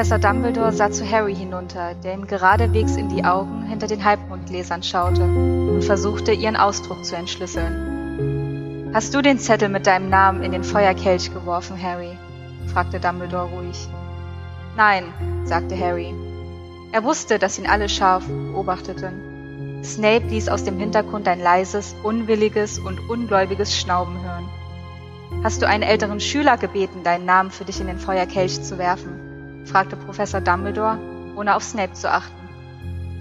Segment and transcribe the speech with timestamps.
[0.00, 4.82] Professor Dumbledore sah zu Harry hinunter, der ihm geradewegs in die Augen hinter den Halbmondgläsern
[4.82, 8.92] schaute und versuchte, ihren Ausdruck zu entschlüsseln.
[8.94, 12.16] Hast du den Zettel mit deinem Namen in den Feuerkelch geworfen, Harry?
[12.72, 13.76] fragte Dumbledore ruhig.
[14.74, 15.04] Nein,
[15.44, 16.14] sagte Harry.
[16.92, 19.82] Er wusste, dass ihn alle scharf beobachteten.
[19.84, 24.48] Snape ließ aus dem Hintergrund ein leises, unwilliges und ungläubiges Schnauben hören.
[25.44, 29.19] Hast du einen älteren Schüler gebeten, deinen Namen für dich in den Feuerkelch zu werfen?
[29.66, 30.98] Fragte Professor Dumbledore,
[31.36, 32.48] ohne auf Snape zu achten.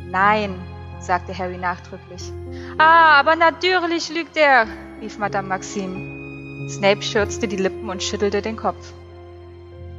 [0.10, 0.56] Nein,
[1.00, 2.32] sagte Harry nachdrücklich.
[2.78, 4.68] Ah, aber natürlich lügt er,
[5.02, 6.70] rief Madame Maxime.
[6.70, 8.94] Snape schürzte die Lippen und schüttelte den Kopf.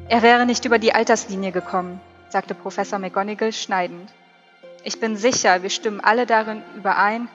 [0.09, 4.11] Er wäre nicht über die Alterslinie gekommen, sagte Professor McGonagall schneidend.
[4.83, 7.29] Ich bin sicher, wir stimmen alle darin überein.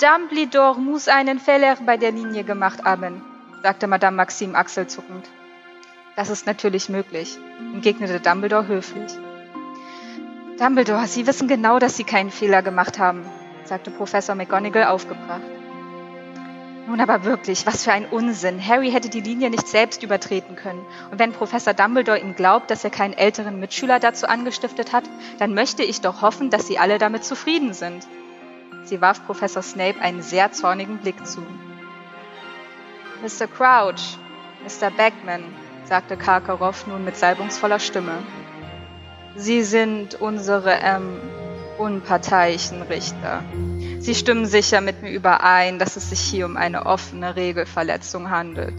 [0.00, 3.22] Dumbledore muss einen Fehler bei der Linie gemacht haben,
[3.62, 5.26] sagte Madame Maxime achselzuckend.
[6.16, 7.38] Das ist natürlich möglich,
[7.72, 9.12] entgegnete Dumbledore höflich.
[10.58, 13.24] Dumbledore, Sie wissen genau, dass Sie keinen Fehler gemacht haben,
[13.64, 15.42] sagte Professor McGonagall aufgebracht.
[16.86, 18.66] Nun aber wirklich, was für ein Unsinn.
[18.66, 20.84] Harry hätte die Linie nicht selbst übertreten können.
[21.12, 25.04] Und wenn Professor Dumbledore ihm glaubt, dass er keinen älteren Mitschüler dazu angestiftet hat,
[25.38, 28.08] dann möchte ich doch hoffen, dass sie alle damit zufrieden sind.
[28.82, 31.42] Sie warf Professor Snape einen sehr zornigen Blick zu.
[33.22, 33.46] Mr.
[33.46, 34.18] Crouch,
[34.64, 34.90] Mr.
[34.90, 35.44] Beckman,
[35.90, 38.18] sagte Karkaroff nun mit salbungsvoller Stimme.
[39.34, 41.18] Sie sind unsere ähm,
[41.78, 43.42] unparteiischen Richter.
[43.98, 48.76] Sie stimmen sicher mit mir überein, dass es sich hier um eine offene Regelverletzung handelt.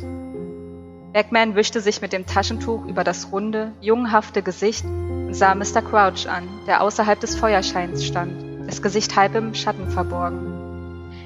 [1.12, 5.82] Beckman wischte sich mit dem Taschentuch über das runde, junghafte Gesicht und sah Mr.
[5.82, 10.61] Crouch an, der außerhalb des Feuerscheins stand, das Gesicht halb im Schatten verborgen.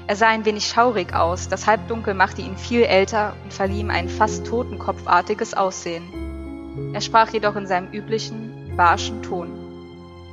[0.08, 3.90] Er sah ein wenig schaurig aus, das Halbdunkel machte ihn viel älter und verlieh ihm
[3.90, 6.92] ein fast totenkopfartiges Aussehen.
[6.94, 9.50] Er sprach jedoch in seinem üblichen, barschen Ton.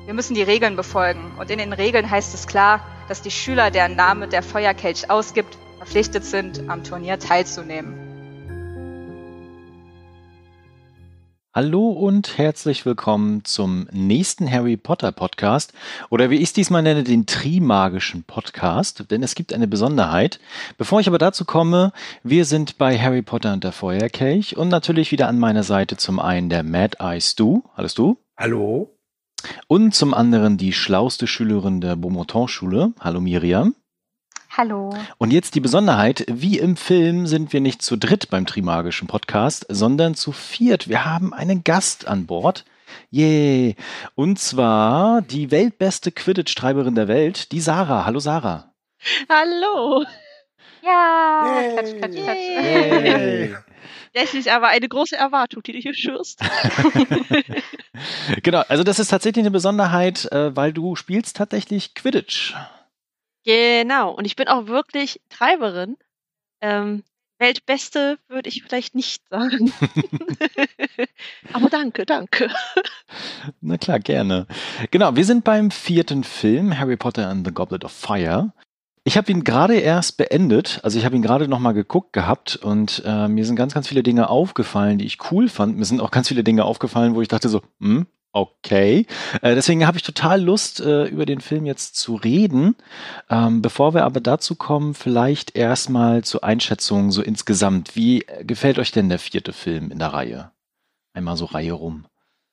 [0.05, 3.71] Wir müssen die Regeln befolgen, und in den Regeln heißt es klar, dass die Schüler,
[3.71, 8.12] deren Name der Feuerkelch ausgibt, verpflichtet sind, am Turnier teilzunehmen.
[11.55, 15.71] Hallo und herzlich willkommen zum nächsten Harry Potter Podcast
[16.09, 20.39] oder wie ich es diesmal nenne, den Trimagischen Podcast, denn es gibt eine Besonderheit.
[20.79, 21.93] Bevor ich aber dazu komme,
[22.23, 26.19] wir sind bei Harry Potter und der Feuerkelch und natürlich wieder an meiner Seite zum
[26.19, 27.61] einen der Mad Eye Stu.
[27.77, 28.15] Hallo Stu.
[28.35, 28.89] Hallo.
[29.67, 32.93] Und zum anderen die schlauste Schülerin der Beaumonton-Schule.
[32.99, 33.75] Hallo Miriam.
[34.55, 34.93] Hallo.
[35.17, 39.65] Und jetzt die Besonderheit, wie im Film sind wir nicht zu dritt beim Trimagischen Podcast,
[39.67, 40.87] sondern zu viert.
[40.87, 42.63] Wir haben einen Gast an Bord.
[43.09, 43.75] Yay.
[44.13, 48.05] Und zwar die weltbeste Quidditch-Treiberin der Welt, die Sarah.
[48.05, 48.71] Hallo Sarah.
[49.27, 50.05] Hallo.
[50.83, 51.73] Ja, Yay.
[51.73, 52.37] klatsch, klatsch, klatsch.
[52.37, 53.55] Yay.
[54.15, 56.39] Das ist aber eine große Erwartung, die du hier schürst.
[58.43, 62.53] genau, also das ist tatsächlich eine Besonderheit, äh, weil du spielst tatsächlich Quidditch.
[63.43, 65.97] Genau, und ich bin auch wirklich Treiberin.
[66.61, 67.03] Ähm,
[67.39, 69.73] Weltbeste würde ich vielleicht nicht sagen.
[71.53, 72.49] Aber danke, danke.
[73.61, 74.47] Na klar, gerne.
[74.91, 78.53] Genau, wir sind beim vierten Film, Harry Potter and the Goblet of Fire.
[79.03, 82.55] Ich habe ihn gerade erst beendet, also ich habe ihn gerade noch mal geguckt gehabt
[82.55, 85.77] und äh, mir sind ganz, ganz viele Dinge aufgefallen, die ich cool fand.
[85.77, 89.05] Mir sind auch ganz viele Dinge aufgefallen, wo ich dachte so, hm, okay.
[89.41, 92.75] Äh, deswegen habe ich total Lust, äh, über den Film jetzt zu reden.
[93.29, 97.95] Ähm, bevor wir aber dazu kommen, vielleicht erstmal zur Einschätzung so insgesamt.
[97.95, 100.51] Wie gefällt euch denn der vierte Film in der Reihe?
[101.13, 102.05] Einmal so Reihe rum.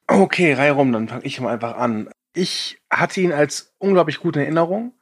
[0.07, 2.11] Okay, Reihe rum, dann fange ich mal einfach an.
[2.35, 4.93] Ich hatte ihn als unglaublich gute Erinnerung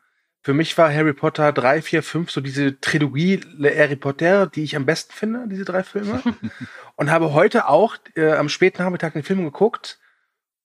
[0.48, 4.62] für mich war Harry Potter 3, 4, 5 so diese Trilogie Le Harry Potter, die
[4.62, 6.22] ich am besten finde, diese drei Filme.
[6.96, 9.98] und habe heute auch äh, am späten Nachmittag den Film geguckt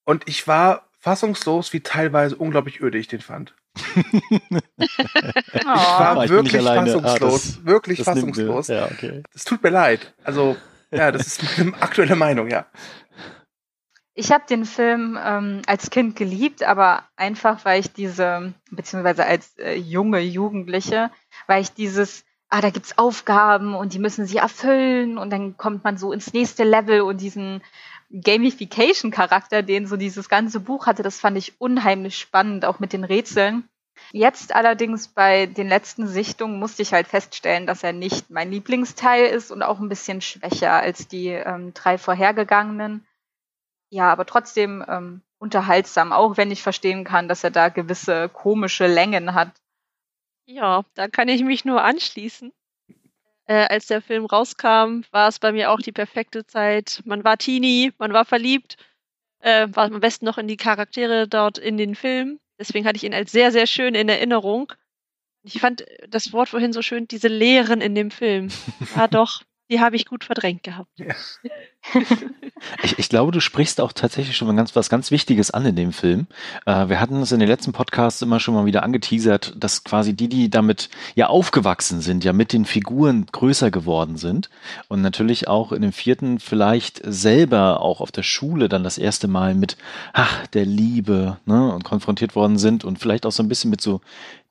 [0.05, 3.53] und ich war fassungslos, wie teilweise unglaublich öde ich den fand.
[3.95, 7.03] ich war oh, wirklich ich fassungslos.
[7.03, 8.69] Ah, das, wirklich das fassungslos.
[8.69, 9.23] Es ja, okay.
[9.45, 10.13] tut mir leid.
[10.23, 10.55] Also,
[10.91, 12.65] ja, das ist meine aktuelle Meinung, ja.
[14.15, 19.57] Ich habe den Film ähm, als Kind geliebt, aber einfach, weil ich diese, beziehungsweise als
[19.57, 21.09] äh, junge Jugendliche,
[21.47, 25.83] weil ich dieses, ah, da gibt's Aufgaben und die müssen sie erfüllen und dann kommt
[25.83, 27.63] man so ins nächste Level und diesen
[28.13, 33.03] Gamification-Charakter, den so dieses ganze Buch hatte, das fand ich unheimlich spannend, auch mit den
[33.03, 33.67] Rätseln.
[34.11, 39.25] Jetzt allerdings bei den letzten Sichtungen musste ich halt feststellen, dass er nicht mein Lieblingsteil
[39.25, 43.05] ist und auch ein bisschen schwächer als die ähm, drei vorhergegangenen.
[43.89, 48.87] Ja, aber trotzdem ähm, unterhaltsam, auch wenn ich verstehen kann, dass er da gewisse komische
[48.87, 49.51] Längen hat.
[50.45, 52.51] Ja, da kann ich mich nur anschließen.
[53.45, 57.01] Äh, als der Film rauskam, war es bei mir auch die perfekte Zeit.
[57.05, 58.77] Man war Teenie, man war verliebt.
[59.39, 62.39] äh, war am besten noch in die Charaktere dort in den Film.
[62.59, 64.71] Deswegen hatte ich ihn als sehr, sehr schön in Erinnerung.
[65.43, 68.49] Ich fand das Wort vorhin so schön, diese Lehren in dem Film.
[68.95, 70.91] Ja, doch, die habe ich gut verdrängt gehabt.
[70.97, 71.15] Ja.
[72.83, 75.93] ich, ich, glaube, du sprichst auch tatsächlich schon ganz, was ganz Wichtiges an in dem
[75.93, 76.27] Film.
[76.65, 80.13] Äh, wir hatten es in den letzten Podcasts immer schon mal wieder angeteasert, dass quasi
[80.13, 84.49] die, die damit ja aufgewachsen sind, ja mit den Figuren größer geworden sind
[84.89, 89.27] und natürlich auch in dem vierten vielleicht selber auch auf der Schule dann das erste
[89.27, 89.77] Mal mit,
[90.13, 93.81] ach, der Liebe, ne, und konfrontiert worden sind und vielleicht auch so ein bisschen mit
[93.81, 94.01] so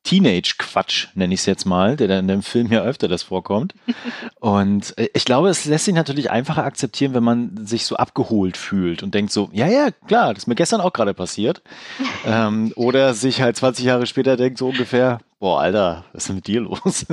[0.05, 3.75] Teenage-Quatsch, nenne ich es jetzt mal, der dann in dem Film ja öfter das vorkommt.
[4.41, 8.57] Und äh, ich glaube, es lässt sich natürlich einfacher akzeptieren, wenn man sich so abgeholt
[8.57, 11.63] fühlt und denkt so, ja, ja, klar, das ist mir gestern auch gerade passiert.
[12.27, 16.37] ähm, oder sich halt 20 Jahre später denkt so ungefähr, boah, Alter, was ist denn
[16.37, 17.07] mit dir los?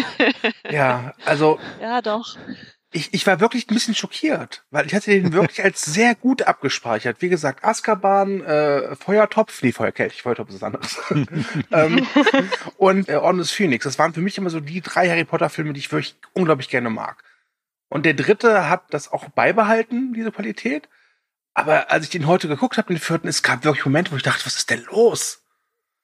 [0.70, 1.58] ja, also.
[1.80, 2.36] Ja, doch
[2.90, 6.42] ich, ich war wirklich ein bisschen schockiert, weil ich hatte den wirklich als sehr gut
[6.42, 7.20] abgespeichert.
[7.20, 10.98] Wie gesagt, Azkaban, äh, Feuertopf, nee, Feuerkelch, Feuertopf ist was anderes.
[11.70, 12.06] ähm,
[12.76, 13.84] und äh, Orden des Phoenix.
[13.84, 16.68] Das waren für mich immer so die drei Harry Potter Filme, die ich wirklich unglaublich
[16.68, 17.22] gerne mag.
[17.88, 20.88] Und der dritte hat das auch beibehalten, diese Qualität.
[21.54, 24.22] Aber als ich den heute geguckt habe, den vierten, es gab wirklich Momente, wo ich
[24.22, 25.42] dachte, was ist denn los?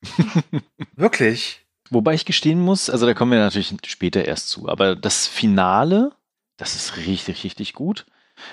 [0.96, 1.64] wirklich.
[1.90, 6.12] Wobei ich gestehen muss, also da kommen wir natürlich später erst zu, aber das Finale
[6.56, 8.06] das ist richtig, richtig gut.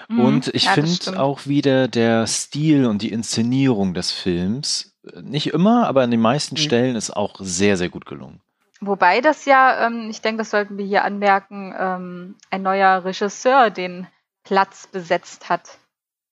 [0.09, 5.21] Mhm, und ich ja, finde auch wieder der Stil und die Inszenierung des Films, äh,
[5.21, 6.59] nicht immer, aber an den meisten mhm.
[6.59, 8.41] Stellen ist auch sehr, sehr gut gelungen.
[8.79, 13.69] Wobei das ja, ähm, ich denke, das sollten wir hier anmerken, ähm, ein neuer Regisseur
[13.69, 14.07] den
[14.43, 15.77] Platz besetzt hat.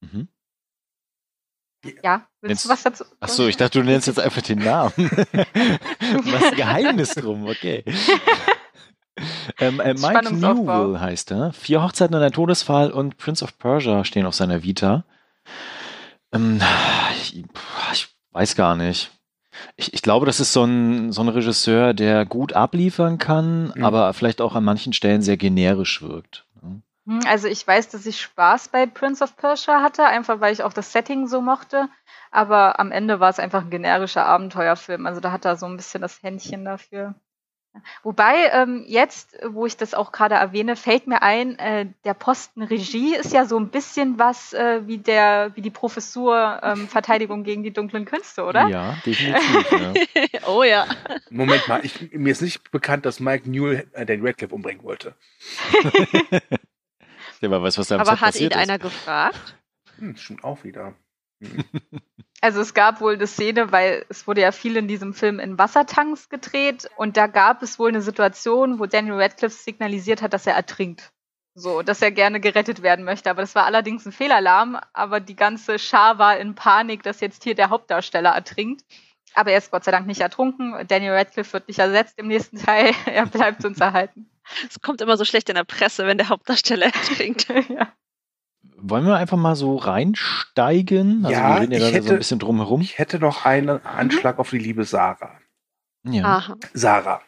[0.02, 0.28] Mhm.
[2.04, 3.06] Ja, willst du was dazu?
[3.22, 4.92] Ach so, ich dachte, du nennst jetzt einfach den Namen.
[5.32, 7.84] ein Geheimnis drum, okay.
[9.60, 11.52] Ähm, äh, Mike Newell heißt er.
[11.52, 15.04] Vier Hochzeiten und ein Todesfall und Prince of Persia stehen auf seiner Vita.
[16.32, 16.62] Ähm,
[17.12, 17.44] ich,
[17.92, 19.12] ich, weiß gar nicht.
[19.76, 23.84] Ich, ich, glaube, das ist so ein, so ein Regisseur, der gut abliefern kann, mhm.
[23.84, 26.46] aber vielleicht auch an manchen Stellen sehr generisch wirkt.
[27.10, 30.62] Hm, also ich weiß, dass ich Spaß bei Prince of Persia hatte, einfach weil ich
[30.62, 31.90] auch das Setting so mochte.
[32.32, 35.08] Aber am Ende war es einfach ein generischer Abenteuerfilm.
[35.08, 37.16] Also da hat er so ein bisschen das Händchen dafür.
[38.04, 42.64] Wobei ähm, jetzt, wo ich das auch gerade erwähne, fällt mir ein, äh, der Posten
[42.64, 47.44] Regie ist ja so ein bisschen was äh, wie der, wie die Professur ähm, Verteidigung
[47.44, 48.68] gegen die dunklen Künste, oder?
[48.68, 49.72] Ja, definitiv.
[49.72, 49.94] ja.
[50.48, 50.88] oh ja.
[51.30, 55.16] Moment mal, ich, mir ist nicht bekannt, dass Mike Newell äh, den Radcliffe umbringen wollte.
[57.42, 58.58] der mal weiß, was da Aber hat ihn ist.
[58.58, 59.56] einer gefragt?
[59.98, 60.96] Hm, schon auch wieder.
[62.42, 65.58] Also es gab wohl eine Szene, weil es wurde ja viel in diesem Film in
[65.58, 70.48] Wassertanks gedreht und da gab es wohl eine Situation, wo Daniel Radcliffe signalisiert hat, dass
[70.48, 71.12] er ertrinkt.
[71.56, 73.30] So, dass er gerne gerettet werden möchte.
[73.30, 77.44] Aber das war allerdings ein Fehlalarm, aber die ganze Schar war in Panik, dass jetzt
[77.44, 78.86] hier der Hauptdarsteller ertrinkt.
[79.34, 80.76] Aber er ist Gott sei Dank nicht ertrunken.
[80.88, 82.94] Daniel Radcliffe wird nicht ersetzt im nächsten Teil.
[83.06, 84.30] er bleibt uns erhalten.
[84.68, 87.48] Es kommt immer so schlecht in der Presse, wenn der Hauptdarsteller ertrinkt.
[87.70, 87.92] ja.
[88.82, 91.26] Wollen wir einfach mal so reinsteigen?
[91.26, 92.82] Also ja, wir reden ja ich hätte, so ein bisschen drumherum.
[92.82, 94.40] Ich hätte noch einen Anschlag mhm.
[94.40, 95.40] auf die liebe Sarah.
[96.04, 96.24] Ja.
[96.24, 96.58] Aha.
[96.74, 97.22] Sarah.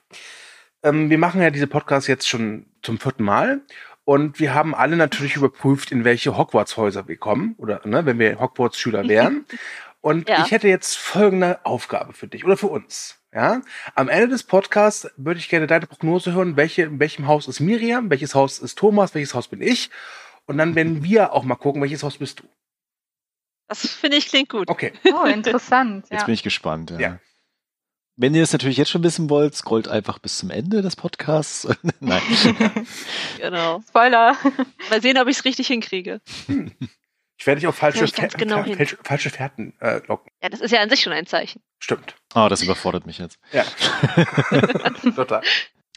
[0.84, 3.62] Ähm, wir machen ja diese Podcasts jetzt schon zum vierten Mal.
[4.04, 7.56] Und wir haben alle natürlich überprüft, in welche Hogwarts-Häuser wir kommen.
[7.58, 9.46] Oder ne, wenn wir Hogwarts-Schüler wären.
[10.02, 10.44] Und ja.
[10.44, 13.20] ich hätte jetzt folgende Aufgabe für dich oder für uns.
[13.32, 13.62] Ja,
[13.94, 17.60] am Ende des Podcasts würde ich gerne deine Prognose hören, welche, in welchem Haus ist
[17.60, 19.92] Miriam, welches Haus ist Thomas, welches Haus bin ich
[20.48, 22.44] und dann werden wir auch mal gucken, welches Haus bist du.
[23.68, 24.68] Das finde ich klingt gut.
[24.68, 24.92] Okay.
[25.14, 26.06] Oh, interessant.
[26.10, 26.26] Jetzt ja.
[26.26, 26.92] bin ich gespannt.
[26.92, 27.00] Ja.
[27.00, 27.20] ja.
[28.18, 31.68] Wenn ihr es natürlich jetzt schon wissen wollt, scrollt einfach bis zum Ende des Podcasts.
[32.00, 32.22] Nein.
[33.40, 33.82] genau.
[33.88, 34.36] Spoiler.
[34.90, 36.20] Mal sehen, ob ich es richtig hinkriege.
[36.48, 36.72] Hm.
[37.38, 38.06] Ich werde dich auf falsche,
[38.38, 40.32] genau falsche, falsche Fährten äh, locken.
[40.44, 41.64] Ja, das ist ja an sich schon ein Zeichen.
[41.80, 42.16] Stimmt.
[42.36, 43.40] Oh, das überfordert mich jetzt.
[43.52, 43.64] Ja.
[45.16, 45.42] Total.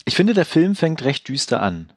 [0.07, 1.93] Ich finde, der Film fängt recht düster an.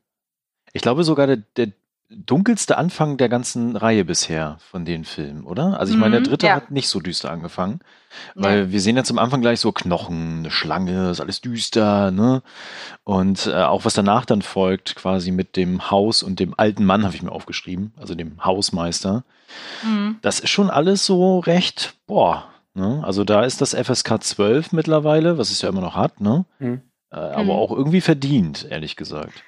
[0.73, 1.71] Ich glaube sogar, der, der
[2.09, 5.79] dunkelste Anfang der ganzen Reihe bisher von den Filmen, oder?
[5.79, 6.55] Also ich meine, der mhm, dritte ja.
[6.55, 7.79] hat nicht so düster angefangen,
[8.33, 8.71] weil ja.
[8.71, 12.43] wir sehen ja zum Anfang gleich so Knochen, eine Schlange, ist alles düster, ne?
[13.03, 17.03] Und äh, auch was danach dann folgt, quasi mit dem Haus und dem alten Mann,
[17.03, 19.23] habe ich mir aufgeschrieben, also dem Hausmeister.
[19.83, 20.17] Mhm.
[20.21, 23.01] Das ist schon alles so recht, boah, ne?
[23.03, 26.45] Also da ist das FSK 12 mittlerweile, was es ja immer noch hat, ne?
[26.59, 26.81] Mhm.
[27.11, 27.51] Äh, aber mhm.
[27.51, 29.43] auch irgendwie verdient, ehrlich gesagt.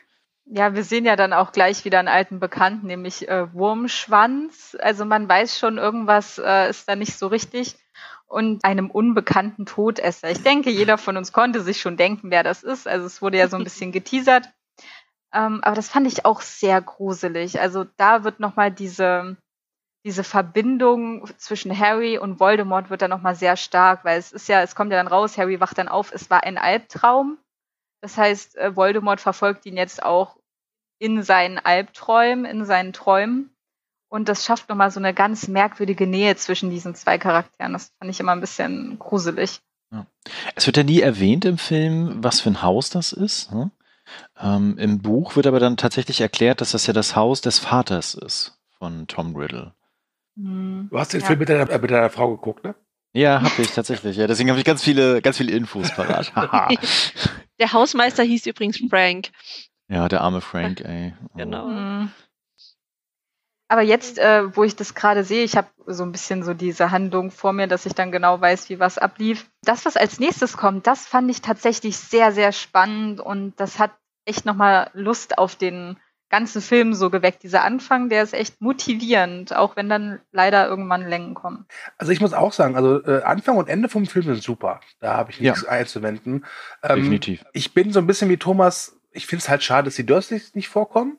[0.52, 4.76] Ja, wir sehen ja dann auch gleich wieder einen alten Bekannten, nämlich äh, Wurmschwanz.
[4.80, 7.78] Also man weiß schon, irgendwas äh, ist da nicht so richtig.
[8.26, 10.32] Und einem unbekannten Todesser.
[10.32, 12.88] Ich denke, jeder von uns konnte sich schon denken, wer das ist.
[12.88, 14.50] Also es wurde ja so ein bisschen geteasert.
[15.32, 17.62] Ähm, aber das fand ich auch sehr gruselig.
[17.62, 19.38] Also da wird nochmal diese,
[20.04, 24.64] diese Verbindung zwischen Harry und Voldemort wird dann nochmal sehr stark, weil es ist ja,
[24.64, 27.38] es kommt ja dann raus, Harry wacht dann auf, es war ein Albtraum.
[28.02, 30.39] Das heißt, äh, Voldemort verfolgt ihn jetzt auch
[31.00, 33.50] in seinen Albträumen, in seinen Träumen.
[34.10, 37.74] Und das schafft nochmal so eine ganz merkwürdige Nähe zwischen diesen zwei Charakteren.
[37.74, 39.62] Das fand ich immer ein bisschen gruselig.
[39.92, 40.06] Ja.
[40.56, 43.52] Es wird ja nie erwähnt im Film, was für ein Haus das ist.
[43.52, 43.72] Ne?
[44.40, 48.14] Ähm, Im Buch wird aber dann tatsächlich erklärt, dass das ja das Haus des Vaters
[48.14, 49.74] ist von Tom Riddle.
[50.36, 50.88] Hm.
[50.90, 51.28] Du hast den ja.
[51.28, 52.76] Film mit deiner, äh, mit deiner Frau geguckt, ne?
[53.14, 54.18] Ja, habe ich tatsächlich.
[54.18, 56.32] Ja, deswegen habe ich ganz viele, ganz viele Infos parat.
[57.60, 59.30] der Hausmeister hieß übrigens Frank.
[59.90, 61.14] Ja, der arme Frank, ey.
[61.26, 61.38] Oh.
[61.38, 61.68] Genau.
[61.68, 62.12] Mhm.
[63.72, 66.90] Aber jetzt, äh, wo ich das gerade sehe, ich habe so ein bisschen so diese
[66.90, 69.48] Handlung vor mir, dass ich dann genau weiß, wie was ablief.
[69.62, 73.92] Das, was als nächstes kommt, das fand ich tatsächlich sehr, sehr spannend und das hat
[74.26, 75.98] echt nochmal Lust auf den
[76.30, 77.44] ganzen Film so geweckt.
[77.44, 81.66] Dieser Anfang, der ist echt motivierend, auch wenn dann leider irgendwann Längen kommen.
[81.98, 84.80] Also ich muss auch sagen, also äh, Anfang und Ende vom Film sind super.
[85.00, 85.70] Da habe ich nichts ja.
[85.70, 86.46] einzuwenden.
[86.84, 87.46] Ähm, Definitiv.
[87.54, 90.56] Ich bin so ein bisschen wie Thomas, ich finde es halt schade, dass die Dursleys
[90.56, 91.18] nicht vorkommen,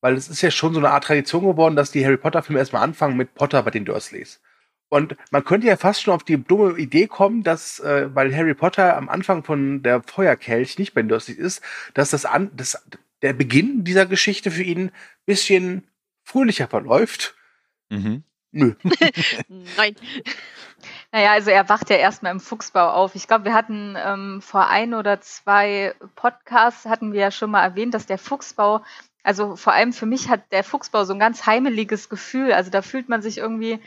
[0.00, 2.82] weil es ist ja schon so eine Art Tradition geworden, dass die Harry Potter-Filme erstmal
[2.82, 4.40] anfangen mit Potter bei den Dursleys.
[4.90, 8.54] Und man könnte ja fast schon auf die dumme Idee kommen, dass, äh, weil Harry
[8.54, 11.62] Potter am Anfang von der Feuerkelch nicht bei den Dursleys ist,
[11.94, 12.82] dass das, an, das
[13.20, 14.90] der Beginn dieser Geschichte für ihn
[15.26, 15.86] bisschen
[16.24, 17.34] fröhlicher verläuft.
[17.90, 18.22] Mhm.
[18.50, 18.74] Nö.
[19.76, 19.94] Nein.
[21.10, 23.14] Naja, also er wacht ja erstmal im Fuchsbau auf.
[23.14, 27.62] Ich glaube, wir hatten ähm, vor ein oder zwei Podcasts hatten wir ja schon mal
[27.62, 28.82] erwähnt, dass der Fuchsbau,
[29.22, 32.52] also vor allem für mich hat der Fuchsbau so ein ganz heimeliges Gefühl.
[32.52, 33.80] Also da fühlt man sich irgendwie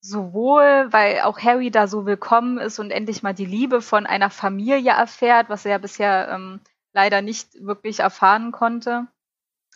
[0.00, 4.06] so wohl, weil auch Harry da so willkommen ist und endlich mal die Liebe von
[4.06, 6.60] einer Familie erfährt, was er ja bisher ähm,
[6.92, 9.08] leider nicht wirklich erfahren konnte.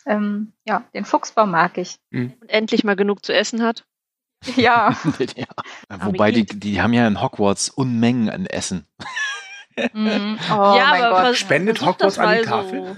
[0.05, 1.97] Ähm, ja, den Fuchsbau mag ich.
[2.41, 3.85] Und endlich mal genug zu essen hat.
[4.55, 4.95] Ja.
[5.35, 5.45] ja.
[6.01, 8.85] Wobei die, die haben ja in Hogwarts Unmengen an Essen.
[9.93, 10.37] Mhm.
[10.51, 11.37] Oh ja, aber Gott.
[11.37, 12.83] Spendet Hogwarts an die Tafel?
[12.83, 12.97] So.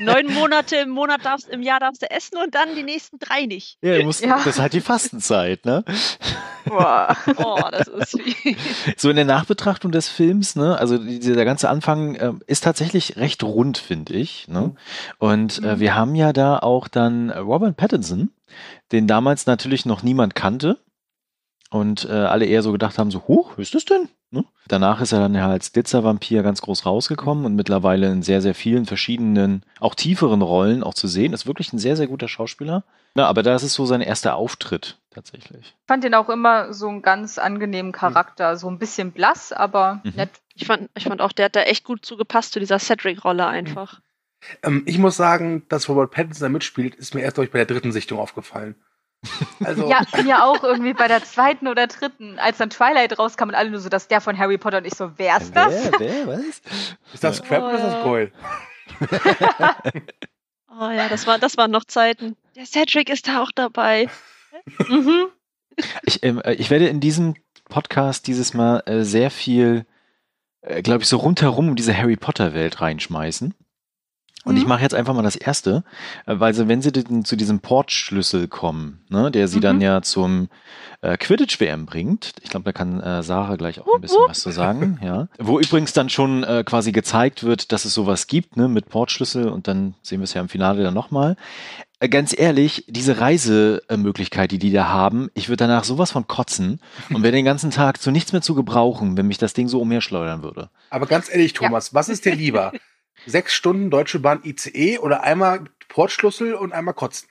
[0.00, 3.46] Neun Monate im Monat darfst, im Jahr darfst du essen und dann die nächsten drei
[3.46, 3.78] nicht.
[3.82, 4.36] Ja, musst, ja.
[4.36, 5.84] das ist halt die Fastenzeit, ne?
[6.64, 7.16] Boah.
[7.36, 8.56] oh, das ist wie.
[8.96, 13.42] So in der Nachbetrachtung des Films, ne, also dieser ganze Anfang äh, ist tatsächlich recht
[13.42, 14.46] rund, finde ich.
[14.48, 14.60] Ne?
[14.60, 14.76] Mhm.
[15.18, 18.30] Und äh, wir haben ja da auch dann Robert Pattinson,
[18.92, 20.78] den damals natürlich noch niemand kannte
[21.70, 24.08] und äh, alle eher so gedacht haben, so, hoch, ist das denn?
[24.32, 24.44] Ne?
[24.68, 28.54] Danach ist er dann ja als Glitzervampir ganz groß rausgekommen und mittlerweile in sehr, sehr
[28.54, 31.32] vielen verschiedenen, auch tieferen Rollen auch zu sehen.
[31.32, 32.84] Ist wirklich ein sehr, sehr guter Schauspieler.
[33.14, 35.74] Na, aber das ist so sein erster Auftritt tatsächlich.
[35.80, 38.56] Ich fand ihn auch immer so einen ganz angenehmen Charakter.
[38.56, 40.12] So ein bisschen blass, aber mhm.
[40.14, 40.30] nett.
[40.54, 44.00] Ich fand, ich fand auch, der hat da echt gut zugepasst zu dieser Cedric-Rolle einfach.
[44.62, 47.66] Ähm, ich muss sagen, dass Robert Pattinson da mitspielt, ist mir erst durch bei der
[47.66, 48.74] dritten Sichtung aufgefallen.
[49.64, 53.54] Also ja, mir auch irgendwie bei der zweiten oder dritten, als dann Twilight rauskam und
[53.54, 55.90] alle nur so, dass der von Harry Potter und ich so, wer ist das?
[55.98, 56.62] Wer, wer, was?
[57.12, 57.66] Ist das Crab oh.
[57.66, 58.32] oder ist das Goyle?
[60.80, 62.36] oh ja, das, war, das waren noch Zeiten.
[62.56, 64.08] Der Cedric ist da auch dabei.
[64.88, 65.26] mhm.
[66.04, 67.34] ich, ähm, äh, ich werde in diesem
[67.68, 69.84] Podcast dieses Mal äh, sehr viel,
[70.62, 73.54] äh, glaube ich, so rundherum um diese Harry Potter Welt reinschmeißen.
[74.44, 74.60] Und mhm.
[74.62, 75.84] ich mache jetzt einfach mal das erste,
[76.26, 76.92] äh, weil sie, wenn sie
[77.24, 79.62] zu diesem Portschlüssel kommen, ne, der sie mhm.
[79.62, 80.48] dann ja zum
[81.02, 84.50] äh, Quidditch-WM bringt, ich glaube, da kann äh, Sarah gleich auch ein bisschen was zu
[84.50, 85.28] sagen, ja.
[85.38, 89.48] Wo übrigens dann schon äh, quasi gezeigt wird, dass es sowas gibt, ne, mit Portschlüssel
[89.48, 91.36] und dann sehen wir es ja im Finale dann nochmal.
[92.00, 96.80] Äh, ganz ehrlich, diese Reisemöglichkeit, die die da haben, ich würde danach sowas von kotzen
[97.12, 99.80] und wäre den ganzen Tag zu nichts mehr zu gebrauchen, wenn mich das Ding so
[99.80, 100.70] umherschleudern würde.
[100.88, 101.94] Aber ganz ehrlich, Thomas, ja.
[101.94, 102.72] was ist dir lieber?
[103.26, 107.28] sechs Stunden Deutsche Bahn ICE oder einmal Portschlüssel und einmal kotzen.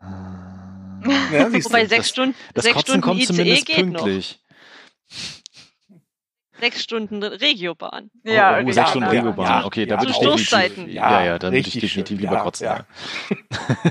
[0.00, 4.40] Ja, Wobei sechs Stunden, das sechs Kotzen Stunden kommt ICE zumindest geht pünktlich.
[5.10, 5.39] noch.
[6.60, 8.10] Sechs Stunden Regiobahn.
[8.22, 9.46] Ja, oh, oh, sechs Stunden Regiobahn.
[9.46, 12.40] Ja, okay, da würde ich definitiv, ja, ja, ja, dann würde ich definitiv lieber ja,
[12.40, 12.66] kotzen.
[12.66, 12.84] Ja.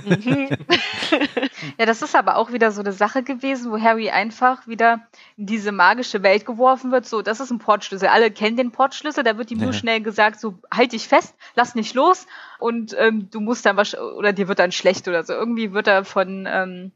[0.05, 0.49] Mhm.
[1.79, 5.01] ja, das ist aber auch wieder so eine Sache gewesen, wo Harry einfach wieder
[5.37, 7.05] in diese magische Welt geworfen wird.
[7.05, 8.09] So, das ist ein Portschlüssel.
[8.09, 9.23] Alle kennen den Portschlüssel.
[9.23, 12.27] Da wird ihm nur schnell gesagt, so halt dich fest, lass nicht los
[12.59, 15.33] und ähm, du musst dann was oder dir wird dann schlecht oder so.
[15.33, 16.91] Irgendwie wird er von ähm,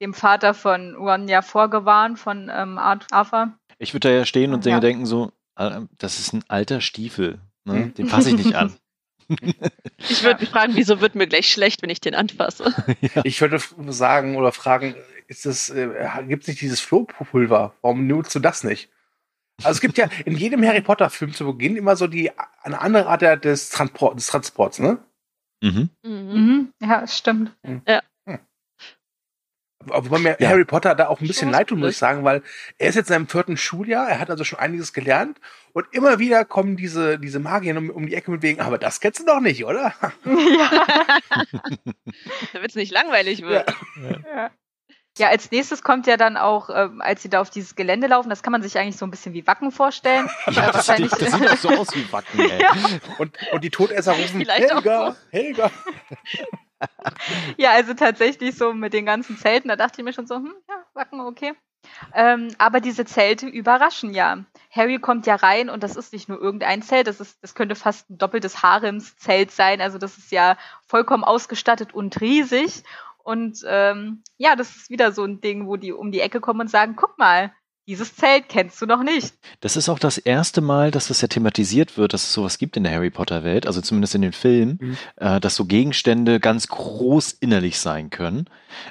[0.00, 4.64] dem Vater von Ron ja vorgewarnt von ähm, Arthur ich würde da ja stehen und
[4.66, 4.80] ja.
[4.80, 7.74] denken so, das ist ein alter Stiefel, ne?
[7.74, 7.94] Hm.
[7.94, 8.74] den fasse ich nicht an.
[10.10, 12.74] Ich würde mich fragen, wieso wird mir gleich schlecht, wenn ich den anfasse?
[13.00, 13.22] Ja.
[13.24, 13.58] Ich würde
[13.90, 14.94] sagen oder fragen,
[15.28, 15.88] ist das, äh,
[16.28, 17.74] gibt es nicht dieses Flohpulver?
[17.80, 18.90] Warum nutzt du das nicht?
[19.62, 22.80] Also es gibt ja in jedem Harry Potter Film zu Beginn immer so die eine
[22.80, 24.98] andere Art des, Transport, des Transports, ne?
[25.62, 25.88] Mhm.
[26.04, 26.72] Mhm.
[26.82, 27.56] Ja, stimmt.
[27.62, 27.82] Mhm.
[27.86, 28.02] Ja.
[29.86, 30.48] Wobei mir Ja.
[30.48, 32.42] Harry Potter da auch ein bisschen leid tut, muss ich sagen, weil
[32.78, 35.38] er ist jetzt in seinem vierten Schuljahr, er hat also schon einiges gelernt
[35.72, 39.00] und immer wieder kommen diese, diese Magier um, um die Ecke mit wegen, aber das
[39.00, 39.94] kennst du doch nicht, oder?
[40.24, 41.18] ja.
[42.52, 43.72] Damit es nicht langweilig wird.
[44.34, 44.50] Ja.
[45.16, 48.30] Ja, als nächstes kommt ja dann auch, ähm, als sie da auf dieses Gelände laufen,
[48.30, 50.28] das kann man sich eigentlich so ein bisschen wie Wacken vorstellen.
[50.50, 52.60] Ja, das, sieht, das sieht auch so aus wie Wacken, ey.
[52.60, 52.72] Ja.
[53.18, 55.70] Und, und die Todesser rufen, Vielleicht auch Helga, Helga.
[57.56, 60.54] ja, also tatsächlich so mit den ganzen Zelten, da dachte ich mir schon so, hm,
[60.68, 61.54] ja, Wacken, okay.
[62.14, 64.44] Ähm, aber diese Zelte überraschen ja.
[64.70, 67.74] Harry kommt ja rein und das ist nicht nur irgendein Zelt, das, ist, das könnte
[67.74, 69.80] fast ein doppeltes Haremszelt sein.
[69.80, 72.82] Also das ist ja vollkommen ausgestattet und riesig.
[73.22, 76.60] Und ähm, ja, das ist wieder so ein Ding, wo die um die Ecke kommen
[76.60, 77.52] und sagen, guck mal,
[77.86, 79.34] dieses Zelt kennst du noch nicht.
[79.60, 82.76] Das ist auch das erste Mal, dass das ja thematisiert wird, dass es sowas gibt
[82.76, 84.96] in der Harry Potter Welt, also zumindest in den Filmen, Mhm.
[85.16, 88.46] äh, dass so Gegenstände ganz groß innerlich sein können.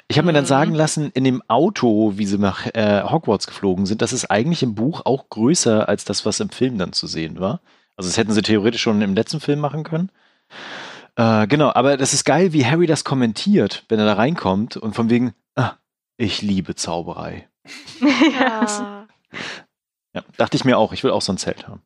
[0.08, 0.48] Ich habe mir dann Mhm.
[0.48, 4.62] sagen lassen, in dem Auto, wie sie nach äh, Hogwarts geflogen sind, das ist eigentlich
[4.62, 7.60] im Buch auch größer als das, was im Film dann zu sehen war.
[7.96, 10.10] Also das hätten sie theoretisch schon im letzten Film machen können.
[11.16, 14.94] Äh, genau, aber das ist geil, wie Harry das kommentiert, wenn er da reinkommt und
[14.94, 15.72] von wegen, ah,
[16.16, 17.48] ich liebe Zauberei.
[18.00, 19.06] Ja.
[20.12, 21.82] Ja, dachte ich mir auch, ich will auch so ein Zelt haben.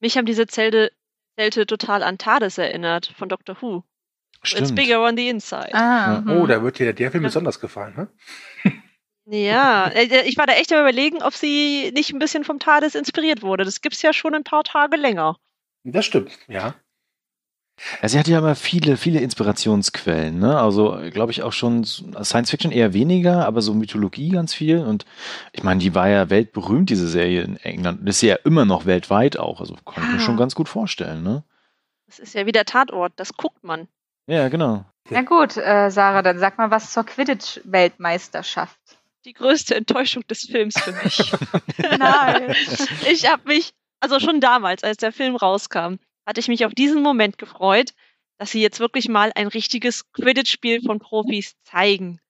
[0.00, 0.92] Mich haben diese Zelte,
[1.36, 3.82] Zelte total an TARDIS erinnert von Doctor Who.
[4.42, 4.76] It's Stimmt.
[4.76, 5.70] bigger on the inside.
[5.74, 6.46] Ah, Oh, hm.
[6.48, 8.72] da wird dir der Film besonders gefallen, ne?
[9.30, 12.94] Ja, äh, ich war da echt am überlegen, ob sie nicht ein bisschen vom TARDIS
[12.94, 13.64] inspiriert wurde.
[13.64, 15.36] Das gibt's ja schon ein paar Tage länger.
[15.82, 16.74] Das stimmt, ja.
[18.02, 20.58] Ja, sie hat ja immer viele, viele Inspirationsquellen, ne?
[20.58, 24.78] Also, glaube ich, auch schon Science Fiction eher weniger, aber so Mythologie ganz viel.
[24.80, 25.04] Und
[25.52, 28.00] ich meine, die war ja weltberühmt, diese Serie in England.
[28.00, 29.60] Und ist sie ja immer noch weltweit auch.
[29.60, 30.20] Also kann ich mir Ja.
[30.20, 31.44] schon ganz gut vorstellen, ne?
[32.06, 33.86] Das ist ja wie der Tatort, das guckt man.
[34.26, 34.84] Ja, genau.
[35.10, 38.78] Na gut, äh, Sarah, dann sag mal was zur Quidditch-Weltmeisterschaft.
[39.24, 41.32] Die größte Enttäuschung des Films für mich.
[41.98, 42.54] Nein.
[43.10, 45.94] ich habe mich, also schon damals, als der Film rauskam,
[46.28, 47.94] hatte ich mich auf diesen Moment gefreut,
[48.36, 52.20] dass sie jetzt wirklich mal ein richtiges Quidditch-Spiel von Profis zeigen.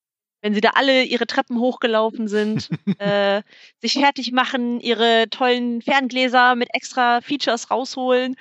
[0.40, 3.42] Wenn sie da alle ihre Treppen hochgelaufen sind, äh,
[3.80, 8.36] sich fertig machen, ihre tollen Ferngläser mit extra Features rausholen.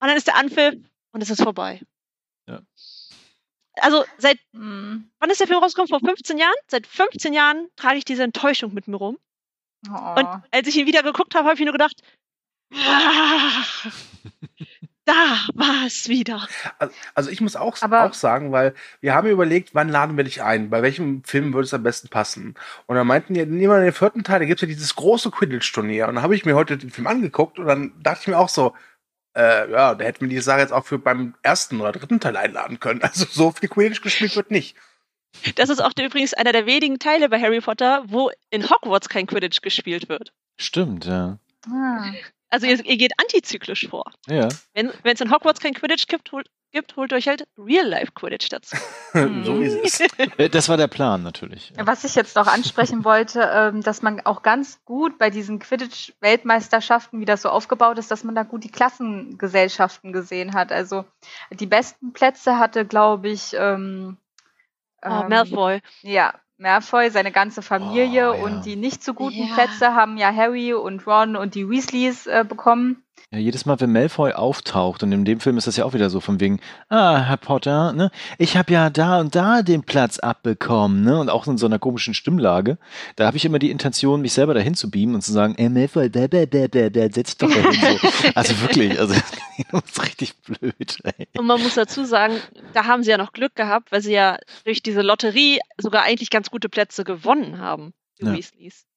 [0.00, 0.74] Und dann ist der Anpfiff
[1.12, 1.80] und es ist vorbei.
[2.46, 2.60] Ja.
[3.80, 5.10] Also seit, Hm.
[5.20, 5.88] wann ist der Film rausgekommen?
[5.88, 6.54] Vor 15 Jahren?
[6.66, 9.16] Seit 15 Jahren trage ich diese Enttäuschung mit mir rum.
[9.88, 10.14] Oh.
[10.18, 12.02] Und als ich ihn wieder geguckt habe, habe ich nur gedacht,
[15.04, 15.14] da
[15.54, 16.46] war es wieder.
[16.78, 20.24] Also, also ich muss auch, Aber- auch sagen, weil wir haben überlegt, wann laden wir
[20.24, 20.70] dich ein?
[20.70, 22.54] Bei welchem Film würde es am besten passen?
[22.86, 25.30] Und dann meinten die, nehmen wir den vierten Teil, da gibt es ja dieses große
[25.30, 26.08] Quidditch-Turnier.
[26.08, 28.48] Und dann habe ich mir heute den Film angeguckt und dann dachte ich mir auch
[28.50, 28.74] so,
[29.34, 32.36] äh, ja, da hätten wir die Sache jetzt auch für beim ersten oder dritten Teil
[32.36, 33.00] einladen können.
[33.08, 34.76] Also so viel Quidditch gespielt wird nicht.
[35.56, 39.26] Das ist auch übrigens einer der wenigen Teile bei Harry Potter, wo in Hogwarts kein
[39.26, 40.32] Quidditch gespielt wird.
[40.58, 41.38] Stimmt, ja.
[41.70, 42.12] Ah.
[42.50, 44.04] Also ihr, ihr geht antizyklisch vor.
[44.26, 44.48] Ja.
[44.74, 48.76] Wenn es in Hogwarts kein Quidditch gibt, holt, gibt, holt euch halt Real-Life-Quidditch dazu.
[49.44, 50.08] So ist es.
[50.38, 51.72] Äh, Das war der Plan natürlich.
[51.76, 51.86] Ja.
[51.86, 57.20] Was ich jetzt noch ansprechen wollte, ähm, dass man auch ganz gut bei diesen Quidditch-Weltmeisterschaften,
[57.20, 60.72] wie das so aufgebaut ist, dass man da gut die Klassengesellschaften gesehen hat.
[60.72, 61.04] Also
[61.50, 64.16] die besten Plätze hatte, glaube ich, ähm,
[65.00, 65.80] Oh, ähm, Malfoy.
[66.02, 68.44] Ja, Malfoy, seine ganze Familie Oh, ja.
[68.44, 69.54] und die nicht so guten Ja.
[69.54, 73.02] Plätze haben ja Harry und Ron und die Weasleys äh, bekommen.
[73.30, 76.08] Ja, jedes Mal, wenn Malfoy auftaucht, und in dem Film ist das ja auch wieder
[76.08, 80.18] so von wegen, ah, Herr Potter, ne, ich habe ja da und da den Platz
[80.18, 82.78] abbekommen, ne, und auch in so einer komischen Stimmlage,
[83.16, 85.68] da habe ich immer die Intention, mich selber dahin zu beamen und zu sagen, ey,
[85.68, 87.72] Malfoy, da, da, da, da, da, setz doch dahin.
[87.72, 88.08] So.
[88.34, 89.14] Also wirklich, also
[89.72, 91.28] das ist richtig blöd, ey.
[91.36, 92.34] Und man muss dazu sagen,
[92.72, 96.30] da haben sie ja noch Glück gehabt, weil sie ja durch diese Lotterie sogar eigentlich
[96.30, 98.32] ganz gute Plätze gewonnen haben, die Ja.
[98.32, 98.87] Weasleys.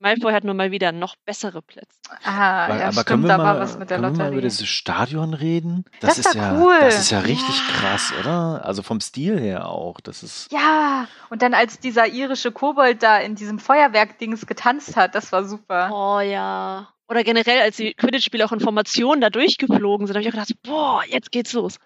[0.00, 1.98] Malfoy hat nur mal wieder noch bessere Plätze.
[2.24, 4.18] Ah, Aber, ja, aber stimmt, können wir da mal, war was mit der können wir
[4.18, 4.48] mal über Lotterie.
[4.48, 5.84] dieses Stadion reden?
[6.00, 6.76] Das ist war ja, cool.
[6.80, 7.74] das ist ja richtig Ja.
[7.74, 8.64] krass, oder?
[8.64, 10.00] Also vom Stil her auch.
[10.00, 15.14] Das ist, Ja, und dann als dieser irische Kobold da in diesem Feuerwerk-Dings getanzt hat,
[15.14, 15.90] das war super.
[15.92, 16.88] Oh ja.
[17.08, 20.52] Oder generell, als die Quidditch-Spieler auch in Formationen da durchgeflogen sind, habe ich auch gedacht,
[20.62, 21.78] boah, jetzt geht's los.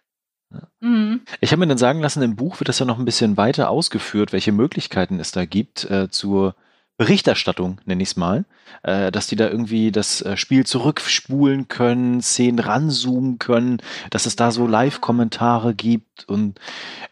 [0.81, 1.22] Mhm.
[1.40, 3.70] Ich habe mir dann sagen lassen, im Buch wird das ja noch ein bisschen weiter
[3.70, 6.55] ausgeführt, welche Möglichkeiten es da gibt äh, zur
[6.99, 8.45] Berichterstattung, nenne ich es mal,
[8.83, 13.79] äh, dass die da irgendwie das äh, Spiel zurückspulen können, Szenen ranzoomen können,
[14.11, 16.61] dass es da so Live-Kommentare gibt und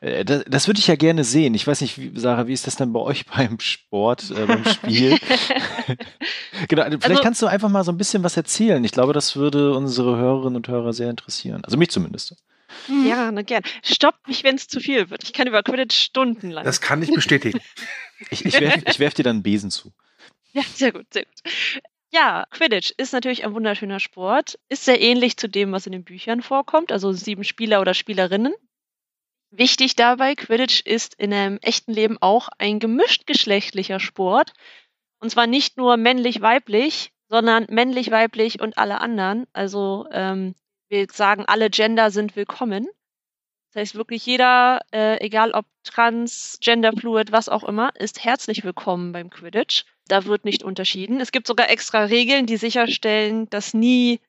[0.01, 1.55] äh, das, das würde ich ja gerne sehen.
[1.55, 4.65] Ich weiß nicht, wie, Sarah, wie ist das denn bei euch beim Sport, äh, beim
[4.65, 5.17] Spiel?
[6.69, 8.85] genau, vielleicht Also- kannst du einfach mal so ein bisschen was erzählen.
[8.85, 11.65] Ich glaube, das würde unsere Hörerinnen und Hörer sehr interessieren.
[11.65, 12.37] Also mich zumindest.
[12.89, 13.05] Mhm.
[13.05, 13.67] Gerne, gerne.
[13.83, 15.25] Stoppt mich, wenn es zu viel wird.
[15.25, 16.65] Ich kann über Quidditch stundenlang.
[16.65, 17.61] Das kann ich bestätigen.
[18.31, 19.93] ich ich werfe werf dir dann einen Besen zu.
[20.53, 21.53] Ja, sehr gut, sehr gut.
[22.13, 26.03] Ja, Quidditch ist natürlich ein wunderschöner Sport, ist sehr ähnlich zu dem, was in den
[26.03, 28.53] Büchern vorkommt, also sieben Spieler oder Spielerinnen.
[29.53, 34.53] Wichtig dabei, Quidditch ist in einem echten Leben auch ein gemischt geschlechtlicher Sport.
[35.21, 39.47] Und zwar nicht nur männlich-weiblich, sondern männlich-weiblich und alle anderen.
[39.53, 40.55] Also ähm,
[40.91, 42.89] wir sagen, alle Gender sind willkommen.
[43.73, 49.13] Das heißt wirklich jeder, äh, egal ob trans, genderfluid, was auch immer, ist herzlich willkommen
[49.13, 49.85] beim Quidditch.
[50.09, 51.21] Da wird nicht unterschieden.
[51.21, 54.21] Es gibt sogar extra Regeln, die sicherstellen, dass nie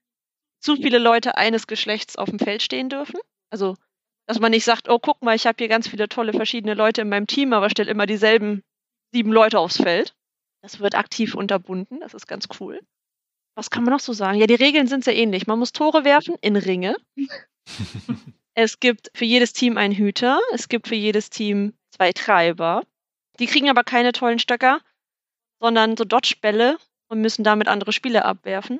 [0.59, 3.19] zu viele Leute eines Geschlechts auf dem Feld stehen dürfen.
[3.49, 3.75] Also,
[4.27, 7.01] dass man nicht sagt, oh, guck mal, ich habe hier ganz viele tolle verschiedene Leute
[7.01, 8.61] in meinem Team, aber stelle immer dieselben
[9.11, 10.13] sieben Leute aufs Feld.
[10.61, 12.79] Das wird aktiv unterbunden, das ist ganz cool.
[13.61, 14.39] Was kann man noch so sagen?
[14.39, 15.45] Ja, die Regeln sind sehr ähnlich.
[15.45, 16.95] Man muss Tore werfen in Ringe.
[18.55, 20.39] es gibt für jedes Team einen Hüter.
[20.51, 22.81] Es gibt für jedes Team zwei Treiber.
[23.37, 24.81] Die kriegen aber keine tollen Stöcker,
[25.59, 28.79] sondern so Dodgebälle und müssen damit andere Spiele abwerfen.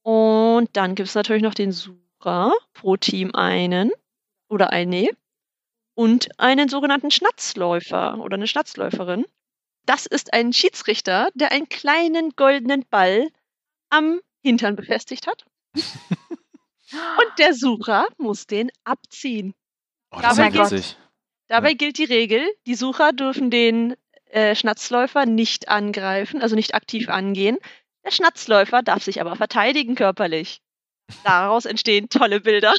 [0.00, 3.92] Und dann gibt es natürlich noch den Sucher, pro Team einen
[4.48, 5.10] oder eine
[5.92, 9.26] und einen sogenannten Schnatzläufer oder eine Schnatzläuferin.
[9.84, 13.28] Das ist ein Schiedsrichter, der einen kleinen goldenen Ball
[13.90, 15.44] am Hintern befestigt hat.
[15.74, 19.54] und der Sucher muss den abziehen.
[20.10, 20.96] Oh, das dabei, gilt,
[21.48, 23.94] dabei gilt die Regel, die Sucher dürfen den
[24.26, 27.58] äh, Schnatzläufer nicht angreifen, also nicht aktiv angehen.
[28.04, 30.62] Der Schnatzläufer darf sich aber verteidigen körperlich.
[31.24, 32.72] Daraus entstehen tolle Bilder.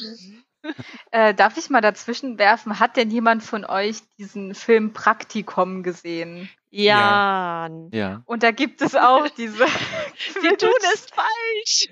[1.14, 2.80] Äh, darf ich mal dazwischen werfen?
[2.80, 6.50] Hat denn jemand von euch diesen Film Praktikum gesehen?
[6.70, 7.70] Ja.
[7.92, 8.22] Ja.
[8.26, 9.66] Und da gibt es auch diese.
[10.42, 11.90] Wir tun es falsch.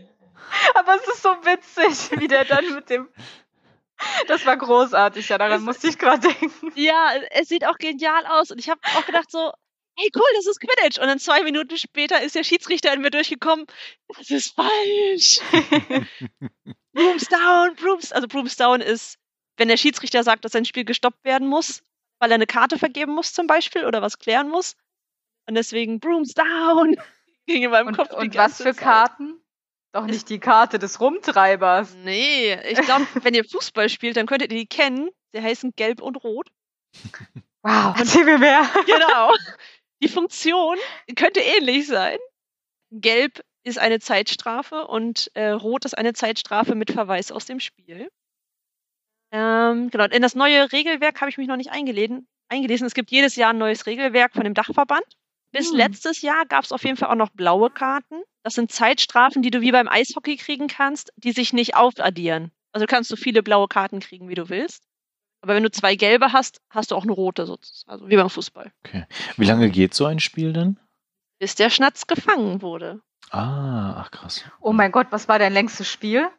[0.76, 3.10] Aber es ist so witzig, wie der dann mit dem
[4.28, 6.72] das war großartig, ja, daran musste ich gerade denken.
[6.76, 8.52] Ja, es sieht auch genial aus.
[8.52, 9.52] Und ich habe auch gedacht so,
[10.00, 10.98] hey cool, das ist Quidditch.
[10.98, 13.66] Und dann zwei Minuten später ist der Schiedsrichter in mir durchgekommen,
[14.18, 15.40] das ist falsch.
[16.94, 18.12] Brooms down, Brooms.
[18.12, 19.18] Also Brooms down ist,
[19.58, 21.84] wenn der Schiedsrichter sagt, dass sein Spiel gestoppt werden muss,
[22.20, 24.76] weil er eine Karte vergeben muss zum Beispiel oder was klären muss.
[25.48, 26.96] Und deswegen Brooms down.
[27.46, 28.14] Ging in meinem und, Kopf.
[28.14, 28.78] Und was für Zeit.
[28.78, 29.42] Karten?
[29.92, 31.96] Doch nicht die Karte des Rumtreibers.
[32.04, 35.10] Nee, ich glaube, wenn ihr Fußball spielt, dann könntet ihr die kennen.
[35.34, 36.50] Sie heißen Gelb und Rot.
[37.62, 38.70] Wow, erzähl mir mehr.
[38.86, 39.34] Genau.
[40.02, 40.78] Die Funktion
[41.16, 42.18] könnte ähnlich sein.
[42.92, 48.10] Gelb ist eine Zeitstrafe und äh, Rot ist eine Zeitstrafe mit Verweis aus dem Spiel.
[49.32, 52.28] Ähm, genau, in das neue Regelwerk habe ich mich noch nicht eingelesen.
[52.48, 52.88] eingelesen.
[52.88, 55.06] Es gibt jedes Jahr ein neues Regelwerk von dem Dachverband.
[55.52, 55.78] Bis hm.
[55.78, 58.22] letztes Jahr gab es auf jeden Fall auch noch blaue Karten.
[58.44, 62.52] Das sind Zeitstrafen, die du wie beim Eishockey kriegen kannst, die sich nicht aufaddieren.
[62.72, 64.89] Also kannst du viele blaue Karten kriegen, wie du willst.
[65.42, 67.92] Aber wenn du zwei gelbe hast, hast du auch eine rote sozusagen.
[67.92, 68.72] Also wie beim Fußball.
[68.86, 69.06] Okay.
[69.38, 70.78] Wie lange geht so ein Spiel denn?
[71.40, 73.02] Bis der Schnatz gefangen wurde.
[73.32, 74.44] Ah, ach krass.
[74.60, 76.30] Oh mein Gott, was war dein längstes Spiel?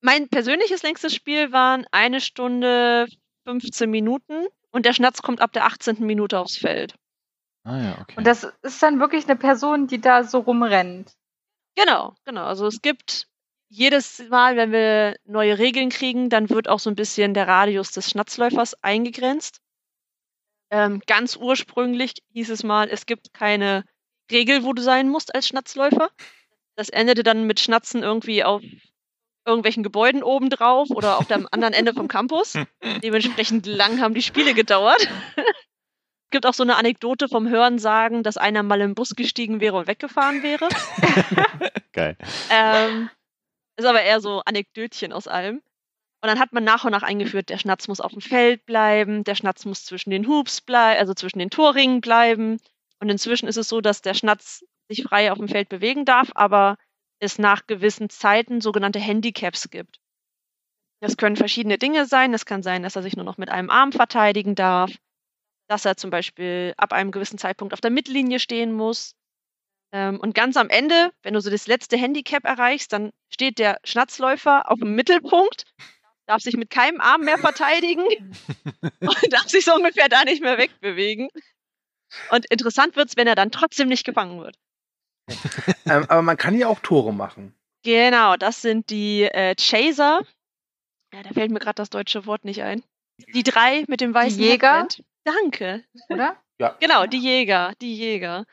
[0.00, 3.06] Mein persönliches längstes Spiel waren eine Stunde
[3.44, 6.04] 15 Minuten und der Schnatz kommt ab der 18.
[6.06, 6.94] Minute aufs Feld.
[7.64, 8.14] Ah ja, okay.
[8.16, 11.12] Und das ist dann wirklich eine Person, die da so rumrennt.
[11.76, 12.44] Genau, genau.
[12.44, 13.28] Also es gibt
[13.70, 17.92] jedes Mal, wenn wir neue Regeln kriegen, dann wird auch so ein bisschen der Radius
[17.92, 19.60] des Schnatzläufers eingegrenzt.
[20.70, 23.84] Ähm, ganz ursprünglich hieß es mal, es gibt keine
[24.30, 26.10] Regel, wo du sein musst als Schnatzläufer.
[26.76, 28.62] Das endete dann mit Schnatzen irgendwie auf
[29.46, 32.54] irgendwelchen Gebäuden obendrauf oder auf dem anderen Ende vom Campus.
[33.02, 35.08] Dementsprechend lang haben die Spiele gedauert.
[36.30, 39.86] gibt auch so eine Anekdote vom Hörensagen, dass einer mal im Bus gestiegen wäre und
[39.86, 40.68] weggefahren wäre.
[41.92, 42.16] Geil.
[42.50, 43.10] Ähm,
[43.80, 45.56] ist aber eher so Anekdötchen aus allem.
[46.22, 49.24] Und dann hat man nach und nach eingeführt, der Schnatz muss auf dem Feld bleiben,
[49.24, 52.58] der Schnatz muss zwischen den Hoops bleiben, also zwischen den Torringen bleiben.
[53.00, 56.30] Und inzwischen ist es so, dass der Schnatz sich frei auf dem Feld bewegen darf,
[56.34, 56.76] aber
[57.20, 59.98] es nach gewissen Zeiten sogenannte Handicaps gibt.
[61.00, 62.34] Das können verschiedene Dinge sein.
[62.34, 64.90] Es kann sein, dass er sich nur noch mit einem Arm verteidigen darf
[65.70, 69.14] dass er zum Beispiel ab einem gewissen Zeitpunkt auf der Mittellinie stehen muss.
[69.92, 73.78] Ähm, und ganz am Ende, wenn du so das letzte Handicap erreichst, dann steht der
[73.84, 75.64] Schnatzläufer auf dem Mittelpunkt,
[76.26, 78.04] darf sich mit keinem Arm mehr verteidigen
[79.00, 81.28] und darf sich so ungefähr da nicht mehr wegbewegen.
[82.30, 84.56] Und interessant wird es, wenn er dann trotzdem nicht gefangen wird.
[85.86, 87.54] ähm, aber man kann ja auch Tore machen.
[87.82, 90.20] Genau, das sind die äh, Chaser.
[91.12, 92.82] Ja, da fällt mir gerade das deutsche Wort nicht ein.
[93.34, 94.82] Die drei mit dem weißen die Jäger.
[94.82, 95.04] Headband.
[95.24, 95.84] Danke.
[96.08, 96.36] Oder?
[96.58, 96.76] Ja.
[96.80, 98.44] Genau, die Jäger, die Jäger.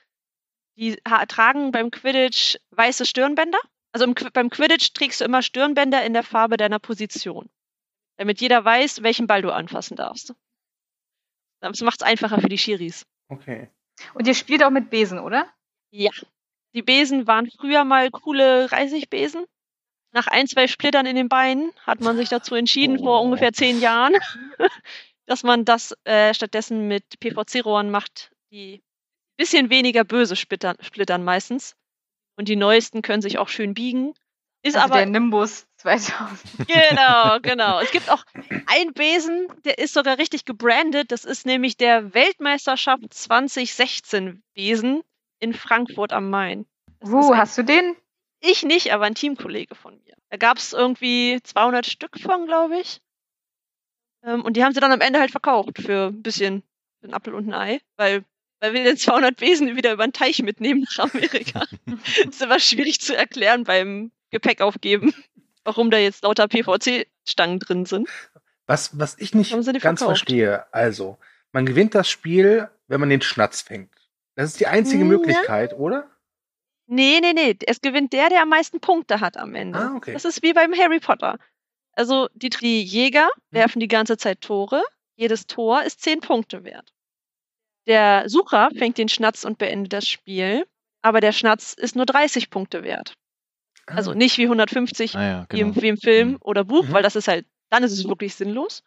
[0.78, 0.96] Die
[1.28, 3.60] tragen beim Quidditch weiße Stirnbänder.
[3.92, 7.50] Also im, beim Quidditch trägst du immer Stirnbänder in der Farbe deiner Position.
[8.18, 10.34] Damit jeder weiß, welchen Ball du anfassen darfst.
[11.62, 13.06] Das macht es einfacher für die Schiris.
[13.30, 13.70] Okay.
[14.14, 15.48] Und ihr spielt auch mit Besen, oder?
[15.92, 16.12] Ja.
[16.76, 19.46] Die Besen waren früher mal coole Reisigbesen.
[20.14, 23.24] Nach ein, zwei Splittern in den Beinen hat man sich dazu entschieden, vor Oh.
[23.24, 24.14] ungefähr zehn Jahren,
[25.26, 28.84] dass man das äh, stattdessen mit PVC-Rohren macht, die
[29.38, 31.76] bisschen weniger böse splittern, splittern meistens.
[32.36, 34.14] Und die neuesten können sich auch schön biegen.
[34.64, 36.40] Ist also aber der Nimbus 2000.
[36.68, 37.80] Genau, genau.
[37.80, 38.24] Es gibt auch
[38.66, 41.12] einen Besen, der ist sogar richtig gebrandet.
[41.12, 45.04] Das ist nämlich der Weltmeisterschaft 2016 Besen
[45.40, 46.66] in Frankfurt am Main.
[47.00, 47.96] Das Wo, ein- hast du den?
[48.40, 50.14] Ich nicht, aber ein Teamkollege von mir.
[50.30, 53.02] Da gab es irgendwie 200 Stück von, glaube ich.
[54.24, 56.64] Ähm, und die haben sie dann am Ende halt verkauft für ein bisschen
[57.02, 58.24] einen Apfel und ein Ei, weil
[58.60, 61.66] weil wir den 200 Besen wieder über den Teich mitnehmen nach Amerika.
[62.30, 65.14] ist immer schwierig zu erklären beim Gepäck aufgeben,
[65.64, 68.10] warum da jetzt lauter PVC-Stangen drin sind.
[68.66, 70.00] Was, was ich nicht ganz verkauft?
[70.02, 71.18] verstehe, also,
[71.54, 73.94] man gewinnt das Spiel, wenn man den Schnatz fängt.
[74.36, 75.06] Das ist die einzige Ja.
[75.10, 76.10] Möglichkeit, oder?
[76.88, 77.58] Nee, nee, nee.
[77.66, 79.80] Es gewinnt der, der am meisten Punkte hat am Ende.
[79.80, 80.14] Ah, okay.
[80.14, 81.38] Das ist wie beim Harry Potter.
[81.94, 84.84] Also die, die Jäger werfen die ganze Zeit Tore.
[85.16, 86.94] Jedes Tor ist 10 Punkte wert.
[87.88, 90.66] Der Sucher fängt den Schnatz und beendet das Spiel.
[91.02, 93.14] Aber der Schnatz ist nur 30 Punkte wert.
[93.88, 94.16] Also Ah.
[94.16, 95.82] nicht wie 150 Ah ja, wie, im, genau.
[95.84, 96.38] wie im Film Mhm.
[96.42, 96.94] oder Buch, Mhm.
[96.94, 98.84] weil das ist halt, dann ist es wirklich sinnlos.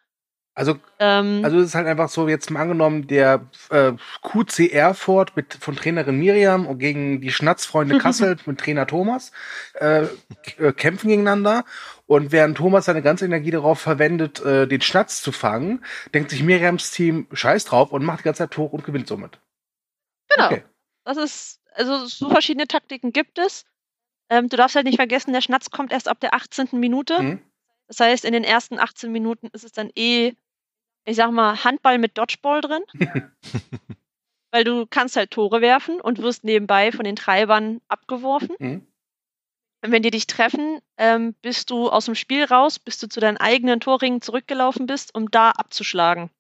[0.55, 5.37] Also, Ähm, also es ist halt einfach so, jetzt mal angenommen, der äh, QC Erfurt
[5.37, 9.33] mit, von Trainerin Miriam und gegen die Schnatzfreunde Kassel mit Trainer Thomas
[9.75, 10.07] äh,
[10.59, 11.65] äh, kämpfen gegeneinander.
[12.07, 16.43] Und während Thomas seine ganze Energie darauf verwendet, äh, den Schnatz zu fangen, denkt sich
[16.43, 19.39] Miriams Team Scheiß drauf und macht die ganze Zeit Tore und gewinnt somit.
[20.29, 20.47] genau.
[20.47, 20.65] Okay.
[21.05, 23.65] Das ist, also so verschiedene Taktiken gibt es.
[24.29, 26.69] Ähm, du darfst halt nicht vergessen, der Schnatz kommt erst ab der 18.
[26.73, 27.23] Minute.
[27.23, 27.43] Mhm.
[27.91, 30.35] Das heißt, in den ersten 18 Minuten ist es dann eh,
[31.05, 32.85] ich sag mal, Handball mit Dodgeball drin.
[34.53, 38.55] Weil du kannst halt Tore werfen und wirst nebenbei von den Treibern abgeworfen.
[38.61, 38.87] Mhm.
[39.83, 43.19] Und wenn die dich treffen, ähm, bist du aus dem Spiel raus, bis du zu
[43.19, 46.31] deinen eigenen Torringen zurückgelaufen bist, um da abzuschlagen.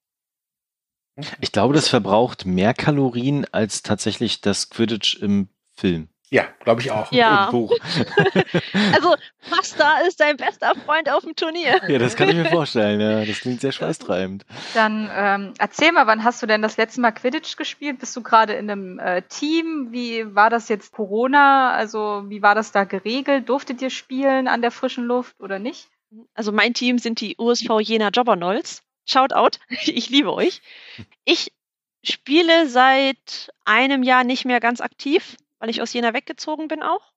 [1.40, 6.09] Ich glaube, das verbraucht mehr Kalorien als tatsächlich das Quidditch im Film.
[6.32, 7.10] Ja, glaube ich auch.
[7.12, 7.50] Ja.
[8.92, 9.14] Also,
[9.50, 11.80] Pasta ist dein bester Freund auf dem Turnier.
[11.88, 13.00] ja, das kann ich mir vorstellen.
[13.00, 14.44] Ja, das klingt sehr schweißtreibend.
[14.74, 17.98] Dann ähm, erzähl mal, wann hast du denn das letzte Mal Quidditch gespielt?
[17.98, 19.88] Bist du gerade in einem äh, Team?
[19.90, 21.72] Wie war das jetzt Corona?
[21.72, 23.48] Also wie war das da geregelt?
[23.48, 25.88] Durftet ihr spielen an der frischen Luft oder nicht?
[26.34, 28.82] Also mein Team sind die USV Jena Jobbernolls.
[29.06, 30.62] Shout out, ich liebe euch.
[31.24, 31.52] Ich
[32.04, 37.12] spiele seit einem Jahr nicht mehr ganz aktiv, weil ich aus Jena weggezogen bin auch.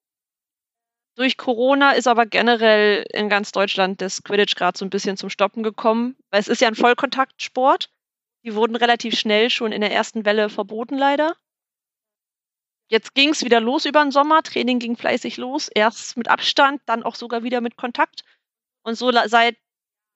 [1.15, 5.29] Durch Corona ist aber generell in ganz Deutschland das Quidditch gerade so ein bisschen zum
[5.29, 7.89] Stoppen gekommen, weil es ist ja ein Vollkontaktsport.
[8.43, 11.35] Die wurden relativ schnell schon in der ersten Welle verboten leider.
[12.89, 16.81] Jetzt ging es wieder los über den Sommer, Training ging fleißig los, erst mit Abstand,
[16.85, 18.23] dann auch sogar wieder mit Kontakt.
[18.83, 19.55] Und so seit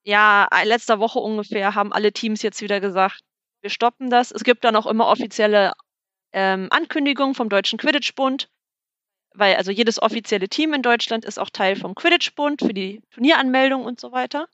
[0.04, 3.20] ja, letzter Woche ungefähr haben alle Teams jetzt wieder gesagt,
[3.62, 4.30] wir stoppen das.
[4.30, 5.72] Es gibt dann auch immer offizielle
[6.32, 8.48] ähm, Ankündigungen vom Deutschen Quidditch-Bund,
[9.34, 13.84] weil also jedes offizielle Team in Deutschland ist auch Teil vom Quidditch-Bund für die Turnieranmeldung
[13.84, 14.48] und so weiter.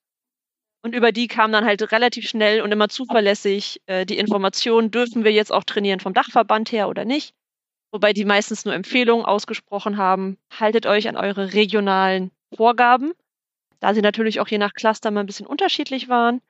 [0.82, 5.24] Und über die kam dann halt relativ schnell und immer zuverlässig äh, die Information, dürfen
[5.24, 7.34] wir jetzt auch trainieren vom Dachverband her oder nicht.
[7.90, 13.14] Wobei die meistens nur Empfehlungen ausgesprochen haben, haltet euch an eure regionalen Vorgaben
[13.84, 16.40] da sie natürlich auch je nach Cluster mal ein bisschen unterschiedlich waren.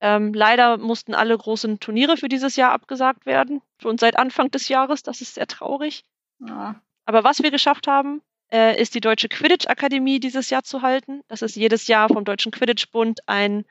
[0.00, 4.68] Ähm, leider mussten alle großen Turniere für dieses Jahr abgesagt werden, schon seit Anfang des
[4.68, 5.02] Jahres.
[5.02, 6.04] Das ist sehr traurig.
[6.38, 6.80] Ja.
[7.04, 11.22] Aber was wir geschafft haben, äh, ist die Deutsche Quidditch-Akademie dieses Jahr zu halten.
[11.28, 13.64] Das ist jedes Jahr vom Deutschen Quidditch-Bund ein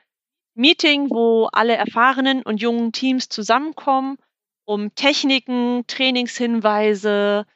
[0.54, 4.18] Meeting, wo alle erfahrenen und jungen Teams zusammenkommen,
[4.64, 7.46] um Techniken, Trainingshinweise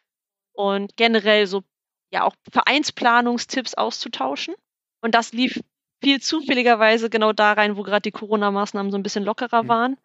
[0.53, 1.63] und generell so
[2.11, 4.55] ja auch Vereinsplanungstipps auszutauschen.
[5.01, 5.61] Und das lief
[6.03, 9.69] viel zufälligerweise genau da rein, wo gerade die Corona-Maßnahmen so ein bisschen lockerer Mhm.
[9.69, 9.97] waren.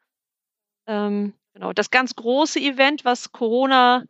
[0.88, 4.04] Ähm, genau, das ganz große Event, was Corona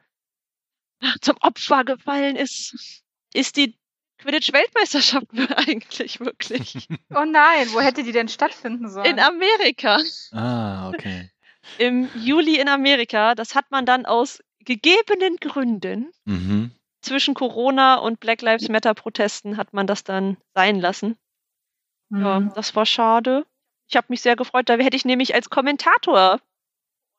[1.21, 3.75] zum Opfer gefallen ist, ist die
[4.19, 5.27] Quidditch-Weltmeisterschaft
[5.67, 6.87] eigentlich wirklich.
[7.13, 9.05] Oh nein, wo hätte die denn stattfinden sollen?
[9.05, 9.99] In Amerika.
[10.31, 11.29] Ah, okay.
[11.79, 13.35] Im Juli in Amerika.
[13.35, 16.71] Das hat man dann aus gegebenen Gründen Mhm.
[17.01, 21.15] zwischen Corona und Black Lives Matter Protesten hat man das dann sein lassen.
[22.09, 22.51] Ja, Hm.
[22.55, 23.45] das war schade.
[23.89, 24.69] Ich habe mich sehr gefreut.
[24.69, 26.39] Da hätte ich nämlich als Kommentator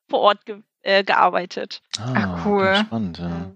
[0.09, 1.83] vor Ort ge äh, gearbeitet.
[1.99, 2.69] Ah, Ach, cool.
[2.69, 3.29] okay, Spannend, ja.
[3.29, 3.53] Ja.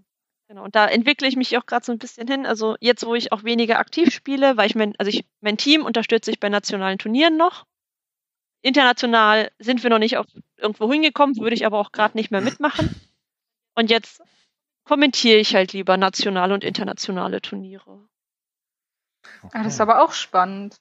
[0.48, 2.44] Genau, und da entwickle ich mich auch gerade so ein bisschen hin.
[2.44, 5.84] Also jetzt, wo ich auch weniger aktiv spiele, weil ich mein, also ich, mein Team
[5.86, 7.64] unterstütze ich bei nationalen Turnieren noch.
[8.60, 12.40] International sind wir noch nicht auf irgendwo hingekommen, würde ich aber auch gerade nicht mehr
[12.42, 12.94] mitmachen.
[13.74, 14.20] Und jetzt
[14.84, 18.06] kommentiere ich halt lieber nationale und internationale Turniere.
[19.52, 20.76] Ah, das ist aber auch spannend.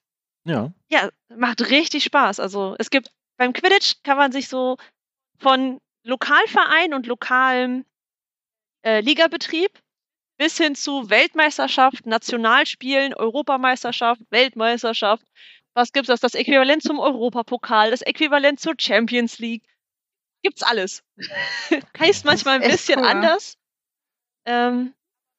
[0.46, 0.72] Ja.
[0.90, 2.40] Ja, macht richtig Spaß.
[2.40, 4.78] Also es gibt beim Quidditch kann man sich so
[5.40, 7.86] von Lokalverein und lokalem
[8.84, 9.72] äh, Ligabetrieb
[10.38, 15.24] bis hin zu Weltmeisterschaft, Nationalspielen, Europameisterschaft, Weltmeisterschaft.
[15.74, 16.20] Was gibt's das?
[16.20, 19.64] Das Äquivalent zum Europapokal, das Äquivalent zur Champions League.
[20.44, 21.04] Gibt's alles.
[22.00, 23.06] heißt manchmal ein bisschen cool.
[23.06, 23.58] anders.
[24.46, 24.94] Ähm,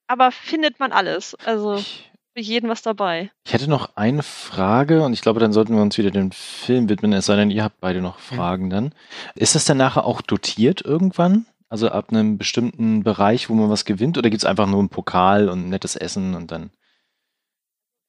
[0.07, 1.35] aber findet man alles.
[1.37, 3.31] Also Ich, für jeden was dabei.
[3.45, 6.88] ich hätte noch eine Frage und ich glaube, dann sollten wir uns wieder dem Film
[6.88, 8.95] widmen, es sei denn, ihr habt beide noch Fragen dann.
[9.35, 11.47] Ist das dann nachher auch dotiert irgendwann?
[11.68, 14.18] Also ab einem bestimmten Bereich, wo man was gewinnt?
[14.18, 16.71] Oder gibt es einfach nur einen Pokal und ein nettes Essen und dann?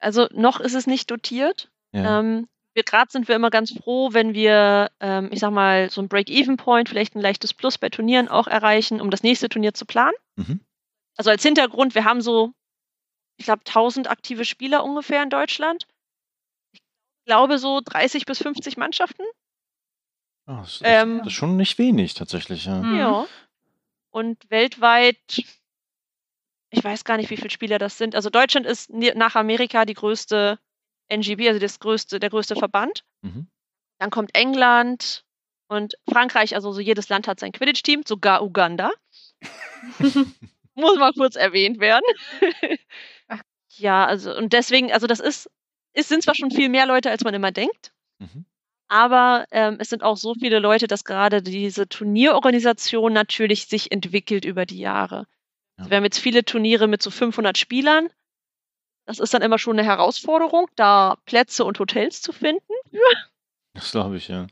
[0.00, 1.70] Also noch ist es nicht dotiert.
[1.92, 2.20] Ja.
[2.20, 6.08] Ähm, gerade sind wir immer ganz froh, wenn wir, ähm, ich sag mal, so ein
[6.08, 10.16] Break-Even-Point, vielleicht ein leichtes Plus bei Turnieren auch erreichen, um das nächste Turnier zu planen.
[10.36, 10.60] Mhm.
[11.16, 12.52] Also als Hintergrund, wir haben so,
[13.36, 15.86] ich glaube, 1000 aktive Spieler ungefähr in Deutschland.
[16.72, 16.80] Ich
[17.26, 19.24] glaube so 30 bis 50 Mannschaften.
[20.46, 22.66] Ah, das, ist, Ähm, das ist schon nicht wenig tatsächlich.
[22.66, 22.82] Ja.
[22.82, 22.98] Mhm.
[22.98, 23.26] Ja.
[24.10, 25.42] Und weltweit,
[26.70, 28.14] ich weiß gar nicht, wie viele Spieler das sind.
[28.14, 30.58] Also Deutschland ist nach Amerika die größte
[31.08, 33.04] NGB, also das größte, der größte Verband.
[33.22, 33.48] Mhm.
[33.98, 35.24] Dann kommt England
[35.68, 38.90] und Frankreich, also so jedes Land hat sein Quidditch-Team, sogar Uganda.
[40.74, 42.04] Muss mal kurz erwähnt werden.
[43.78, 45.50] Ja, also und deswegen, also das ist,
[45.92, 48.44] es sind zwar schon viel mehr Leute, als man immer denkt, Mhm.
[48.88, 54.44] aber ähm, es sind auch so viele Leute, dass gerade diese Turnierorganisation natürlich sich entwickelt
[54.44, 55.26] über die Jahre.
[55.78, 55.90] Ja.
[55.90, 58.08] Wir haben jetzt viele Turniere mit so 500 Spielern.
[59.06, 62.72] Das ist dann immer schon eine Herausforderung, da Plätze und Hotels zu finden.
[63.76, 64.46] Das glaube ich, ja.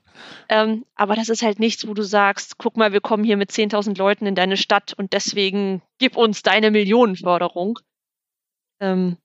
[0.49, 3.53] Ähm, aber das ist halt nichts, wo du sagst, guck mal, wir kommen hier mit
[3.53, 7.79] 10.000 Leuten in deine Stadt und deswegen gib uns deine Millionenförderung.
[8.83, 9.17] Ähm,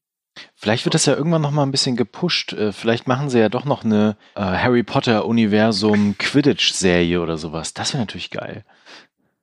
[0.56, 2.54] Vielleicht wird das ja irgendwann noch mal ein bisschen gepusht.
[2.54, 7.38] Äh, Vielleicht machen sie ja doch noch eine äh, Harry Potter Universum Quidditch Serie oder
[7.38, 7.74] sowas.
[7.74, 8.64] Das wäre natürlich geil.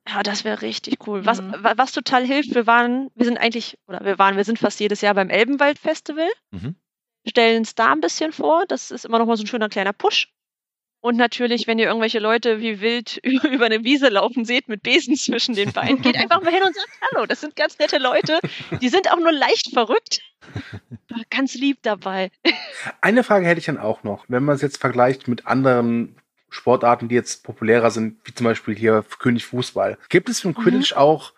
[0.07, 1.25] ja, das wäre richtig cool.
[1.25, 1.53] Was, Mhm.
[1.59, 4.79] wa- was total hilft, wir waren, wir sind eigentlich, oder wir waren, wir sind fast
[4.79, 6.75] jedes Jahr beim Elbenwald Festival, Mhm.
[7.27, 8.65] stellen es da ein bisschen vor.
[8.67, 10.31] Das ist immer noch mal so ein schöner kleiner Push.
[11.05, 13.17] Und natürlich, wenn ihr irgendwelche Leute wie wild
[13.51, 16.73] über eine Wiese laufen seht mit Besen zwischen den Beinen, geht einfach mal hin und
[16.73, 17.27] sagt Hallo.
[17.27, 18.39] Das sind ganz nette Leute.
[18.81, 20.21] Die sind auch nur leicht verrückt.
[21.11, 22.31] Aber ganz lieb dabei.
[23.01, 26.15] Eine Frage hätte ich dann auch noch, wenn man es jetzt vergleicht mit anderen
[26.49, 29.99] Sportarten, die jetzt populärer sind, wie zum Beispiel hier König Fußball.
[30.09, 31.33] Gibt es im Quidditch auch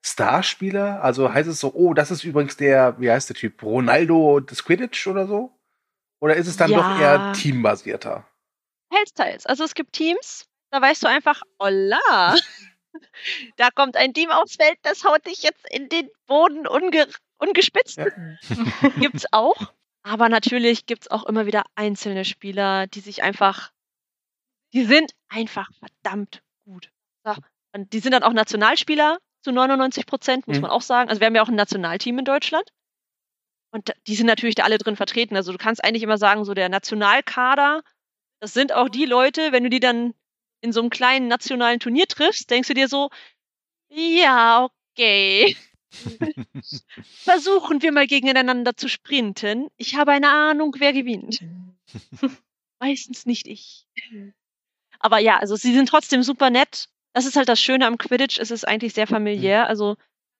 [0.00, 1.02] Starspieler?
[1.02, 4.64] Also heißt es so, oh, das ist übrigens der, wie heißt der Typ, Ronaldo des
[4.64, 5.50] Quidditch oder so?
[6.20, 7.00] Oder ist es dann doch Ja.
[7.00, 8.24] eher teambasierter?
[8.90, 9.46] Teils, teils.
[9.46, 12.36] Also es gibt Teams, da weißt du einfach, holla,
[13.56, 17.98] da kommt ein Team aufs Feld, das haut dich jetzt in den Boden unge ungespitzt.
[17.98, 18.06] Ja.
[18.98, 19.72] Gibt's auch.
[20.02, 23.72] Aber natürlich gibt's auch immer wieder einzelne Spieler, die sich einfach,
[24.72, 26.90] die sind einfach verdammt gut.
[27.24, 27.34] So.
[27.74, 30.62] Und die sind dann auch Nationalspieler zu 99 Prozent, muss Mhm.
[30.62, 31.10] man auch sagen.
[31.10, 32.64] Also wir haben ja auch ein Nationalteam in Deutschland.
[33.70, 35.36] Und die sind natürlich da alle drin vertreten.
[35.36, 37.82] Also du kannst eigentlich immer sagen, so der Nationalkader,
[38.40, 40.14] das sind auch die Leute, wenn du die dann
[40.60, 43.10] in so einem kleinen nationalen Turnier triffst, denkst du dir so,
[43.88, 45.56] ja, okay.
[47.22, 49.68] Versuchen wir mal gegeneinander zu sprinten.
[49.76, 51.40] Ich habe eine Ahnung, wer gewinnt.
[52.80, 53.86] Meistens nicht ich.
[55.00, 56.88] Aber ja, also sie sind trotzdem super nett.
[57.14, 59.66] Das ist halt das Schöne am Quidditch, es ist eigentlich sehr familiär.
[59.66, 59.96] Also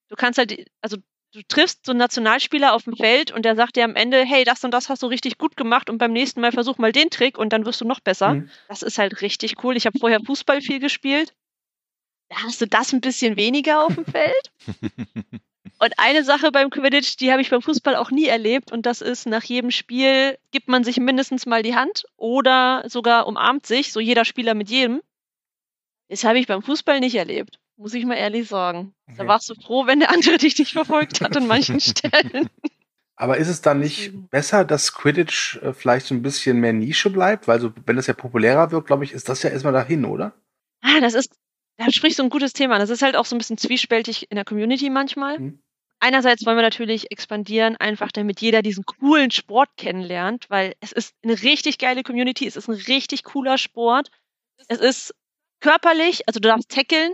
[0.09, 0.99] du kannst halt, also
[1.33, 4.45] du triffst so einen Nationalspieler auf dem Feld und der sagt dir am Ende, hey,
[4.45, 7.11] das und das hast du richtig gut gemacht und beim nächsten Mal versuch mal den
[7.11, 8.35] Trick und dann wirst du noch besser.
[8.35, 8.51] Mhm.
[8.69, 9.77] Das ist halt richtig cool.
[9.77, 11.35] Ich habe vorher Fußball viel gespielt.
[12.29, 14.53] Da hast du das ein bisschen weniger auf dem Feld.
[15.81, 19.00] Und eine Sache beim Quidditch, die habe ich beim Fußball auch nie erlebt und das
[19.00, 23.92] ist, nach jedem Spiel gibt man sich mindestens mal die Hand oder sogar umarmt sich,
[23.92, 25.02] so jeder Spieler mit jedem.
[26.09, 28.92] Das habe ich beim Fußball nicht erlebt, muss ich mal ehrlich sagen.
[29.16, 32.50] Da warst du froh, wenn der andere dich nicht verfolgt hat an manchen Stellen.
[33.16, 37.10] Aber ist es dann nicht besser, dass Quidditch äh, vielleicht so ein bisschen mehr Nische
[37.10, 37.48] bleibt?
[37.48, 40.35] Weil so, wenn es ja populärer wird, glaube ich, ist das ja erstmal dahin, oder?
[40.83, 41.37] Ah, das ist,
[41.76, 42.74] da sprichst du ein gutes Thema.
[42.74, 42.81] an.
[42.81, 45.38] Das ist halt auch so ein bisschen zwiespältig in der Community manchmal.
[45.38, 45.62] Mhm.
[46.00, 51.14] Einerseits wollen wir natürlich expandieren, einfach damit jeder diesen coolen Sport kennenlernt, weil es ist
[51.24, 54.10] eine richtig geile Community, es ist ein richtig cooler Sport.
[54.68, 55.14] Es ist
[55.60, 57.12] körperlich, also du darfst tackeln,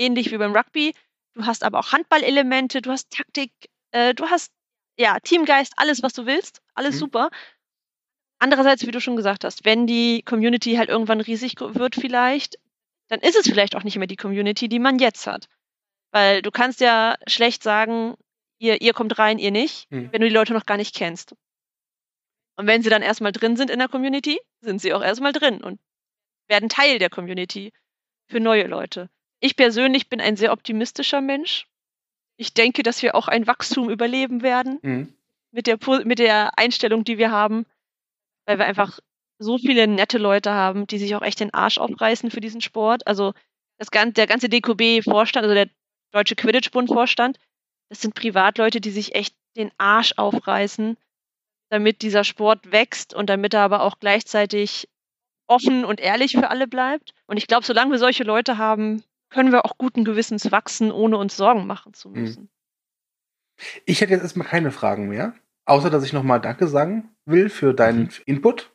[0.00, 0.94] ähnlich wie beim Rugby.
[1.34, 3.52] du hast aber auch Handballelemente, du hast Taktik,
[3.92, 4.50] äh, du hast
[4.98, 6.98] ja Teamgeist, alles, was du willst, alles Mhm.
[6.98, 7.30] super.
[8.38, 12.58] Andererseits, wie du schon gesagt hast, wenn die Community halt irgendwann riesig wird vielleicht,
[13.08, 15.48] dann ist es vielleicht auch nicht mehr die Community, die man jetzt hat.
[16.12, 18.14] Weil du kannst ja schlecht sagen,
[18.58, 20.12] ihr, ihr kommt rein, ihr nicht, Mhm.
[20.12, 21.34] wenn du die Leute noch gar nicht kennst.
[22.56, 25.62] Und wenn sie dann erstmal drin sind in der Community, sind sie auch erstmal drin
[25.62, 25.80] und
[26.48, 27.72] werden Teil der Community
[28.28, 29.08] für neue Leute.
[29.40, 31.66] Ich persönlich bin ein sehr optimistischer Mensch.
[32.36, 35.14] Ich denke, dass wir auch ein Wachstum überleben werden Mhm.
[35.50, 37.66] mit der, mit der Einstellung, die wir haben,
[38.46, 39.00] weil wir einfach
[39.38, 43.06] so viele nette Leute haben, die sich auch echt den Arsch aufreißen für diesen Sport.
[43.06, 43.32] Also
[43.78, 45.68] das ganze, der ganze DQB-Vorstand, also der
[46.12, 47.38] Deutsche Quidditch-Bund-Vorstand,
[47.88, 50.96] das sind Privatleute, die sich echt den Arsch aufreißen,
[51.70, 54.88] damit dieser Sport wächst und damit er aber auch gleichzeitig
[55.46, 57.14] offen und ehrlich für alle bleibt.
[57.26, 61.16] Und ich glaube, solange wir solche Leute haben, können wir auch guten Gewissens wachsen, ohne
[61.16, 62.20] uns Sorgen machen zu Mhm.
[62.20, 62.50] müssen.
[63.84, 65.34] Ich hätte jetzt erstmal keine Fragen mehr.
[65.66, 68.10] Außer, dass ich nochmal Danke sagen will für deinen Mhm.
[68.26, 68.72] Input.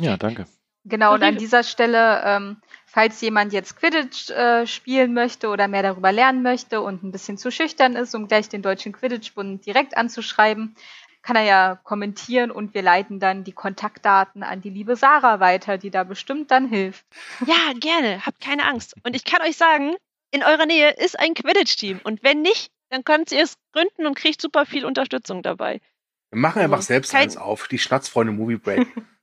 [0.00, 0.46] Ja, danke.
[0.84, 2.56] Genau, und an dieser Stelle, ähm,
[2.86, 7.36] falls jemand jetzt Quidditch äh, spielen möchte oder mehr darüber lernen möchte und ein bisschen
[7.36, 10.74] zu schüchtern ist, um gleich den Deutschen Quidditch-Bund direkt anzuschreiben,
[11.22, 15.76] kann er ja kommentieren und wir leiten dann die Kontaktdaten an die liebe Sarah weiter,
[15.78, 17.04] die da bestimmt dann hilft.
[17.46, 18.24] Ja, gerne.
[18.24, 18.94] Habt keine Angst.
[19.04, 19.94] Und ich kann euch sagen,
[20.32, 22.00] in eurer Nähe ist ein Quidditch-Team.
[22.04, 25.80] Und wenn nicht, dann könnt ihr es gründen und kriegt super viel Unterstützung dabei.
[26.30, 27.68] Wir machen einfach Also, selbst kein- eins auf.
[27.68, 28.86] Die Schnatzfreunde Movie Break.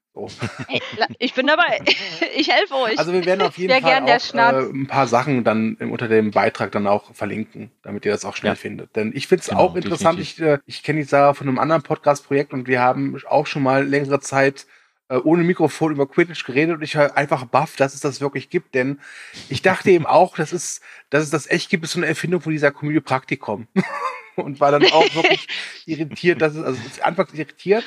[0.68, 1.80] Hey, la- ich bin dabei.
[2.36, 3.00] Ich helfe euch.
[3.00, 5.76] Also wir werden auf jeden Sehr Fall gern der auch äh, ein paar Sachen dann
[5.76, 8.56] unter dem Beitrag dann auch verlinken, damit ihr das auch schnell Ja.
[8.56, 8.96] findet.
[8.96, 10.20] Denn ich finde es Genau, auch interessant.
[10.20, 13.64] Ich, äh, ich kenne die Sarah von einem anderen Podcast-Projekt und wir haben auch schon
[13.64, 14.68] mal längere Zeit
[15.10, 18.50] äh, ohne Mikrofon über Quidditch geredet und ich war einfach baff, dass es das wirklich
[18.50, 18.76] gibt.
[18.76, 19.00] Denn
[19.50, 22.42] ich dachte eben auch, dass es, dass es das echt gibt, ist so eine Erfindung
[22.42, 23.68] von dieser Komödie Praktikum.
[24.36, 25.48] und war dann auch wirklich
[25.88, 27.84] irritiert, dass es, also anfangs irritiert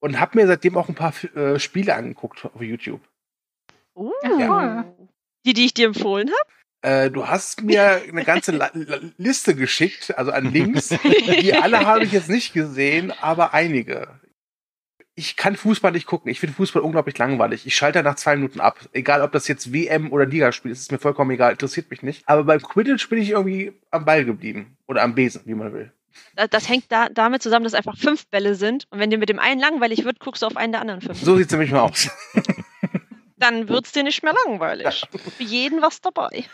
[0.00, 3.00] und habe mir seitdem auch ein paar äh, Spiele angeguckt auf YouTube.
[3.94, 4.84] Uh, Ja.
[5.46, 6.50] Die, die ich dir empfohlen habe.
[6.82, 10.88] Äh, du hast mir eine ganze La La Liste geschickt, also an Links.
[11.40, 14.20] Die alle habe ich jetzt nicht gesehen, aber einige.
[15.14, 16.30] Ich kann Fußball nicht gucken.
[16.30, 17.66] Ich finde Fußball unglaublich langweilig.
[17.66, 18.78] Ich schalte nach zwei Minuten ab.
[18.92, 21.52] Egal, ob das jetzt WM oder Ligaspiel ist, ist mir vollkommen egal.
[21.52, 22.26] Interessiert mich nicht.
[22.26, 24.78] Aber beim Quidditch bin ich irgendwie am Ball geblieben.
[24.86, 25.92] Oder am Besen, wie man will.
[26.36, 28.86] Da- Das hängt da, damit zusammen, dass einfach fünf Bälle sind.
[28.90, 31.18] Und wenn dir mit dem einen langweilig wird, guckst du auf einen der anderen fünf.
[31.22, 32.08] So sieht's nämlich mal aus.
[33.36, 35.06] Dann wird's dir nicht mehr langweilig.
[35.36, 36.44] Für jeden was dabei.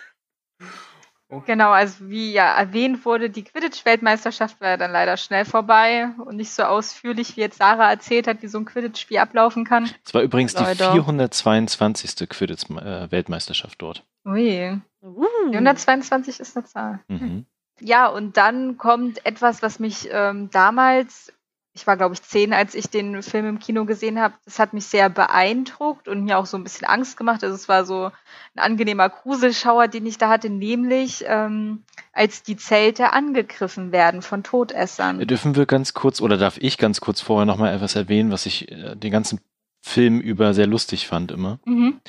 [1.46, 6.36] Genau, also wie ja erwähnt wurde, die Quidditch-Weltmeisterschaft war ja dann leider schnell vorbei und
[6.36, 9.90] nicht so ausführlich, wie jetzt Sarah erzählt hat, wie so ein Quidditch-Spiel ablaufen kann.
[10.04, 10.92] Es war übrigens die Leider.
[10.92, 12.28] 422.
[12.28, 14.04] Quidditch-Weltmeisterschaft dort.
[14.24, 15.24] Ui, Uh.
[15.52, 17.00] 122 ist eine Zahl.
[17.08, 17.46] Mhm.
[17.80, 21.32] Ja, und dann kommt etwas, was mich ähm, damals,
[21.74, 24.72] ich war glaube ich zehn, als ich den Film im Kino gesehen habe, das hat
[24.72, 27.44] mich sehr beeindruckt und mir auch so ein bisschen Angst gemacht.
[27.44, 28.10] Also es war so
[28.54, 34.42] ein angenehmer Gruselschauer, den ich da hatte, nämlich ähm, als die Zelte angegriffen werden von
[34.42, 35.18] Todessern.
[35.26, 38.70] Dürfen wir ganz kurz, oder darf ich ganz kurz vorher nochmal etwas erwähnen, was ich
[38.72, 39.40] äh, den ganzen
[39.82, 41.58] Film über sehr lustig fand immer?
[41.66, 42.00] Mhm.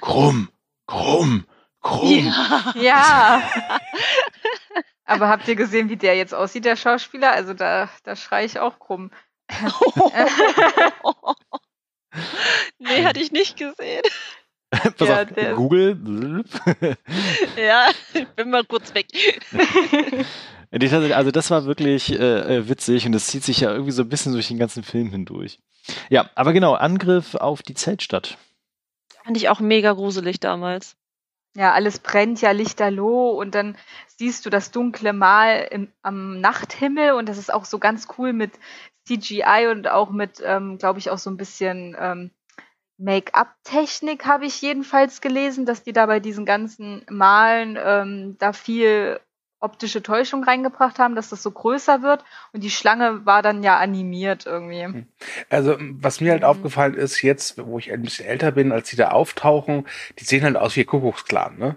[0.00, 0.50] Krumm,
[0.86, 1.44] krumm,
[1.80, 2.26] krumm.
[2.26, 2.74] Ja.
[2.74, 3.42] Ja.
[5.06, 7.32] Aber habt ihr gesehen, wie der jetzt aussieht, der Schauspieler?
[7.32, 9.10] Also da, da schreie ich auch krumm.
[12.78, 14.02] nee, hatte ich nicht gesehen.
[14.70, 16.44] Pass Ja, auf, der- Google.
[17.56, 19.06] Ja, ich bin mal kurz weg.
[20.72, 24.08] Also das war wirklich äh, äh, witzig und das zieht sich ja irgendwie so ein
[24.08, 25.60] bisschen durch den ganzen Film hindurch.
[26.08, 28.36] Ja, aber genau, Angriff auf die Zeltstadt.
[29.22, 30.96] Fand ich auch mega gruselig damals.
[31.56, 33.76] Ja, alles brennt ja lichterloh und dann
[34.08, 38.32] siehst du das dunkle Mal im, am Nachthimmel und das ist auch so ganz cool
[38.32, 38.52] mit
[39.06, 42.30] CGI und auch mit, ähm, glaube ich, auch so ein bisschen ähm,
[42.98, 49.20] Make-up-Technik habe ich jedenfalls gelesen, dass die da bei diesen ganzen Malen ähm, da viel
[49.60, 53.78] optische Täuschung reingebracht haben, dass das so größer wird und die Schlange war dann ja
[53.78, 55.06] animiert irgendwie.
[55.48, 56.48] Also, was mir halt Mhm.
[56.48, 59.86] aufgefallen ist, jetzt, wo ich ein bisschen älter bin, als die da auftauchen,
[60.18, 61.76] die sehen halt aus wie Kuckucksklan, ne?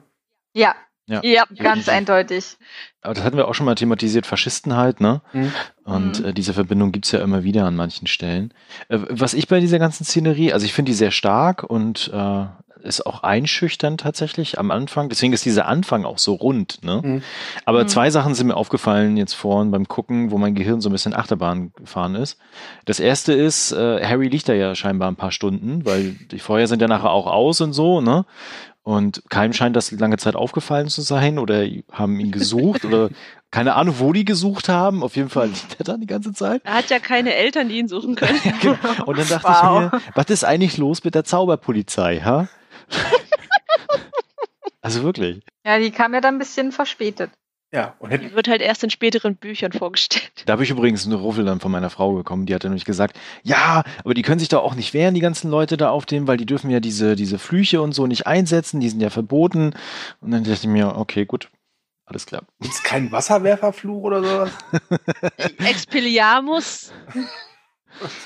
[0.54, 0.76] Ja,
[1.10, 1.22] Ja.
[1.24, 1.46] Ja.
[1.56, 2.58] ganz eindeutig.
[3.02, 5.22] Aber das hatten wir auch schon mal thematisiert, Faschisten halt, ne?
[5.32, 5.54] Mhm.
[5.86, 6.26] Und Mhm.
[6.26, 8.54] äh, diese Verbindung gibt's ja immer wieder an manchen Stellen.
[8.90, 12.46] Äh, was ich bei dieser ganzen Szenerie, also ich finde die sehr stark und äh,
[12.84, 15.10] ist auch einschüchternd tatsächlich am Anfang.
[15.10, 17.02] Deswegen ist dieser Anfang auch so rund, ne?
[17.04, 17.22] Mhm.
[17.66, 17.88] Aber Mhm.
[17.88, 21.14] zwei Sachen sind mir aufgefallen jetzt vorhin beim Gucken, wo mein Gehirn so ein bisschen
[21.14, 22.38] Achterbahn gefahren ist.
[22.86, 26.68] Das erste ist, äh, Harry liegt da ja scheinbar ein paar Stunden, weil die Feuer
[26.68, 28.26] sind ja nachher auch aus und so, ne?
[28.84, 33.10] Und keinem scheint das lange Zeit aufgefallen zu sein oder haben ihn gesucht oder
[33.52, 35.04] keine Ahnung, wo die gesucht haben.
[35.04, 36.62] Auf jeden Fall liegt er dann die ganze Zeit.
[36.64, 38.40] Er hat ja keine Eltern, die ihn suchen können.
[38.62, 38.78] Genau.
[39.06, 39.86] Und dann dachte Wow.
[39.88, 42.48] ich mir, was ist eigentlich los mit der Zauberpolizei, ha?
[44.82, 45.42] also wirklich.
[45.66, 47.32] Ja, die kam ja dann ein bisschen verspätet.
[47.74, 50.32] Ja, und Die wird halt erst in späteren Büchern vorgestellt.
[50.46, 52.46] Da habe ich übrigens eine Ruffel dann von meiner Frau bekommen.
[52.46, 55.20] Die hat dann nämlich gesagt, ja, aber die können sich da auch nicht wehren, die
[55.20, 58.26] ganzen Leute da auf dem, weil die dürfen ja diese, diese Flüche und so nicht
[58.26, 59.74] einsetzen, die sind ja verboten.
[60.22, 61.50] Und dann dachte ich mir, okay, gut,
[62.06, 62.44] alles klar.
[62.62, 64.52] gibt's keinen Wasserwerferfluch oder sowas?
[65.58, 66.94] Expelliarmus.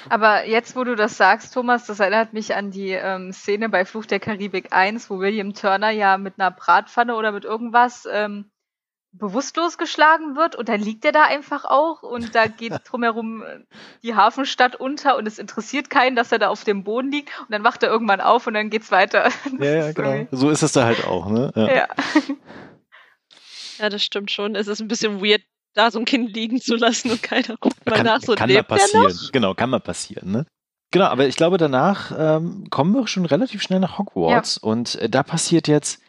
[0.10, 3.86] Aber jetzt, wo du das sagst, Thomas, das erinnert mich an die ähm, Szene bei
[3.86, 8.52] Fluch der Karibik 1, wo William Turner ja mit einer Bratpfanne oder mit irgendwas ähm,
[9.14, 13.60] bewusstlos geschlagen wird und dann liegt er da einfach auch und da geht drumherum äh,
[14.04, 17.52] die Hafenstadt unter und es interessiert keinen, dass er da auf dem Boden liegt und
[17.52, 19.30] dann wacht er irgendwann auf und dann geht's weiter.
[19.44, 20.28] Das Ja, ja, genau.
[20.32, 21.52] So ist es da halt auch, ne?
[21.56, 21.68] Ja.
[21.68, 21.88] Ja.
[23.82, 24.54] Ja, das stimmt schon.
[24.54, 25.42] Es ist ein bisschen weird,
[25.74, 28.22] da so ein Kind liegen zu lassen und keiner guckt mal kann, nach.
[28.22, 29.04] So, kann mal lebt der passieren.
[29.04, 29.32] noch?
[29.32, 30.46] Genau, kann mal passieren, ne?
[30.92, 35.10] Genau, aber ich glaube, danach ähm, kommen wir schon relativ schnell nach Hogwarts und äh,
[35.10, 36.02] da passiert jetzt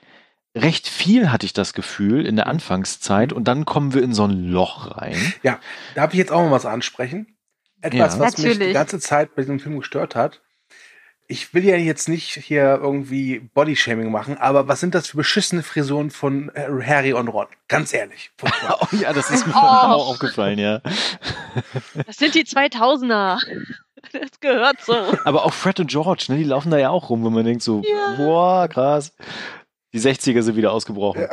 [0.57, 4.25] recht viel, hatte ich das Gefühl, in der Anfangszeit und dann kommen wir in so
[4.25, 5.17] ein Loch rein.
[5.95, 7.39] Darf ich jetzt auch mal was ansprechen?
[7.81, 8.21] Etwas, Ja.
[8.21, 8.75] was mich die Natürlich.
[8.75, 10.43] ganze Zeit bei diesem Film gestört hat.
[11.33, 15.63] Ich will ja jetzt nicht hier irgendwie Bodyshaming machen, aber was sind das für beschissene
[15.63, 17.47] Frisuren von Harry und Ron?
[17.69, 18.31] Ganz ehrlich.
[18.43, 19.59] Oh ja, das ist mir Oh.
[19.59, 20.83] auch aufgefallen, ja.
[22.07, 23.39] Das sind die 2000er.
[24.13, 24.95] Das gehört so.
[25.25, 27.63] Aber auch Fred und George, ne, die laufen da ja auch rum, wo man denkt
[27.63, 28.15] so, Ja.
[28.19, 29.15] boah, krass.
[29.95, 31.29] Die 60er sind wieder ausgebrochen.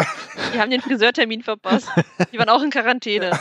[0.53, 1.89] Die haben den Friseurtermin verpasst.
[2.31, 3.37] Die waren auch in Quarantäne.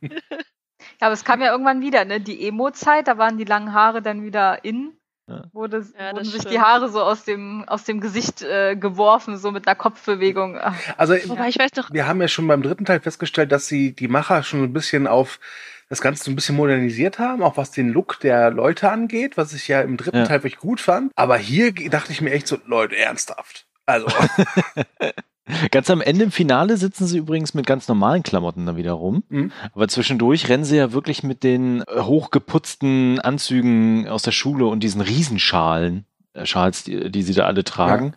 [0.00, 2.18] Ja, aber es kam ja irgendwann wieder, ne?
[2.20, 4.96] Die Emo-Zeit, da waren die langen Haare dann wieder in.
[5.26, 5.44] Ja.
[5.52, 6.60] Wurde, Ja, wurden sich die stimmt.
[6.64, 10.58] Haare so aus dem, aus dem Gesicht äh, geworfen, so mit einer Kopfbewegung.
[10.60, 13.66] Ach, Also Wobei ich weiß doch, wir haben ja schon beim dritten Teil festgestellt, dass
[13.66, 15.40] sie die Macher schon ein bisschen auf
[15.88, 19.52] das Ganze so ein bisschen modernisiert haben, auch was den Look der Leute angeht, was
[19.52, 20.24] ich ja im dritten Ja.
[20.26, 21.12] Teil wirklich gut fand.
[21.14, 23.66] Aber hier dachte ich mir echt so, Leute, ernsthaft.
[23.86, 24.06] Also,
[25.70, 29.24] Ganz am Ende im Finale sitzen sie übrigens mit ganz normalen Klamotten da wieder rum.
[29.28, 29.52] Mhm.
[29.74, 34.80] Aber zwischendurch rennen sie ja wirklich mit den äh, hochgeputzten Anzügen aus der Schule und
[34.80, 38.14] diesen Riesenschalen, äh, Schals, die, die sie da alle tragen.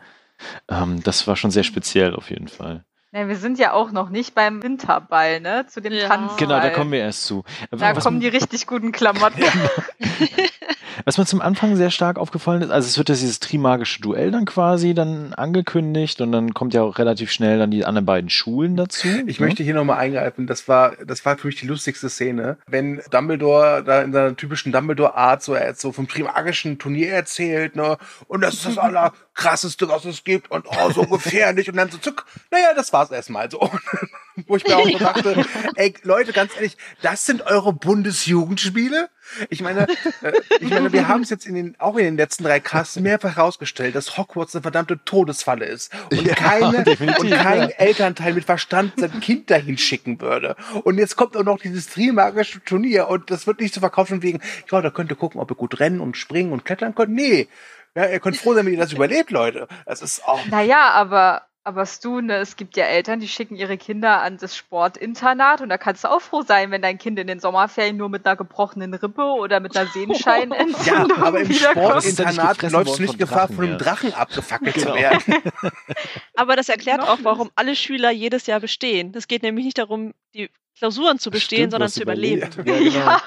[0.69, 2.85] Ähm, das war schon sehr speziell auf jeden Fall.
[3.11, 5.65] ne, wir sind ja auch noch nicht beim Winterball, ne?
[5.67, 6.07] Zu dem Ja.
[6.07, 6.37] Tanzball.
[6.37, 7.43] Genau, da kommen wir erst zu.
[7.71, 9.41] Da was, kommen die richtig guten Klamotten.
[11.05, 14.31] was mir zum Anfang sehr stark aufgefallen ist, also es wird ja dieses Trimagische Duell
[14.31, 18.29] dann quasi dann angekündigt und dann kommt ja auch relativ schnell dann die anderen beiden
[18.29, 19.07] Schulen dazu.
[19.25, 19.45] Ich ne?
[19.45, 20.47] möchte hier nochmal eingreifen.
[20.47, 22.57] Das war, das war für mich die lustigste Szene.
[22.67, 27.97] Wenn Dumbledore da in seiner typischen Dumbledore-Art so, er so vom Trimagischen Turnier erzählt, ne?
[28.27, 31.69] Und das ist das allerkrasseste, was es gibt und oh, so gefährlich.
[31.69, 33.69] Und dann so zuck, naja, das war's erstmal so.
[34.47, 35.45] Wo ich mir auch so dachte,
[35.75, 39.09] ey, Leute, ganz ehrlich, das sind eure Bundesjugendspiele?
[39.49, 39.87] Ich meine,
[40.21, 42.99] äh, ich meine, wir haben es jetzt in den, auch in den letzten drei Casts
[42.99, 45.91] mehrfach herausgestellt, dass Hogwarts eine verdammte Todesfalle ist.
[46.11, 46.85] Und Ja, keine,
[47.19, 47.75] und kein ja.
[47.77, 50.55] Elternteil mit Verstand sein Kind dahin schicken würde.
[50.83, 54.21] Und jetzt kommt auch noch dieses Trimagische Turnier und das wird nicht so verkauft von
[54.21, 57.13] wegen, ja, da könnt ihr gucken, ob ihr gut rennen und springen und klettern könnt.
[57.13, 57.47] Nee.
[57.95, 59.67] Ja, ihr könnt froh sein, wenn ihr das überlebt, Leute.
[59.85, 60.45] Das ist auch.
[60.45, 64.55] Naja, aber, aber Stu, ne, es gibt ja Eltern, die schicken ihre Kinder an das
[64.55, 68.07] Sportinternat und da kannst du auch froh sein, wenn dein Kind in den Sommerferien nur
[68.07, 70.77] mit einer gebrochenen Rippe oder mit einer Sehenscheinentzündung
[71.17, 73.77] Ja, aber im Sportinternat läufst du nicht Gefahr, Drachen, von einem.
[73.77, 74.93] Drachen abgefackelt Genau.
[74.93, 75.35] zu werden.
[76.35, 79.11] aber das erklärt auch, warum alle Schüler jedes Jahr bestehen.
[79.13, 82.49] Es geht nämlich nicht darum, die Klausuren zu bestehen, Stimmt, sondern zu überleben.
[82.55, 82.97] Ja, genau.
[82.97, 83.21] Ja,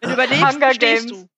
[0.00, 1.22] Wenn du überlebst, Hunger bestehst Games.
[1.22, 1.28] du.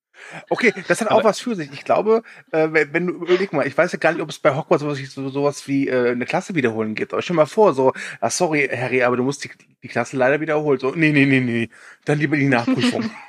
[0.48, 1.70] Okay, das hat auch was für sich.
[1.72, 4.38] Ich glaube, äh, wenn, wenn du überleg mal, ich weiß ja gar nicht, ob es
[4.38, 7.12] bei Hogwarts sowas, so, sowas wie äh, eine Klasse wiederholen gibt.
[7.12, 9.50] Aber stell mal vor, so, ah, sorry, Harry, aber du musst die,
[9.82, 10.78] die Klasse leider wiederholen.
[10.78, 11.68] So, nee, nee, nee, nee.
[12.04, 13.10] Dann lieber die Nachprüfung.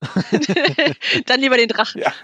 [1.26, 2.02] Dann lieber den Drachen.
[2.02, 2.12] Ja.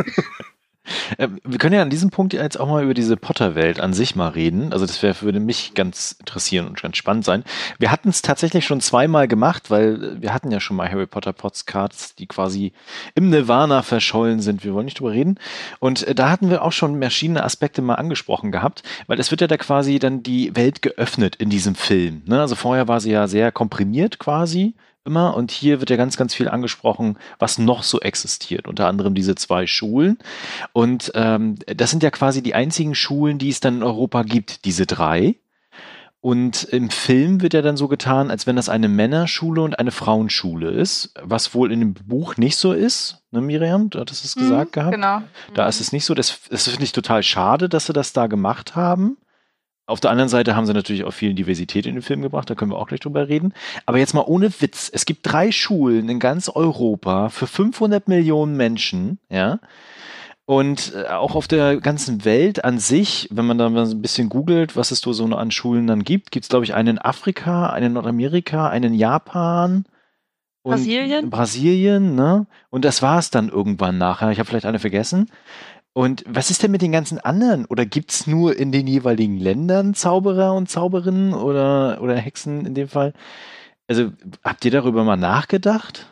[1.19, 4.17] Äh, Wir können ja an diesem Punkt jetzt auch mal über diese Potter-Welt an sich
[4.17, 4.73] mal reden.
[4.73, 7.45] Also das wäre würde mich ganz interessieren und ganz spannend sein.
[7.79, 11.07] Wir hatten es tatsächlich schon zweimal gemacht, weil äh, wir hatten ja schon mal Harry
[11.07, 12.73] Potter Podcasts, die quasi
[13.15, 14.65] im Nirvana verschollen sind.
[14.65, 15.39] Wir wollen nicht drüber reden.
[15.79, 19.41] Und äh, da hatten wir auch schon verschiedene Aspekte mal angesprochen gehabt, weil es wird
[19.41, 22.23] ja da quasi dann die Welt geöffnet in diesem Film.
[22.27, 22.41] Ne?
[22.41, 24.75] Also vorher war sie ja sehr komprimiert quasi
[25.05, 28.69] immer und hier wird ja ganz, ganz viel angesprochen, was noch so existiert.
[28.69, 30.19] Unter anderem diese zwei Schulen.
[30.73, 34.65] Und ähm, das sind ja quasi die einzigen Schulen, die es dann in Europa gibt,
[34.65, 35.37] diese drei.
[36.21, 39.91] Und im Film wird ja dann so getan, als wenn das eine Männerschule und eine
[39.91, 43.91] Frauenschule ist, was wohl in dem Buch nicht so ist, ne Miriam?
[43.91, 44.95] Du hattest es gesagt Mhm, gehabt.
[44.95, 45.23] Genau.
[45.55, 46.15] Da ist es nicht so.
[46.15, 49.17] Das, das finde ich total schade, dass sie das da gemacht haben.
[49.87, 52.55] Auf der anderen Seite haben sie natürlich auch viel Diversität in den Film gebracht, da
[52.55, 53.53] können wir auch gleich drüber reden.
[53.85, 54.91] Aber jetzt mal ohne Witz.
[54.93, 59.59] Es gibt drei Schulen in ganz Europa für 500 Millionen Menschen, ja.
[60.45, 64.29] Und äh, auch auf der ganzen Welt an sich, wenn man da mal ein bisschen
[64.29, 66.99] googelt, was es da so an Schulen dann gibt, gibt es, glaube ich, einen in
[66.99, 69.85] Afrika, einen in Nordamerika, einen in Japan.
[70.63, 71.31] und Brasilien?
[71.31, 72.47] Brasilien, ne?
[72.71, 74.31] Und das war es dann irgendwann nachher.
[74.31, 75.31] Ich habe vielleicht eine vergessen.
[75.95, 77.67] Und was ist denn mit den ganzen anderen?
[77.67, 82.89] Oder gibt's nur in den jeweiligen Ländern Zauberer und Zauberinnen oder, oder Hexen in dem
[82.89, 83.13] Fall?
[83.89, 84.13] Also,
[84.43, 86.07] habt ihr darüber mal nachgedacht?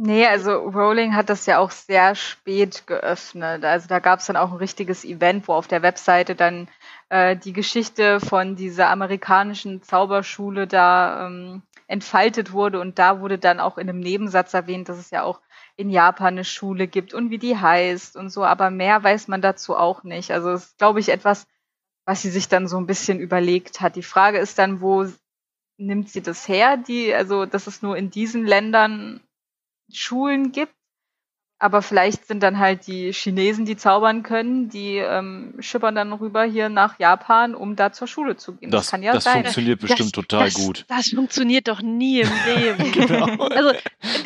[0.00, 3.64] Nee, also Rowling hat das ja auch sehr spät geöffnet.
[3.64, 6.68] Also da gab es dann auch ein richtiges Event, wo auf der Webseite dann
[7.08, 13.58] äh, die Geschichte von dieser amerikanischen Zauberschule da ähm, entfaltet wurde und da wurde dann
[13.58, 15.40] auch in einem Nebensatz erwähnt, dass es ja auch
[15.74, 19.40] in Japan eine Schule gibt und wie die heißt und so, aber mehr weiß man
[19.40, 20.30] dazu auch nicht.
[20.30, 21.46] Also es ist, glaube ich, etwas,
[22.04, 23.96] was sie sich dann so ein bisschen überlegt hat.
[23.96, 25.06] Die Frage ist dann, wo
[25.78, 26.76] nimmt sie das her?
[26.76, 29.20] Die, also, dass es nur in diesen Ländern
[29.90, 30.74] Schulen gibt.
[31.60, 36.44] Aber vielleicht sind dann halt die Chinesen, die zaubern können, die ähm, schippern dann rüber
[36.44, 38.70] hier nach Japan, um da zur Schule zu gehen.
[38.70, 39.42] Das, kann ja das sein.
[39.42, 40.84] funktioniert bestimmt total das, gut.
[40.86, 42.92] Das funktioniert doch nie im Leben.
[42.92, 43.48] Genau.
[43.48, 43.72] Also,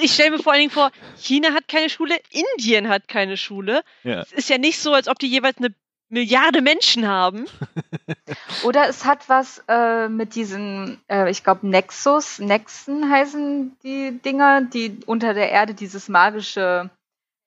[0.02, 3.82] ich stelle mir vor allen Dingen vor, China hat keine Schule, Indien hat keine Schule.
[4.04, 4.20] Ja.
[4.20, 5.74] Es ist ja nicht so, als ob die jeweils eine
[6.10, 7.46] Milliarde Menschen haben.
[8.64, 14.60] Oder es hat was äh, mit diesen, äh, ich glaube, Nexus, Nexen heißen die Dinger,
[14.60, 16.90] die unter der Erde dieses magische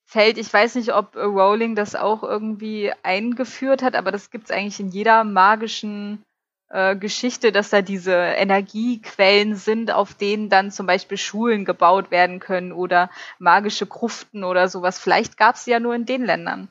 [0.07, 0.37] Feld.
[0.37, 4.51] Ich weiß nicht, ob äh, Rowling das auch irgendwie eingeführt hat, aber das gibt es
[4.51, 6.23] eigentlich in jeder magischen
[6.69, 12.39] äh, Geschichte, dass da diese Energiequellen sind, auf denen dann zum Beispiel Schulen gebaut werden
[12.39, 14.99] können oder magische Gruften oder sowas.
[14.99, 16.69] Vielleicht gab es ja nur in den Ländern.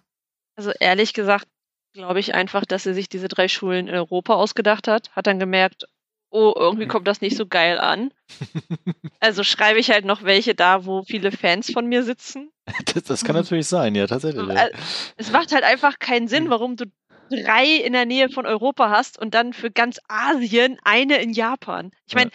[0.57, 1.49] Also ehrlich gesagt
[1.95, 5.39] glaube ich einfach, dass er sich diese drei Schulen in Europa ausgedacht hat, hat dann
[5.39, 5.87] gemerkt,
[6.30, 8.12] oh, irgendwie kommt das nicht so geil an.
[9.20, 12.51] Also schreibe ich halt noch welche da, wo viele Fans von mir sitzen.
[12.95, 14.47] Das, das kann natürlich sein, ja, tatsächlich.
[14.47, 14.67] Ja.
[14.67, 14.71] Äh,
[15.17, 16.87] Es macht halt einfach keinen Sinn, warum du
[17.31, 21.91] drei in der Nähe von Europa hast und dann für ganz Asien eine in Japan.
[22.07, 22.31] Ich meine,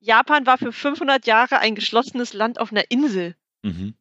[0.00, 3.34] Japan war für 500 Jahre ein geschlossenes Land auf einer Insel.
[3.62, 3.94] Mhm.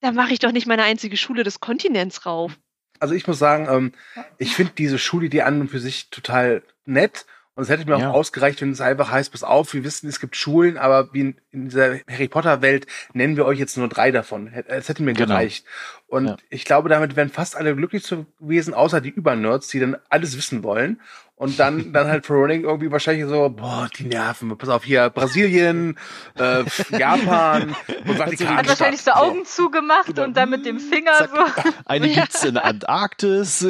[0.00, 2.58] Da mache ich doch nicht meine einzige Schule des Kontinents rauf.
[3.00, 3.92] Also ich muss sagen, ähm,
[4.38, 7.26] ich finde diese Schulidee an und für sich total nett.
[7.58, 8.10] Und es hätte mir Ja.
[8.10, 11.20] auch ausgereicht, wenn es einfach heißt, pass auf, wir wissen, es gibt Schulen, aber wie
[11.22, 14.46] in, in dieser Harry Potter Welt nennen wir euch jetzt nur drei davon.
[14.68, 15.26] Es hätte mir Genau.
[15.26, 15.64] gereicht.
[16.06, 16.36] Und Ja.
[16.50, 20.36] ich glaube, damit wären fast alle glücklich zu gewesen, außer die Übernerds, die dann alles
[20.36, 21.00] wissen wollen.
[21.34, 25.10] Und dann, dann halt für Rowling irgendwie wahrscheinlich so, boah, die Nerven, pass auf, hier
[25.10, 25.98] Brasilien,
[26.36, 26.62] äh,
[26.96, 27.74] Japan
[28.06, 28.56] und Vatikan.
[28.56, 30.22] Hat wahrscheinlich so Augen zugemacht Genau.
[30.28, 31.30] und dann mit dem Finger Zack.
[31.34, 31.72] so.
[31.86, 32.20] Eine Ja.
[32.22, 33.66] gibt's in der Antarktis.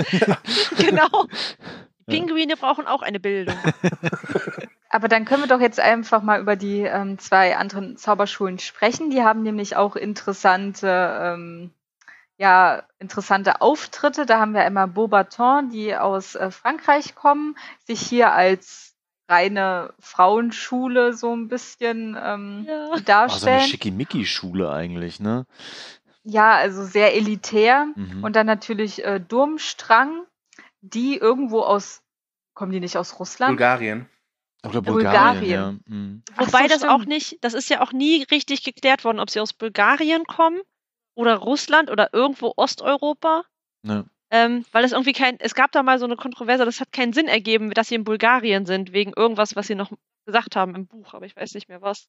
[0.76, 1.26] Genau.
[2.08, 3.56] Pinguine brauchen auch eine Bildung.
[4.90, 9.10] Aber dann können wir doch jetzt einfach mal über die ähm, zwei anderen Zauberschulen sprechen.
[9.10, 10.88] Die haben nämlich auch interessante,
[11.22, 11.70] ähm,
[12.38, 14.24] ja, interessante Auftritte.
[14.24, 17.56] Da haben wir einmal Beaubaton, die aus äh, Frankreich kommen,
[17.86, 18.94] sich hier als
[19.28, 22.84] reine Frauenschule so ein bisschen ähm, Ja.
[22.84, 23.60] Oh, so eine darstellen.
[23.60, 25.44] Schickimicki-Schule eigentlich, ne?
[26.28, 27.86] ja, also sehr elitär.
[27.94, 28.22] Mhm.
[28.22, 30.24] Und dann natürlich äh, Durmstrang,
[30.80, 32.02] die irgendwo aus,
[32.54, 33.50] kommen die nicht aus Russland?
[33.50, 34.08] Bulgarien.
[34.64, 35.40] Oder Bulgarien.
[35.40, 35.94] Bulgarien, ja.
[35.94, 36.22] Mhm.
[36.36, 36.92] Wobei so, das stimmt.
[36.92, 40.60] auch nicht, das ist ja auch nie richtig geklärt worden, ob sie aus Bulgarien kommen
[41.14, 43.44] oder Russland oder irgendwo Osteuropa.
[43.82, 44.06] Ne.
[44.30, 47.12] Ähm, weil es irgendwie kein, es gab da mal so eine Kontroverse, das hat keinen
[47.12, 49.90] Sinn ergeben, dass sie in Bulgarien sind, wegen irgendwas, was sie noch
[50.26, 52.08] gesagt haben im Buch, aber ich weiß nicht mehr was.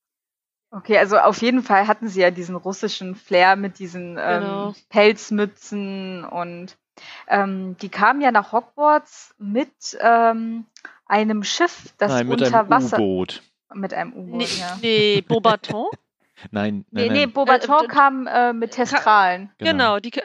[0.71, 4.75] Okay, also auf jeden Fall hatten sie ja diesen russischen Flair mit diesen ähm, Genau.
[4.89, 6.77] Pelzmützen und
[7.27, 10.65] ähm, die kamen ja nach Hogwarts mit ähm,
[11.05, 13.41] einem Schiff, das Nein, mit unter einem Wasser U-Boot.
[13.73, 14.37] mit einem U-Boot.
[14.37, 14.77] Nee, ja.
[14.81, 15.87] nee Beaubaton.
[16.51, 17.33] Nein, Nee, nein, nee, nein.
[17.33, 19.51] Beaubaton Äh, äh, kam äh, mit Testralen.
[19.57, 19.99] genau.
[19.99, 20.11] die.
[20.11, 20.21] ka-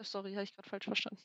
[0.00, 1.20] Sorry, habe ich gerade falsch verstanden.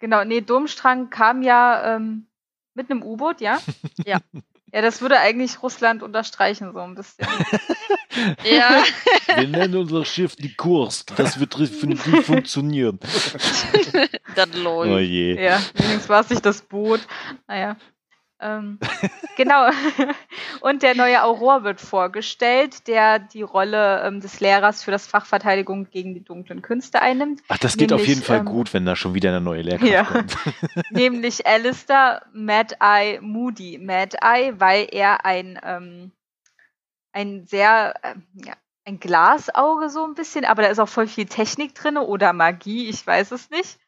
[0.00, 2.26] Genau, nee, Domstrang kam ja ähm,
[2.74, 3.58] mit einem U-Boot, ja?
[4.04, 4.18] Ja.
[4.72, 7.26] Ja, das würde eigentlich Russland unterstreichen, so ein bisschen.
[8.44, 8.82] Ja,
[9.36, 11.14] Wir nennen unser Schiff die Kursk.
[11.14, 12.98] Das wird definitiv funktionieren.
[14.34, 15.02] das Oh läuft.
[15.08, 15.40] je.
[15.40, 17.00] ja, wenigstens war es nicht das Boot.
[17.46, 17.76] Naja.
[18.40, 18.78] Ähm,
[19.36, 19.68] genau.
[20.60, 25.26] Und der neue Auror wird vorgestellt, der die Rolle ähm, des Lehrers für das Fach
[25.26, 27.42] Verteidigung gegen die dunklen Künste einnimmt.
[27.48, 29.62] Ach, das geht auf Nämlich, jeden Fall ähm, gut, wenn da schon wieder eine neue
[29.62, 30.04] Lehrkraft Ja.
[30.04, 30.36] kommt.
[30.90, 33.78] Nämlich Alistair Mad Eye Moody.
[33.78, 36.12] Mad Eye, weil er ein, ähm,
[37.12, 38.54] ein sehr, ähm, ja,
[38.86, 42.88] ein Glasauge so ein bisschen, aber da ist auch voll viel Technik drin oder Magie,
[42.88, 43.78] ich weiß es nicht.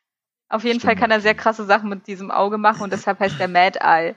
[0.53, 1.01] Auf jeden Fall Stimmt.
[1.01, 4.15] kann er sehr krasse Sachen mit diesem Auge machen und deshalb heißt er Mad Eye.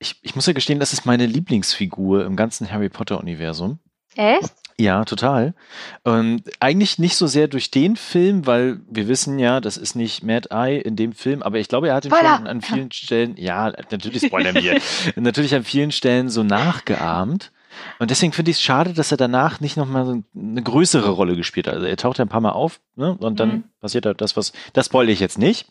[0.00, 3.78] Ich, ich muss ja gestehen, das ist meine Lieblingsfigur im ganzen Harry Potter-Universum.
[4.16, 4.52] Echt?
[4.76, 5.54] Ja, total.
[6.02, 10.24] Und eigentlich nicht so sehr durch den Film, weil wir wissen ja, das ist nicht
[10.24, 12.38] Mad Eye in dem Film, aber ich glaube, er hat ihn Spoiler!
[12.38, 14.80] schon an vielen Stellen, ja, natürlich spoilern wir,
[15.14, 17.52] natürlich an vielen Stellen so nachgeahmt.
[17.98, 21.36] Und deswegen finde ich es schade, dass er danach nicht nochmal so eine größere Rolle
[21.36, 21.74] gespielt hat.
[21.74, 23.16] Also er taucht ja ein paar Mal auf, ne?
[23.18, 23.64] Und dann Mhm.
[23.80, 25.66] passiert halt das, was, das spoilere ich jetzt nicht.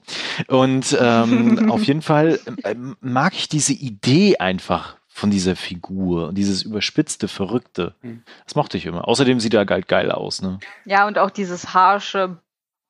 [0.48, 6.36] Und ähm, auf jeden Fall ähm, mag ich diese Idee einfach von dieser Figur und
[6.36, 7.96] dieses überspitzte, verrückte.
[8.04, 8.22] Mhm.
[8.46, 9.08] Das mochte ich immer.
[9.08, 10.60] Außerdem sieht er halt geil aus, ne?
[10.86, 12.38] Ja, und auch dieses harsche,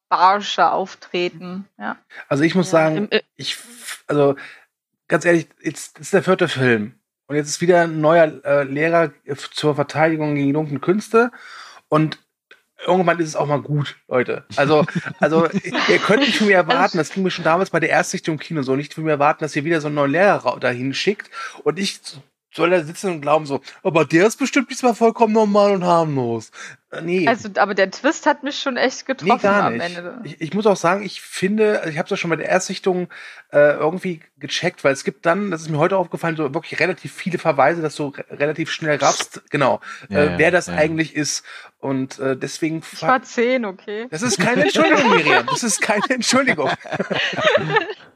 [0.10, 1.66] barsche Auftreten.
[1.80, 1.98] Ja.
[2.28, 3.58] Also ich muss Ja, sagen, äh, ich,
[4.08, 4.36] also
[5.08, 6.96] ganz ehrlich, jetzt ist der vierte Film.
[7.28, 11.32] Und jetzt ist wieder ein neuer äh, Lehrer äh, zur Verteidigung gegen dunklen Künste.
[11.90, 12.20] Und
[12.86, 14.46] irgendwann ist es auch mal gut, Leute.
[14.56, 14.86] Also,
[15.20, 15.48] also
[15.88, 18.40] ihr könnt nicht von mir erwarten, das ging mir schon damals bei der Erstsichtung im
[18.40, 21.30] Kino so, nicht von mir erwarten, dass ihr wieder so einen neuen Lehrer dahin schickt
[21.64, 22.00] und ich
[22.58, 26.52] soll da sitzen und glauben so, aber der ist bestimmt diesmal vollkommen normal und harmlos.
[26.92, 27.28] Äh, Nee.
[27.28, 29.98] Also, aber der Twist hat mich schon echt getroffen Nee, gar am nicht.
[29.98, 30.20] Ende.
[30.24, 32.48] Ich, ich muss auch sagen, ich finde, also ich habe es ja schon bei der
[32.48, 33.10] Erstsichtung
[33.52, 37.14] äh, irgendwie gecheckt, weil es gibt dann, das ist mir heute aufgefallen, so wirklich relativ
[37.14, 40.76] viele Verweise, dass du re relativ schnell raffst, genau, Ja, äh, ja, wer das ja.
[40.76, 41.44] eigentlich ist.
[41.80, 42.82] Und äh, deswegen.
[42.94, 44.08] Ich war zehn, okay.
[44.10, 45.46] Das ist keine Entschuldigung, Miriam.
[45.46, 46.72] Das ist keine Entschuldigung.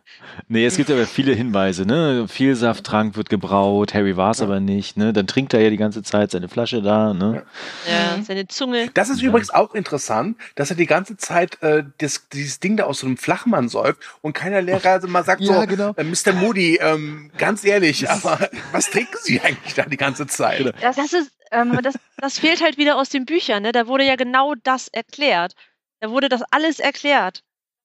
[0.48, 2.28] Nee, es gibt aber viele Hinweise, ne?
[2.28, 4.46] Viel Safttrank wird gebraut, Harry war es Ja.
[4.46, 5.14] aber nicht, ne?
[5.14, 7.44] Dann trinkt er ja die ganze Zeit seine Flasche da, ne?
[7.90, 8.90] ja, seine Zunge.
[8.94, 9.30] Das ist Ja.
[9.30, 13.08] übrigens auch interessant, dass er die ganze Zeit äh, das, dieses Ding da aus so
[13.08, 15.94] einem Flachmann säuft und keiner Lehrer also mal sagt Ja, so, genau.
[15.98, 16.34] äh, Mr.
[16.34, 20.60] Moody, ähm, ganz ehrlich, aber was trinken Sie eigentlich da die ganze Zeit?
[20.60, 20.72] Genau.
[20.82, 23.72] Das, Das ist, ähm, das, das fehlt halt wieder aus den Büchern, ne?
[23.72, 25.54] Da wurde ja genau das erklärt.
[26.00, 27.42] Da wurde das alles erklärt.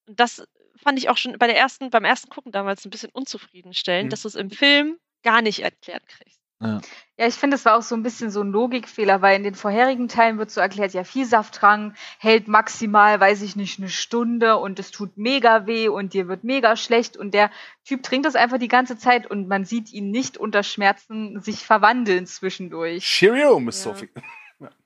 [0.07, 0.43] Und das
[0.87, 4.09] fand ich auch schon bei der ersten, beim ersten Gucken damals ein bisschen unzufriedenstellend, Mhm.
[4.11, 6.39] dass du es im Film gar nicht erklärt kriegst.
[6.61, 6.79] Ja.
[7.19, 9.53] Ja, ich finde, es war auch so ein bisschen so ein Logikfehler, weil in den
[9.53, 14.79] vorherigen Teilen wird so erklärt, ja, Vielsafttrank hält maximal, weiß ich nicht, eine Stunde und
[14.79, 17.51] es tut mega weh und dir wird mega schlecht und der
[17.85, 21.65] Typ trinkt das einfach die ganze Zeit und man sieht ihn nicht unter Schmerzen sich
[21.65, 23.03] verwandeln zwischendurch.
[23.03, 23.93] Cheerio, Miss Ja.
[23.93, 24.09] Sophie.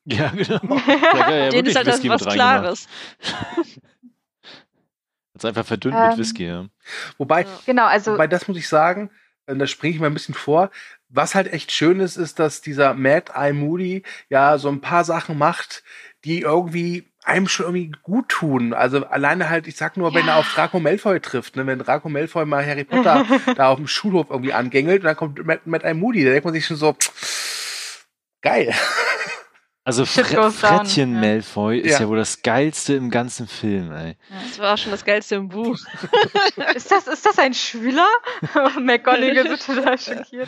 [0.03, 0.59] Ja, genau.
[0.87, 2.33] Er ja Denen wirklich ist halt das was.
[2.33, 2.87] Klares.
[5.41, 6.67] Hat's einfach verdünnt Ähm, mit Whisky, ja.
[7.17, 7.45] Wobei.
[7.65, 9.09] Genau, also Wobei, das muss ich sagen,
[9.47, 10.69] äh, da springe ich mal ein bisschen vor.
[11.09, 15.03] Was halt echt schön ist, ist, dass dieser Mad Eye Moody ja so ein paar
[15.03, 15.83] Sachen macht,
[16.25, 18.73] die irgendwie einem schon irgendwie gut tun.
[18.73, 20.33] Also alleine halt, ich sag nur, wenn Ja.
[20.33, 21.65] er auf Draco Malfoy trifft, ne?
[21.67, 23.25] wenn Draco Malfoy mal Harry Potter
[23.55, 26.45] da auf dem Schulhof irgendwie angängelt und dann kommt Mad, Mad Eye Moody, da denkt
[26.45, 26.95] man sich schon so,
[28.41, 28.73] geil.
[29.83, 31.19] Also Fre down, Frettchen ja.
[31.21, 32.01] Malfoy ist Ja.
[32.01, 34.15] ja wohl das geilste im ganzen Film, ey.
[34.47, 35.75] Das war auch schon das Geilste im Buch.
[36.75, 38.07] ist das, ist das ein Schüler?
[38.79, 40.47] McGonagall wird total schockiert.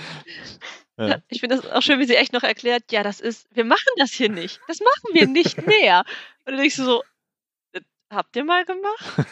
[0.97, 1.17] Ja.
[1.29, 3.81] Ich finde es auch schön, wie sie echt noch erklärt, ja, das ist, wir machen
[3.97, 4.61] das hier nicht.
[4.67, 6.03] Das machen wir nicht mehr.
[6.45, 7.03] Und dann denkst du so,
[7.71, 7.81] "Das
[8.11, 9.27] habt ihr mal gemacht?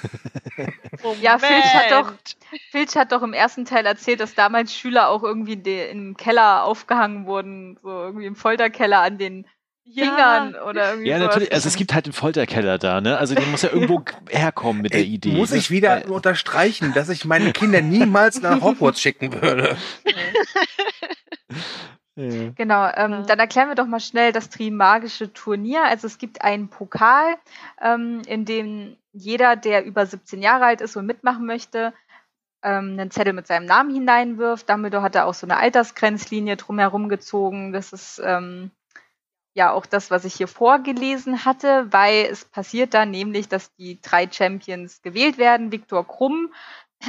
[1.22, 2.38] Ja, Filch hat doch- Moment.
[2.72, 7.28] Filch hat doch im ersten Teil erzählt, dass damals Schüler auch irgendwie im Keller aufgehangen
[7.28, 9.46] wurden, so irgendwie im Folterkeller an den
[9.94, 11.28] Fingern oder irgendwie Ja, sowas.
[11.30, 11.54] natürlich.
[11.54, 13.18] Also es gibt halt einen Folterkeller da, ne?
[13.18, 15.32] Also der muss ja irgendwo herkommen mit der Ey, Idee.
[15.34, 19.76] muss ich wieder Weil- unterstreichen, dass ich meine Kinder niemals nach Hogwarts schicken würde.
[22.16, 22.50] Ja.
[22.56, 23.22] Genau, ähm, Ja.
[23.22, 25.86] dann erklären wir doch mal schnell das Trimagische Turnier.
[25.86, 27.36] Also es gibt einen Pokal,
[27.82, 31.94] ähm, in dem jeder, der über 17 Jahre alt ist und mitmachen möchte,
[32.64, 34.70] ähm, einen Zettel mit seinem Namen hineinwirft.
[34.70, 37.72] Dumbledore hat da auch so eine Altersgrenzlinie drumherum gezogen.
[37.72, 38.72] Das ist ähm,
[39.54, 44.02] ja auch das, was ich hier vorgelesen hatte, weil es passiert dann nämlich, dass die
[44.02, 45.72] drei Champions gewählt werden.
[45.72, 46.54] Viktor Krumm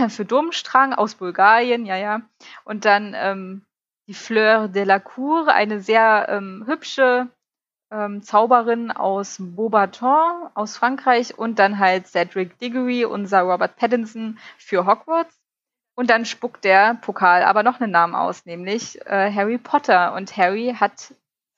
[0.09, 2.22] für Durmstrang aus Bulgarien, ja, ja.
[2.64, 3.64] Und dann ähm,
[4.09, 7.28] die Fleur de la Cour, eine sehr ähm, hübsche
[7.93, 14.86] ähm, Zauberin aus Beaubaton aus Frankreich und dann halt Cedric Diggory, unser Robert Pattinson für
[14.86, 15.38] Hogwarts.
[15.95, 20.14] Und dann spuckt der Pokal aber noch einen Namen aus, nämlich äh, Harry Potter.
[20.14, 21.14] Und Harry hat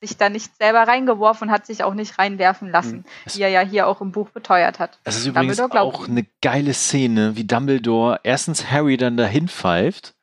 [0.06, 3.48] sich da nicht selber reingeworfen und hat sich auch nicht reinwerfen lassen, Das- wie er
[3.48, 4.98] ja hier auch im Buch beteuert hat.
[5.04, 10.14] Das ist übrigens auch eine geile Szene, wie Dumbledore erstens Harry dann dahin pfeift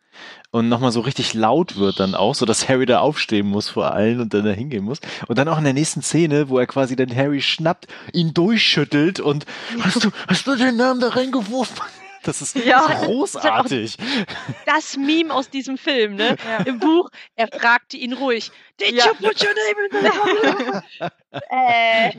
[0.51, 3.93] und nochmal so richtig laut wird dann auch, so dass Harry da aufstehen muss vor
[3.93, 4.99] allen und dann da hingehen muss.
[5.27, 9.19] Und dann auch in der nächsten Szene, wo er quasi dann Harry schnappt, ihn durchschüttelt
[9.21, 9.45] und
[9.79, 11.77] hast du, hast du den Namen da reingeworfen?
[12.24, 12.86] Das ist Ja.
[13.05, 13.97] großartig.
[14.65, 16.36] Das Meme aus diesem Film, ne?
[16.47, 16.63] Ja.
[16.65, 19.05] Im Buch, er fragte ihn ruhig, Did Ja.
[19.07, 21.07] you put your name in the
[21.49, 22.11] äh,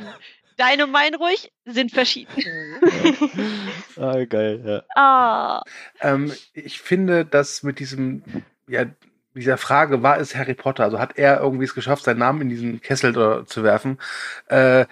[0.59, 2.31] Dein und mein ruhig sind verschieden.
[3.97, 4.83] Ah, geil, ja.
[4.95, 5.63] Ah.
[6.01, 8.23] Ähm, ich finde, dass mit diesem,
[8.69, 8.85] ja,
[9.35, 12.49] dieser Frage, war es Harry Potter, also hat er irgendwie es geschafft, seinen Namen in
[12.51, 13.99] diesen Kessel zu werfen,
[14.49, 14.85] äh,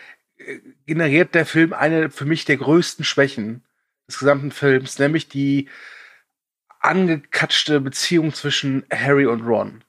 [0.86, 3.62] generiert der Film eine für mich der größten Schwächen
[4.10, 5.68] des gesamten Films, nämlich die
[6.80, 9.84] angekatschte Beziehung zwischen Harry und Ron.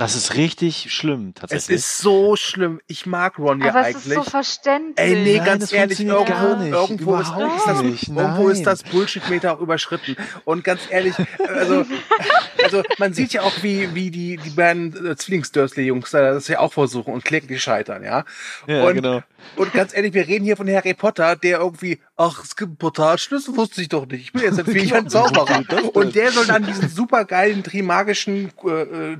[0.00, 1.76] Das ist richtig schlimm, Es tatsächlich.
[1.78, 2.80] ist so schlimm.
[2.86, 4.06] Ich mag Ron ja Aber es eigentlich.
[4.06, 4.94] ist so verständlich.
[4.96, 6.72] Ey, nee, Nein, ganz das ehrlich, irgendwo, gar nicht.
[6.72, 8.08] irgendwo, ist, ist das, nicht.
[8.08, 10.14] irgendwo ist das Bullshit-Meter auch überschritten.
[10.44, 11.16] Und ganz ehrlich,
[11.48, 11.84] also,
[12.62, 16.60] also man sieht ja auch, wie, wie die, die beiden äh, Zwillings-Dursley-Jungs da das ja
[16.60, 18.24] auch versuchen und kläglich scheitern, ja.
[18.68, 19.24] ja, und- genau.
[19.56, 22.76] Und ganz ehrlich, wir reden hier von Harry Potter, der irgendwie, ach, es gibt einen
[22.78, 24.20] Portalschlüssel, wusste ich doch nicht.
[24.22, 25.64] Ich bin jetzt ein fähiger Zauberer.
[25.94, 29.18] Und der soll dann diesen supergeilen, trimagischen, äh, äh,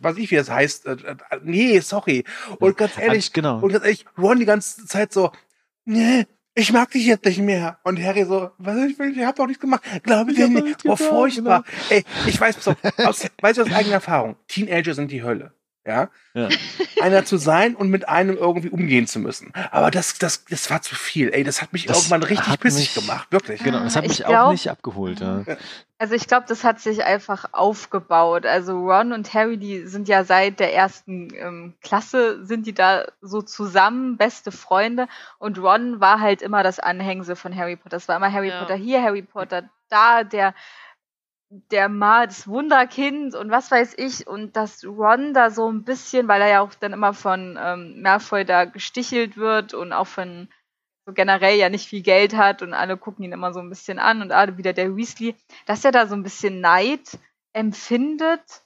[0.00, 2.24] was ich wie das heißt, äh, äh, nee, sorry.
[2.58, 3.58] Und ganz ehrlich, Hat- genau.
[3.60, 5.30] und ganz ehrlich, Ron die ganze Zeit so,
[5.84, 7.78] nee, ich mag dich jetzt nicht mehr.
[7.82, 9.82] Und Harry so, was ich will, ich hab doch nichts gemacht.
[10.02, 10.82] Glaube Ich dir nicht.
[10.82, 11.64] getan, furchtbar.
[11.88, 15.52] Ey, ich weiß, so, aus, weiß ich aus eigener Erfahrung, Teenager sind die Hölle.
[15.84, 16.48] Ja, Ja.
[17.00, 19.52] einer zu sein und mit einem irgendwie umgehen zu müssen.
[19.72, 21.30] Aber das, das, das war zu viel.
[21.34, 23.64] Ey, das hat mich Das irgendwann richtig pissig mich- gemacht, wirklich.
[23.64, 25.18] Genau, das hat Ich mich auch glaub- nicht abgeholt.
[25.18, 25.44] Ja.
[25.98, 28.46] Also ich glaube, das hat sich einfach aufgebaut.
[28.46, 33.04] Also Ron und Harry, die sind ja seit der ersten ähm, Klasse, sind die da
[33.20, 35.08] so zusammen, beste Freunde.
[35.38, 37.96] Und Ron war halt immer das Anhängsel von Harry Potter.
[37.96, 38.60] Es war immer Harry Ja.
[38.60, 40.54] Potter hier, Harry Potter da, der
[41.70, 44.26] der mal das Wunderkind und was weiß ich.
[44.26, 48.00] Und dass Ron da so ein bisschen, weil er ja auch dann immer von ähm,
[48.00, 50.48] Malfoy da gestichelt wird und auch von
[51.04, 53.98] so generell ja nicht viel Geld hat und alle gucken ihn immer so ein bisschen
[53.98, 55.34] an und alle wieder der Weasley,
[55.66, 57.18] dass er da so ein bisschen Neid
[57.52, 58.62] empfindet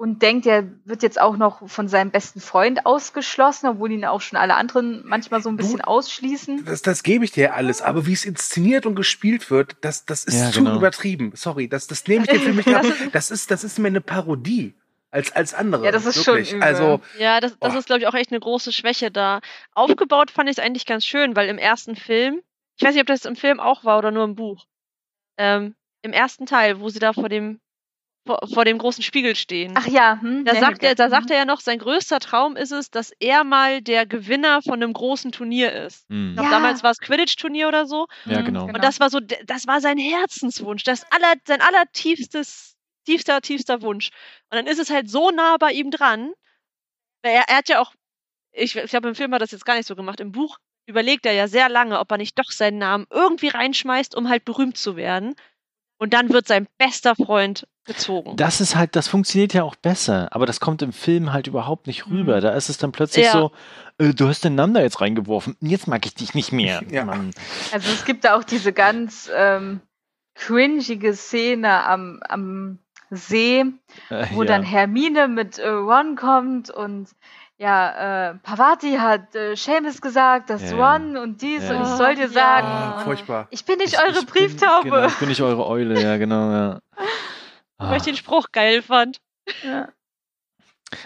[0.00, 4.22] und denkt, er wird jetzt auch noch von seinem besten Freund ausgeschlossen, obwohl ihn auch
[4.22, 6.64] schon alle anderen manchmal so ein bisschen ausschließen.
[6.64, 10.24] Das, das gebe ich dir alles, aber wie es inszeniert und gespielt wird, das, das
[10.24, 10.76] ist Ja, zu genau.
[10.76, 11.32] übertrieben.
[11.34, 12.86] Sorry, das, das nehme ich dir für mich ab.
[13.12, 14.72] Das ist, das ist mir eine Parodie
[15.10, 15.84] als, als andere.
[15.84, 16.52] Ja, das ist schon wirklich.
[16.52, 16.62] übel.
[16.62, 17.78] Also, Ja, das, das Oh.
[17.78, 19.40] ist, glaube ich, auch echt eine große Schwäche da.
[19.74, 22.40] Aufgebaut fand ich es eigentlich ganz schön, weil im ersten Film,
[22.78, 24.64] ich weiß nicht, ob das im Film auch war oder nur im Buch,
[25.36, 27.60] ähm, im ersten Teil, wo sie da vor dem,
[28.26, 29.74] vor, vor dem großen Spiegel stehen.
[29.76, 32.70] Ach ja, hm, Da sagt, er, da sagt er ja noch, sein größter Traum ist
[32.70, 36.08] es, dass er mal der Gewinner von einem großen Turnier ist.
[36.10, 36.36] Mhm.
[36.36, 36.50] Ja.
[36.50, 38.06] Damals war es Quidditch-Turnier oder so.
[38.26, 38.64] Ja, Mhm, genau.
[38.64, 44.10] Und das war so, das war sein Herzenswunsch, das aller, sein allertiefstes, tiefster, tiefster Wunsch.
[44.50, 46.32] Und dann ist es halt so nah bei ihm dran,
[47.22, 47.94] weil er, er hat ja auch,
[48.52, 50.20] ich, ich glaube, im Film hat das jetzt gar nicht so gemacht.
[50.20, 54.14] Im Buch überlegt er ja sehr lange, ob er nicht doch seinen Namen irgendwie reinschmeißt,
[54.16, 55.34] um halt berühmt zu werden.
[56.00, 58.34] Und dann wird sein bester Freund gezogen.
[58.36, 61.86] Das ist halt, das funktioniert ja auch besser, aber das kommt im Film halt überhaupt
[61.86, 62.38] nicht rüber.
[62.38, 62.40] Mhm.
[62.40, 63.32] Da ist es dann plötzlich Ja.
[63.32, 63.52] so,
[63.98, 66.82] äh, du hast den Namen da jetzt reingeworfen, jetzt mag ich dich nicht mehr.
[66.90, 67.04] Ja.
[67.04, 67.32] Mann.
[67.70, 69.80] Also es gibt da auch diese ganz ähm,
[70.34, 72.78] cringige Szene am, am
[73.10, 73.64] See,
[74.08, 74.48] Äh, wo ja.
[74.48, 77.08] dann Hermine mit äh, Ron kommt und
[77.58, 80.92] ja, äh, Pavati hat äh, Seamus gesagt, dass Ja, ja.
[80.94, 81.76] Ron und dies Ja.
[81.76, 82.28] und ich soll dir Ja.
[82.28, 83.48] sagen, ah, furchtbar.
[83.50, 84.82] ich bin nicht Ich- eure ich Brieftaube.
[84.84, 86.80] Bin, genau, ich bin nicht eure Eule, ja, genau, ja.
[87.78, 89.18] weil ich den Spruch geil fand.
[89.62, 89.88] Ja.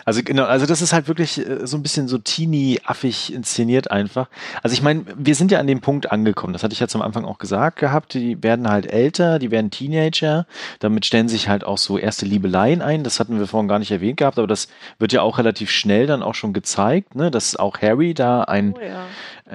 [0.04, 4.28] Also genau, also das ist halt wirklich äh, so ein bisschen so teeny-affig inszeniert einfach.
[4.62, 7.02] Also ich meine, wir sind ja an dem Punkt angekommen, das hatte ich jetzt am
[7.02, 10.46] Anfang auch gesagt gehabt, die werden halt älter, die werden Teenager,
[10.78, 13.90] damit stellen sich halt auch so erste Liebeleien ein, das hatten wir vorhin gar nicht
[13.90, 14.68] erwähnt gehabt, aber das
[14.98, 18.74] wird ja auch relativ schnell dann auch schon gezeigt, ne, dass auch Harry da ein
[18.76, 19.04] Oh ja.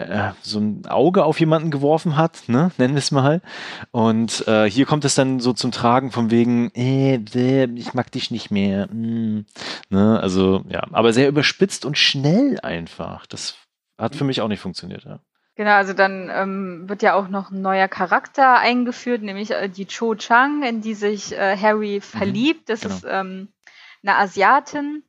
[0.07, 3.41] Äh, so ein Auge auf jemanden geworfen hat, ne, nennen wir es mal.
[3.91, 8.11] Und äh, hier kommt es dann so zum Tragen von wegen, äh, bäh, ich mag
[8.11, 8.87] dich nicht mehr.
[8.87, 9.45] Mm,
[9.89, 13.25] ne, also ja, aber sehr überspitzt und schnell einfach.
[13.25, 13.55] Das
[13.97, 15.03] hat für mich auch nicht funktioniert.
[15.03, 15.19] Ja.
[15.59, 19.87] Genau, also dann ähm, wird ja auch noch ein neuer Charakter eingeführt, nämlich äh, die
[19.87, 22.69] Cho Chang, in die sich äh, Harry verliebt.
[22.69, 22.95] Das genau.
[22.95, 23.49] ist ähm,
[24.01, 25.03] eine Asiatin.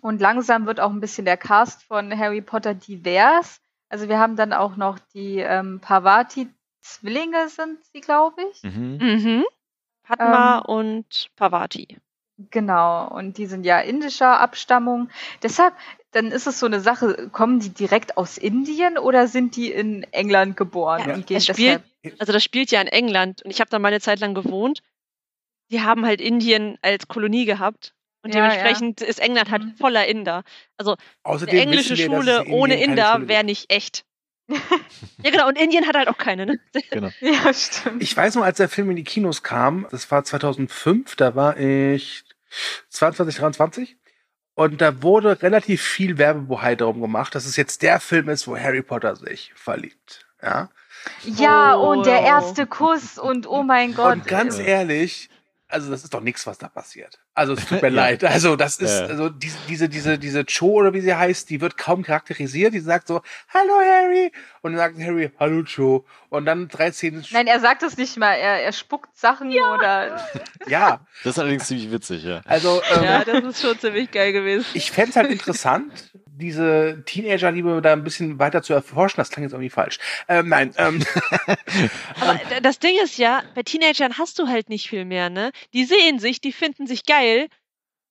[0.00, 3.60] Und langsam wird auch ein bisschen der Cast von Harry Potter divers.
[3.88, 8.62] Also wir haben dann auch noch die ähm, Parvati-Zwillinge sind sie, glaube ich.
[8.62, 8.98] Mhm.
[9.00, 9.44] Mhm.
[10.02, 10.64] Padma Ähm.
[10.74, 11.98] und Pavati.
[12.50, 15.08] Genau, und die sind ja indischer Abstammung.
[15.42, 15.72] Deshalb,
[16.10, 20.02] dann ist es so eine Sache, kommen die direkt aus Indien oder sind die in
[20.12, 21.82] England geboren Ja, und gehen es spielt-?
[22.18, 24.82] Also das spielt ja in England und ich habe da mal eine Zeit lang gewohnt.
[25.70, 27.94] die haben halt Indien als Kolonie gehabt.
[28.24, 29.76] Und Ja, dementsprechend ist England halt Mhm.
[29.76, 30.42] voller Inder.
[30.78, 34.04] Also Außerdem eine englische wir, Schule ohne Inder wäre nicht echt.
[34.48, 35.46] ja, genau.
[35.48, 36.58] Und Indien hat halt auch keine, ne?
[36.90, 37.10] Genau.
[37.20, 38.02] Ja, stimmt.
[38.02, 41.58] Ich weiß noch, als der Film in die Kinos kam, das war 2005, da war
[41.58, 42.24] ich
[42.90, 43.96] 22, 23.
[44.56, 48.56] Und da wurde relativ viel Werbebohai darum gemacht, dass es jetzt der Film ist, wo
[48.56, 50.26] Harry Potter sich verliebt.
[50.42, 50.70] Ja.
[51.24, 51.90] Ja, Oh.
[51.90, 54.12] und der erste Kuss und oh mein Gott.
[54.14, 54.64] Und ganz Ja.
[54.64, 55.28] ehrlich,
[55.74, 57.18] also das ist doch nichts, was da passiert.
[57.34, 57.94] Also es tut mir Ja.
[57.94, 58.24] leid.
[58.24, 59.06] Also das ist, Ja.
[59.06, 62.72] also diese, diese, diese, diese Cho oder wie sie heißt, die wird kaum charakterisiert.
[62.72, 63.20] Die sagt so,
[63.52, 64.32] hallo Harry.
[64.62, 66.06] Und dann sagt Harry, hallo Cho.
[66.30, 67.24] Und dann drei Szenen.
[67.32, 68.32] Nein, er sagt es nicht mal.
[68.34, 70.20] Er, er spuckt Sachen oder.
[70.66, 72.40] ja, Das ist allerdings ziemlich witzig, ja.
[72.46, 74.64] also ähm, Ja, das ist schon ziemlich geil gewesen.
[74.74, 79.16] ich fänd's halt interessant, diese Teenager-Liebe da ein bisschen weiter zu erforschen.
[79.18, 79.98] Das klang jetzt irgendwie falsch.
[80.28, 81.02] Ähm, nein, ähm,
[82.20, 85.52] Aber d- das Ding ist ja, bei Teenagern hast du halt nicht viel mehr, ne?
[85.72, 87.48] Die sehen sich, die finden sich geil,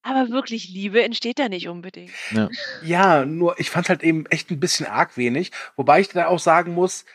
[0.03, 2.11] aber wirklich Liebe entsteht da nicht unbedingt.
[2.84, 5.51] ja, nur ich fand's halt eben echt ein bisschen arg wenig.
[5.76, 7.05] Wobei ich da auch sagen muss,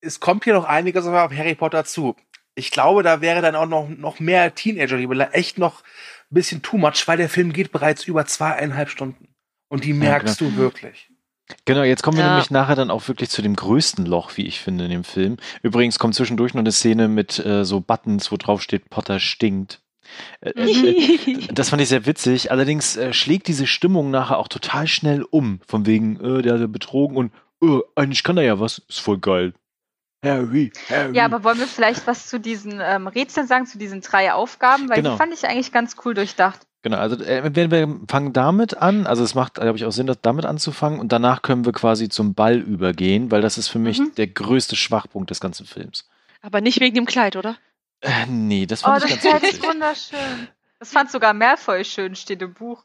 [0.00, 2.16] es kommt hier noch einiges auf Harry Potter zu.
[2.54, 6.78] Ich glaube, da wäre dann auch noch, noch mehr Teenager-Liebe echt noch ein bisschen too
[6.78, 9.29] much, weil der Film geht bereits über zweieinhalb Stunden.
[9.70, 11.08] Und die merkst du wirklich.
[11.64, 12.30] Genau, jetzt kommen wir Ja.
[12.30, 15.36] nämlich nachher dann auch wirklich zu dem größten Loch, wie ich finde, in dem Film.
[15.62, 19.80] Übrigens kommt zwischendurch noch eine Szene mit äh, so Buttons, wo drauf steht, Potter stinkt.
[20.42, 22.50] Äh, äh, das fand ich sehr witzig.
[22.52, 25.60] Allerdings äh, schlägt diese Stimmung nachher auch total schnell um.
[25.66, 28.78] Von wegen, äh, der hat ja betrogen und äh, eigentlich kann er ja was.
[28.88, 29.52] Ist voll geil.
[30.24, 31.16] Harry, Harry.
[31.16, 34.88] Ja, aber wollen wir vielleicht was zu diesen ähm, Rätseln sagen, zu diesen drei Aufgaben?
[34.90, 35.12] Weil Genau.
[35.12, 36.60] die fand ich eigentlich ganz cool durchdacht.
[36.82, 40.06] Genau, also äh, wir, wir fangen damit an, also es macht, glaube ich, auch Sinn,
[40.06, 43.78] das damit anzufangen und danach können wir quasi zum Ball übergehen, weil das ist für
[43.78, 44.14] mich Mhm.
[44.16, 46.08] der größte Schwachpunkt des ganzen Films.
[46.42, 47.56] aber nicht wegen dem Kleid, oder?
[48.00, 49.68] Äh, nee, das Oh, fand das ich Kleid ganz ist witzig.
[49.68, 50.48] wunderschön.
[50.78, 52.82] Das fand sogar Malfoy schön, steht im Buch.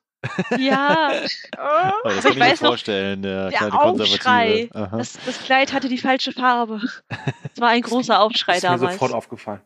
[0.58, 1.12] Ja,
[1.58, 1.92] Oh.
[2.04, 4.70] Oh, das Ich kann ich mir weiß noch, vorstellen, der, der kleine Aufschrei.
[4.74, 6.82] Das, das Kleid hatte die falsche Farbe.
[7.54, 8.94] Es war ein großer Aufschrei ist mir damals.
[8.96, 9.62] sofort aufgefallen.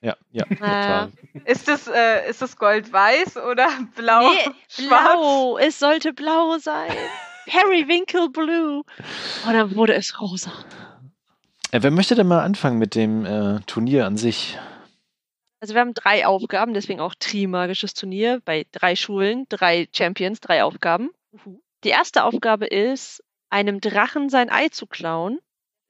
[0.00, 1.12] Ja, ja, total.
[1.44, 4.30] Ist das, äh, ist das Gold-Weiß oder blau?
[4.30, 4.50] Nee,
[4.88, 5.58] blau.
[5.58, 6.92] Es sollte blau sein.
[7.46, 8.84] Periwinkle Blue.
[9.46, 10.52] Und dann wurde es rosa.
[11.72, 14.58] Äh, wer möchte denn mal anfangen mit dem äh, Turnier an sich?
[15.60, 20.62] Also wir haben drei Aufgaben, deswegen auch Trimagisches Turnier bei drei Schulen, drei Champions, drei
[20.62, 21.10] Aufgaben.
[21.82, 25.40] Die erste Aufgabe ist, einem Drachen sein Ei zu klauen.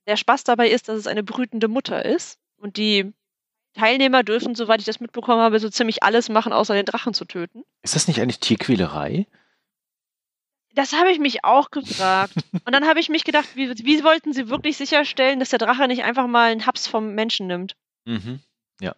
[0.07, 2.39] Der Spaß dabei ist, dass es eine brütende Mutter ist.
[2.57, 3.13] Und die
[3.75, 7.25] Teilnehmer dürfen, soweit ich das mitbekommen habe, so ziemlich alles machen, außer den Drachen zu
[7.25, 7.65] töten.
[7.83, 9.27] Ist das nicht eigentlich Tierquälerei?
[10.75, 12.35] Das habe ich mich auch gefragt.
[12.53, 15.89] Und dann habe ich mich gedacht, wie, wie wollten sie wirklich sicherstellen, dass der Drache
[15.89, 17.75] nicht einfach mal einen Haps vom Menschen nimmt?
[18.05, 18.41] Mhm.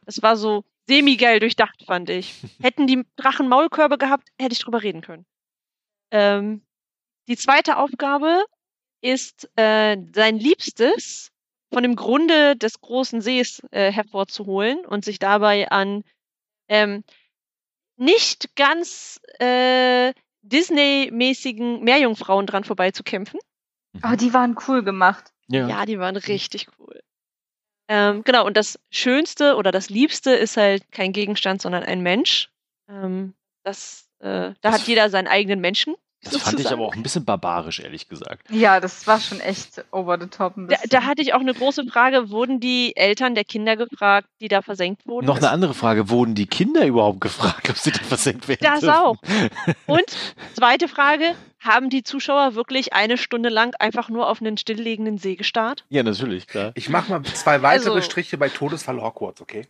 [0.05, 2.35] Das war so semi-geil durchdacht, fand ich.
[2.61, 5.25] Hätten die Drachen Maulkörbe gehabt, hätte ich drüber reden können.
[6.11, 6.63] Ähm,
[7.29, 8.45] die zweite Aufgabe
[9.01, 11.31] ist, äh, sein Liebstes
[11.73, 16.05] von dem Grunde des großen Sees äh, hervorzuholen und sich dabei an
[16.69, 17.05] ähm,
[17.97, 20.13] nicht ganz äh,
[20.43, 23.41] Disney-mäßigen Meerjungfrauen dran vorbeizukämpfen.
[24.03, 25.33] Aber die waren cool gemacht.
[25.49, 25.69] Ja.
[25.69, 27.01] Ja, die waren richtig cool.
[27.89, 32.51] Ähm, genau, und das Schönste oder das Liebste ist halt kein Gegenstand, sondern ein Mensch.
[32.89, 35.97] Ähm, das, äh, da Das hat jeder seinen eigenen Menschen.
[36.23, 38.51] Das fand ich aber auch ein bisschen barbarisch, ehrlich gesagt.
[38.51, 40.53] Ja, das war schon echt over the top.
[40.69, 44.49] Da, da hatte ich auch eine große Frage, wurden die Eltern der Kinder gefragt, die
[44.49, 45.27] da versenkt wurden?
[45.27, 48.81] Noch eine andere Frage, wurden die Kinder überhaupt gefragt, ob sie da versenkt werden Das
[48.81, 48.95] dürfen?
[48.97, 49.17] auch.
[49.87, 50.05] Und
[50.55, 55.37] zweite Frage, haben die Zuschauer wirklich eine Stunde lang einfach nur auf einen stilllegenden See
[55.37, 55.85] gestarrt?
[55.89, 56.73] Ja, natürlich, klar.
[56.75, 59.67] Ich mache mal zwei weitere Also- Striche bei Todesfall Hogwarts, okay?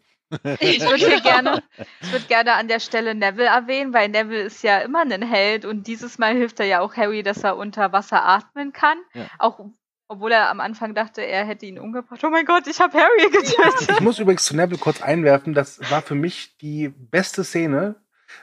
[0.60, 1.62] Ich würde hier gerne,
[2.00, 5.64] ich würde gerne an der Stelle Neville erwähnen, weil Neville ist ja immer ein Held
[5.64, 8.98] und dieses Mal hilft er ja auch Harry, dass er unter Wasser atmen kann.
[9.14, 9.26] Ja.
[9.38, 9.60] Auch
[10.08, 12.22] obwohl er am Anfang dachte, er hätte ihn umgebracht.
[12.24, 13.90] Oh mein Gott, ich habe Harry getötet.
[13.90, 17.94] Ich muss übrigens zu Neville kurz einwerfen, das war für mich die beste Szene,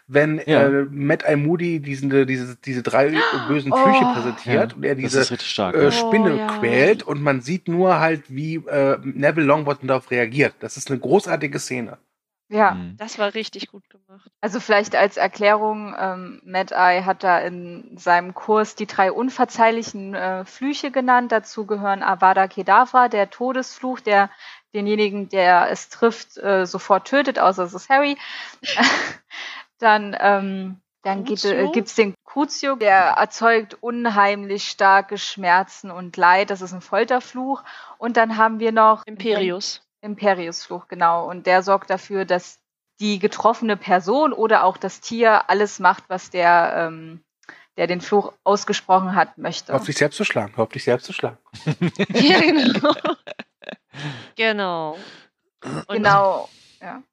[0.07, 0.63] wenn Ja.
[0.67, 1.35] äh, Matt I.
[1.35, 3.13] Moody diese, diese, diese drei
[3.47, 3.77] bösen Oh.
[3.77, 5.75] Flüche präsentiert Ja, und er diese stark.
[5.75, 5.91] äh.
[5.91, 6.47] Spinne Oh, ja.
[6.59, 10.53] quält und man sieht nur halt, wie äh, Neville Longbottom darauf reagiert.
[10.59, 11.97] Das ist eine großartige Szene.
[12.49, 12.95] Ja, Mhm.
[12.97, 14.31] Das war richtig gut gemacht.
[14.39, 20.15] also vielleicht als Erklärung, ähm, Mad Eye hat da in seinem Kurs die drei unverzeihlichen
[20.15, 21.33] äh, Flüche genannt.
[21.33, 24.29] Dazu gehören Avada Kedavra, der Todesfluch, der
[24.73, 28.15] denjenigen, der es trifft, äh, sofort tötet, außer es ist Harry.
[29.79, 31.71] Dann, ähm, dann gibt, äh, Crucio?
[31.71, 36.49] gibt's den Crucio, der erzeugt unheimlich starke Schmerzen und Leid.
[36.49, 37.63] Das ist ein Folterfluch.
[37.97, 39.81] Und dann haben wir noch Imperius.
[40.01, 41.29] Imperiusfluch, genau.
[41.29, 42.59] Und der sorgt dafür, dass
[42.99, 47.23] die getroffene Person oder auch das Tier alles macht, was der, ähm,
[47.77, 49.73] der den Fluch ausgesprochen hat, möchte.
[49.73, 51.37] Auf dich selbst zu schlagen, auf dich selbst zu schlagen.
[52.09, 52.95] ja, genau.
[54.35, 54.97] genau.
[55.87, 56.49] Und genau.
[56.81, 57.03] Ja.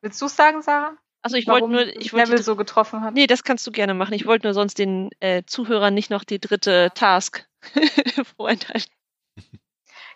[0.00, 0.96] Willst du es sagen, Sarah?
[1.22, 3.14] Also ich wollte nur, ich wollte Neville die- so getroffen hat?
[3.14, 4.12] Nee, das kannst du gerne machen.
[4.14, 7.46] Ich wollte nur sonst den äh, Zuhörern nicht noch die dritte Task
[8.36, 8.90] vorenthalten.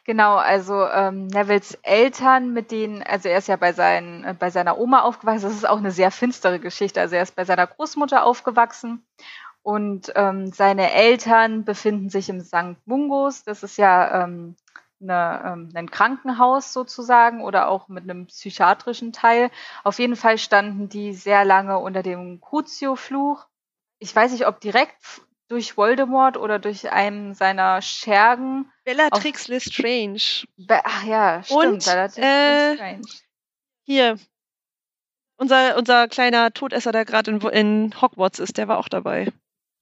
[0.04, 4.50] Genau, also ähm, Nevilles Eltern, mit denen, also er ist ja bei, seinen, äh, bei
[4.50, 7.00] seiner Oma aufgewachsen, das ist auch eine sehr finstere Geschichte.
[7.00, 9.04] Also er ist bei seiner Großmutter aufgewachsen
[9.62, 12.76] und ähm, seine Eltern befinden sich im St.
[12.84, 14.54] Mungos, das ist ja ähm,
[15.00, 19.50] eine, ähm, ein Krankenhaus sozusagen oder auch mit einem psychiatrischen Teil.
[19.84, 23.46] Auf jeden Fall standen die sehr lange unter dem Crucio-Fluch.
[23.98, 30.46] Ich weiß nicht, ob direkt durch Voldemort oder durch einen seiner Schergen Bellatrix Lestrange.
[30.56, 31.64] Be Ach ja, stimmt.
[31.64, 33.02] Und, Bellatrix äh, Lestrange.
[33.84, 34.18] Hier.
[35.38, 39.32] Unser, unser kleiner Todesser, der gerade in, in Hogwarts ist, der war auch dabei.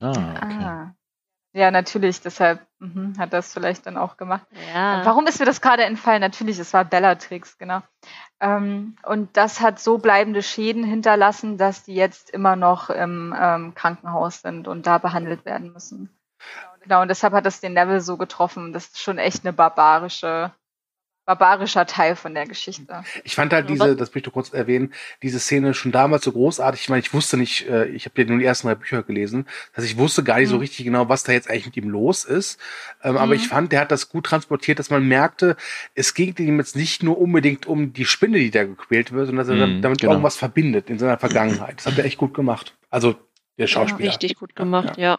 [0.01, 0.65] Ah, okay.
[0.65, 0.95] Ah.
[1.57, 4.45] Ja, natürlich, deshalb mhm, hat das vielleicht dann auch gemacht.
[4.75, 5.03] Ja.
[5.05, 6.21] Warum ist mir das gerade entfallen?
[6.21, 7.81] Natürlich, es war Bellatrix, genau.
[8.41, 13.73] Ähm, und das hat so bleibende Schäden hinterlassen, dass die jetzt immer noch im ähm,
[13.77, 16.11] Krankenhaus sind und da behandelt werden müssen.
[16.83, 18.73] Genau, und deshalb hat das den Neville so getroffen.
[18.73, 20.51] Das ist schon echt eine barbarische,
[21.27, 23.03] barbarischer Teil von der Geschichte.
[23.25, 26.33] Ich fand halt Ja, diese, das möchte ich kurz erwähnen, diese Szene schon damals so
[26.33, 26.83] großartig.
[26.83, 29.47] Ich meine, ich wusste nicht, äh, ich habe ja nur die ersten drei Bücher gelesen,
[29.75, 30.61] dass ich wusste gar nicht so Mhm.
[30.61, 32.59] richtig genau, was da jetzt eigentlich mit ihm los ist.
[33.03, 33.41] Ähm, Aber Mhm.
[33.41, 35.57] ich fand, der hat das gut transportiert, dass man merkte,
[35.95, 39.47] es ging ihm jetzt nicht nur unbedingt um die Spinne, die da gequält wird, sondern
[39.47, 40.13] dass er Mhm, damit genau.
[40.13, 41.79] irgendwas verbindet in seiner Vergangenheit.
[41.79, 42.77] Das hat er echt gut gemacht.
[42.91, 43.15] Also
[43.59, 44.11] der Schauspieler.
[44.11, 45.17] Richtig gut gemacht, ja.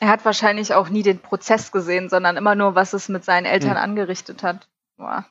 [0.00, 3.46] Er hat wahrscheinlich auch nie den Prozess gesehen, sondern immer nur, was es mit seinen
[3.46, 3.76] Eltern Mhm.
[3.76, 4.68] angerichtet hat.
[4.98, 5.26] Boah.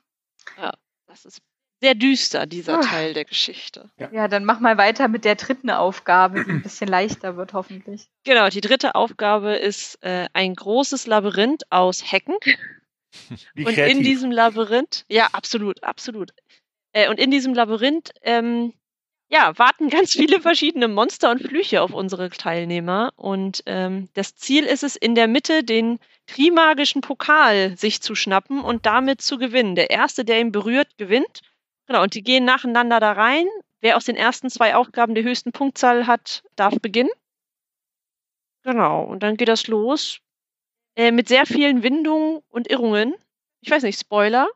[1.15, 1.41] Das ist
[1.81, 2.81] sehr düster, dieser Ah.
[2.81, 3.89] Teil der Geschichte.
[4.11, 8.09] Ja, dann mach mal weiter mit der dritten Aufgabe, die ein bisschen leichter wird, hoffentlich.
[8.25, 12.35] Genau, die dritte Aufgabe ist äh, ein großes Labyrinth aus Hecken.
[13.53, 13.95] Wie Und kreativ.
[13.97, 16.31] in diesem Labyrinth, ja, absolut, absolut.
[16.91, 18.73] Äh, und in diesem Labyrinth, ähm,
[19.29, 23.13] ja, warten ganz viele verschiedene Monster und Flüche auf unsere Teilnehmer.
[23.15, 28.61] Und ähm, das Ziel ist es, in der Mitte den Trimagischen Pokal sich zu schnappen
[28.61, 29.75] und damit zu gewinnen.
[29.75, 31.41] Der Erste, der ihn berührt, gewinnt.
[31.87, 33.45] Genau, und die gehen nacheinander da rein.
[33.81, 37.11] Wer aus den ersten zwei Aufgaben die höchsten Punktzahl hat, darf beginnen.
[38.63, 40.19] Genau, und dann geht das los.
[40.95, 43.13] Äh, mit sehr vielen Windungen und Irrungen.
[43.61, 44.47] Ich weiß nicht, Spoiler.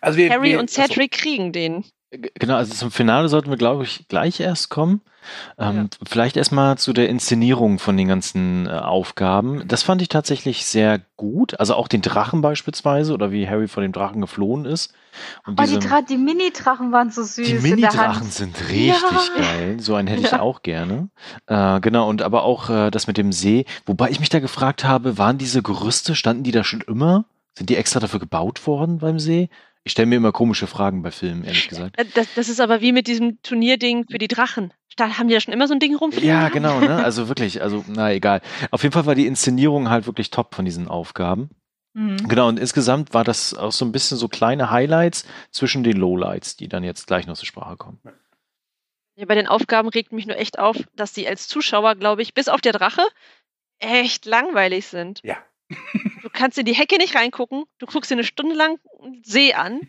[0.00, 1.84] also wir, Harry wir, und Cedric kriegen den.
[2.10, 5.02] Genau, also zum Finale sollten wir, glaube ich, gleich erst kommen.
[5.58, 9.68] Ähm, Vielleicht erstmal zu der Inszenierung von den ganzen äh, Aufgaben.
[9.68, 11.60] Das fand ich tatsächlich sehr gut.
[11.60, 14.94] Also auch den Drachen beispielsweise oder wie Harry vor dem Drachen geflohen ist.
[15.46, 18.86] Und Oh, die, diese- Dra die Mini-Drachen waren so süß die Mini-Drachen sind richtig
[19.36, 19.42] Ja.
[19.42, 19.76] geil.
[19.80, 20.40] So einen hätte ich Ja.
[20.40, 21.10] auch gerne.
[21.46, 23.66] Äh, genau, und aber auch äh, das mit dem See.
[23.84, 27.26] Wobei ich mich da gefragt habe, waren diese Gerüste, standen die da schon immer?
[27.58, 29.50] Sind die extra dafür gebaut worden beim See?
[29.88, 31.98] Ich stelle mir immer komische Fragen bei Filmen, ehrlich gesagt.
[31.98, 34.74] Äh, Das, das ist aber wie mit diesem Turnierding für die Drachen.
[34.96, 36.28] Da haben die ja schon immer so ein Ding rumfliegen.
[36.28, 36.52] Ja, gehabt.
[36.52, 37.02] genau, ne?
[37.02, 38.42] Also wirklich, also, na egal.
[38.70, 41.48] Auf jeden Fall war die Inszenierung halt wirklich top von diesen Aufgaben.
[41.94, 42.28] Mhm.
[42.28, 46.58] Genau, und insgesamt war das auch so ein bisschen so kleine Highlights zwischen den Lowlights,
[46.58, 47.98] die dann jetzt gleich noch zur Sprache kommen.
[49.16, 52.34] Ja, bei den Aufgaben regt mich nur echt auf, dass die als Zuschauer, glaube ich,
[52.34, 53.08] bis auf der Drache,
[53.78, 55.20] echt langweilig sind.
[55.24, 55.38] Ja.
[56.22, 58.78] Du kannst in die Hecke nicht reingucken, du guckst dir eine Stunde lang
[59.22, 59.80] See an,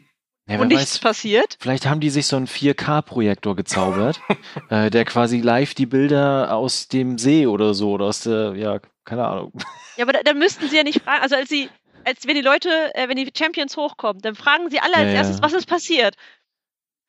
[0.48, 1.58] Ja, wer nichts weiß, passiert.
[1.60, 4.20] vielleicht haben die sich so einen 4K-Projektor gezaubert,
[4.70, 8.80] äh, der quasi live die Bilder aus dem See oder so, oder aus der, ja,
[9.06, 9.54] keine Ahnung.
[9.98, 11.70] Ja, aber da, da müssten sie ja nicht fragen, also als sie,
[12.06, 15.12] als wenn die Leute, äh, wenn die Champions hochkommen, dann fragen sie alle als Ja,
[15.12, 15.16] ja.
[15.18, 16.16] erstes, was ist passiert.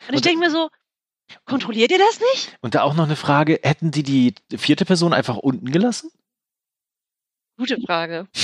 [0.08, 0.70] Und ich Und- denke mir so,
[1.44, 2.56] kontrolliert ihr das nicht?
[2.60, 6.10] Und da auch noch eine Frage, hätten die die vierte Person einfach unten gelassen?
[7.56, 8.26] Gute Frage.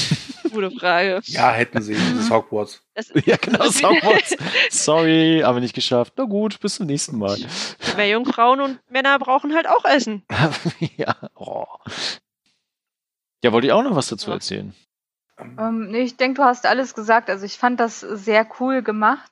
[0.53, 1.21] Gute Frage.
[1.25, 1.95] Ja, hätten sie.
[1.95, 2.83] Das ist Hogwarts.
[2.95, 4.37] Das, Ja, genau, Hogwarts.
[4.71, 6.15] Sorry, haben wir nicht geschafft.
[6.17, 7.37] Na gut, bis zum nächsten Mal.
[7.97, 10.23] Mehr Jungfrauen und Männer brauchen halt auch Essen.
[10.97, 11.67] ja, oh.
[13.45, 14.35] Ja, wollte ich auch noch was dazu Ja.
[14.37, 14.75] erzählen.
[15.39, 17.29] Ähm, nee, ich denke, du hast alles gesagt.
[17.29, 19.31] Also ich fand das sehr cool gemacht,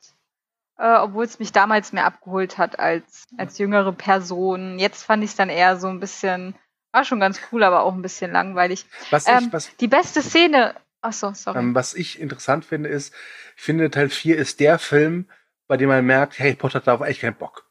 [0.78, 4.78] äh, obwohl es mich damals mehr abgeholt hat als, als jüngere Person.
[4.78, 6.54] Jetzt fand ich es dann eher so ein bisschen,
[6.92, 8.84] war schon ganz cool, aber auch ein bisschen langweilig.
[9.10, 10.74] Was Ähm, ich, was, Die beste Szene,
[11.04, 11.58] ach so, sorry.
[11.58, 13.14] ähm, was ich interessant finde, ist,
[13.56, 15.28] ich finde, Teil 4 ist der Film,
[15.66, 17.64] bei dem man merkt, Harry Potter hat darauf eigentlich keinen Bock.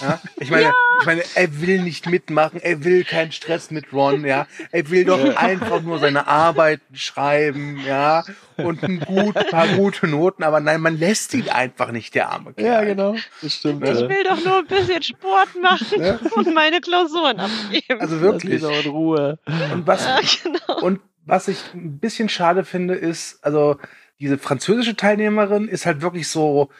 [0.00, 0.20] Ja?
[0.36, 4.46] Ich meine, ich meine, er will nicht mitmachen, er will keinen Stress mit Ron, ja.
[4.70, 8.24] Er will doch einfach nur seine Arbeiten schreiben, ja,
[8.56, 12.52] und ein gut, paar gute Noten, aber nein, man lässt ihn einfach nicht, der arme
[12.54, 12.66] Kerl.
[12.66, 13.16] Ja, genau.
[13.42, 13.86] Das stimmt.
[13.88, 14.08] Ich ja.
[14.08, 16.18] will doch nur ein bisschen Sport machen Ja.
[16.34, 18.00] und meine Klausuren abgeben.
[18.00, 18.62] Also wirklich.
[18.62, 19.38] Ruhe.
[19.72, 20.80] Und was, ja, genau.
[20.82, 23.76] Und was ich ein bisschen schade finde, ist, also
[24.18, 26.70] diese französische Teilnehmerin ist halt wirklich so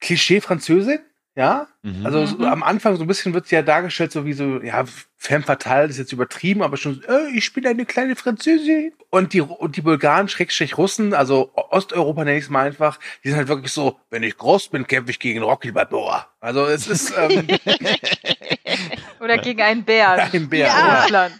[0.00, 1.00] Klischee-Französin,
[1.34, 1.66] ja.
[1.82, 2.06] Mhm.
[2.06, 2.44] Also so Mhm.
[2.44, 4.84] am Anfang so ein bisschen wird sie ja dargestellt, so wie so, ja,
[5.16, 8.92] femme fatale, ist jetzt übertrieben, aber schon, so, äh, ich bin eine kleine Französin.
[9.10, 13.28] Und die, und die Bulgaren, Schrägstrich Russen, also Osteuropa nenne ich es mal einfach, die
[13.30, 16.28] sind halt wirklich so, wenn ich groß bin, kämpfe ich gegen Rocky Balboa.
[16.40, 17.48] Also es ist ähm,
[19.20, 20.20] Oder gegen einen Bären.
[20.32, 20.66] ein Bär.
[20.66, 21.00] Ja.
[21.02, 21.34] Russland.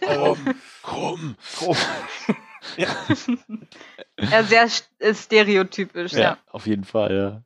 [0.85, 1.75] Also, Komm.
[4.31, 6.37] Ja, sehr st- äh, stereotypisch, Ja, ja.
[6.51, 7.41] auf jeden Fall, ja.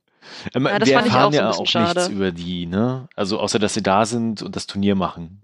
[0.56, 2.00] Ähm, Ja, das wir fand ich erfahren auch ja auch schade.
[2.00, 3.08] nichts über die, ne?
[3.16, 5.42] Also außer, dass sie da sind und das Turnier machen.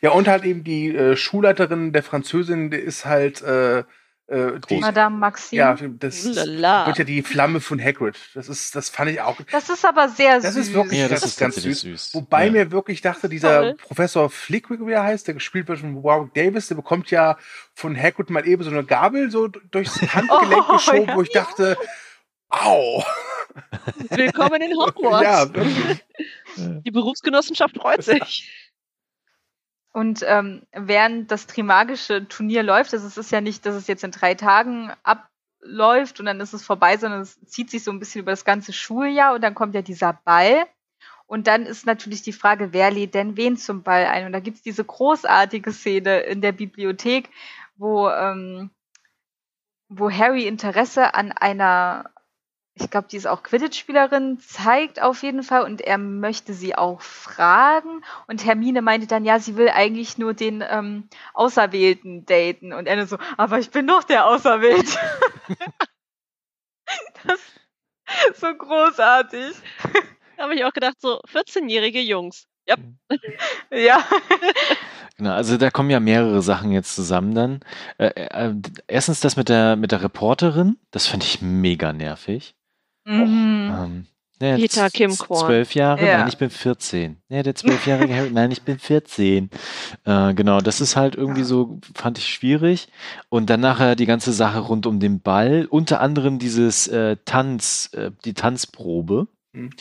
[0.00, 3.84] Ja, und halt eben die äh, Schulleiterin der Französin, die ist halt äh,
[4.28, 5.58] äh, die, Madame Maxime.
[5.58, 6.86] ja, das Lala.
[6.86, 8.16] wird ja die Flamme von Hagrid.
[8.34, 9.36] Das ist, das fand ich auch.
[9.50, 10.68] Das ist aber sehr Das süß.
[10.68, 11.80] ist wirklich- Ja, das das ist ganz süß.
[11.80, 12.14] süß.
[12.14, 12.52] Wobei ja.
[12.52, 13.74] mir wirklich dachte, dieser Toll.
[13.74, 17.36] Professor Flickwick, wie er heißt, der gespielt wird von Warwick Davis, der bekommt ja
[17.74, 21.16] von Hagrid mal eben so eine Gabel so durchs Handgelenk Oh, geschoben, ja.
[21.16, 21.76] wo ich dachte,
[22.48, 23.02] au.
[24.10, 25.24] Willkommen in Hogwarts.
[25.24, 26.04] Ja, wirklich.
[26.56, 28.48] Die Berufsgenossenschaft freut sich.
[29.92, 34.04] Und ähm, während das Trimagische Turnier läuft, also es ist ja nicht, dass es jetzt
[34.04, 37.98] in drei Tagen abläuft und dann ist es vorbei, sondern es zieht sich so ein
[37.98, 40.66] bisschen über das ganze Schuljahr und dann kommt ja dieser Ball.
[41.26, 44.26] Und dann ist natürlich die Frage, wer lädt denn wen zum Ball ein?
[44.26, 47.30] Und da gibt's diese großartige Szene in der Bibliothek,
[47.76, 48.70] wo, ähm,
[49.88, 52.10] wo Harry Interesse an einer,
[52.74, 57.02] ich glaube, die ist auch Quidditch-Spielerin, zeigt auf jeden Fall und er möchte sie auch
[57.02, 58.02] fragen.
[58.26, 62.72] Und Hermine meinte dann, ja, sie will eigentlich nur den ähm, Auserwählten daten.
[62.72, 64.98] Und er nur so, aber ich bin doch der Auserwählte.
[67.24, 67.40] das
[68.30, 69.54] ist so großartig.
[70.36, 72.46] Da habe ich auch gedacht, so 14-jährige Jungs.
[72.66, 72.76] Ja,
[73.70, 74.04] Ja.
[75.18, 77.60] Genau, also da kommen ja mehrere Sachen jetzt zusammen dann.
[77.98, 78.54] Äh, äh,
[78.86, 82.54] erstens das mit der mit der Reporterin, das fand ich mega nervig.
[83.04, 83.72] Mhm.
[83.76, 84.06] Ähm,
[84.40, 85.46] ja, Peter z- Kimkorn.
[85.46, 86.04] Zwölf Jahre?
[86.06, 86.18] Ja.
[86.18, 87.16] Nein, ich bin 14.
[87.28, 89.50] Ja, der zwölfjährige Harry, nein, ich bin 14.
[90.04, 92.88] Äh, genau, das ist halt irgendwie so, fand ich schwierig.
[93.28, 97.90] Und dann nachher die ganze Sache rund um den Ball, unter anderem dieses äh, Tanz,
[97.94, 99.28] äh, die Tanzprobe.
[99.54, 99.74] Mit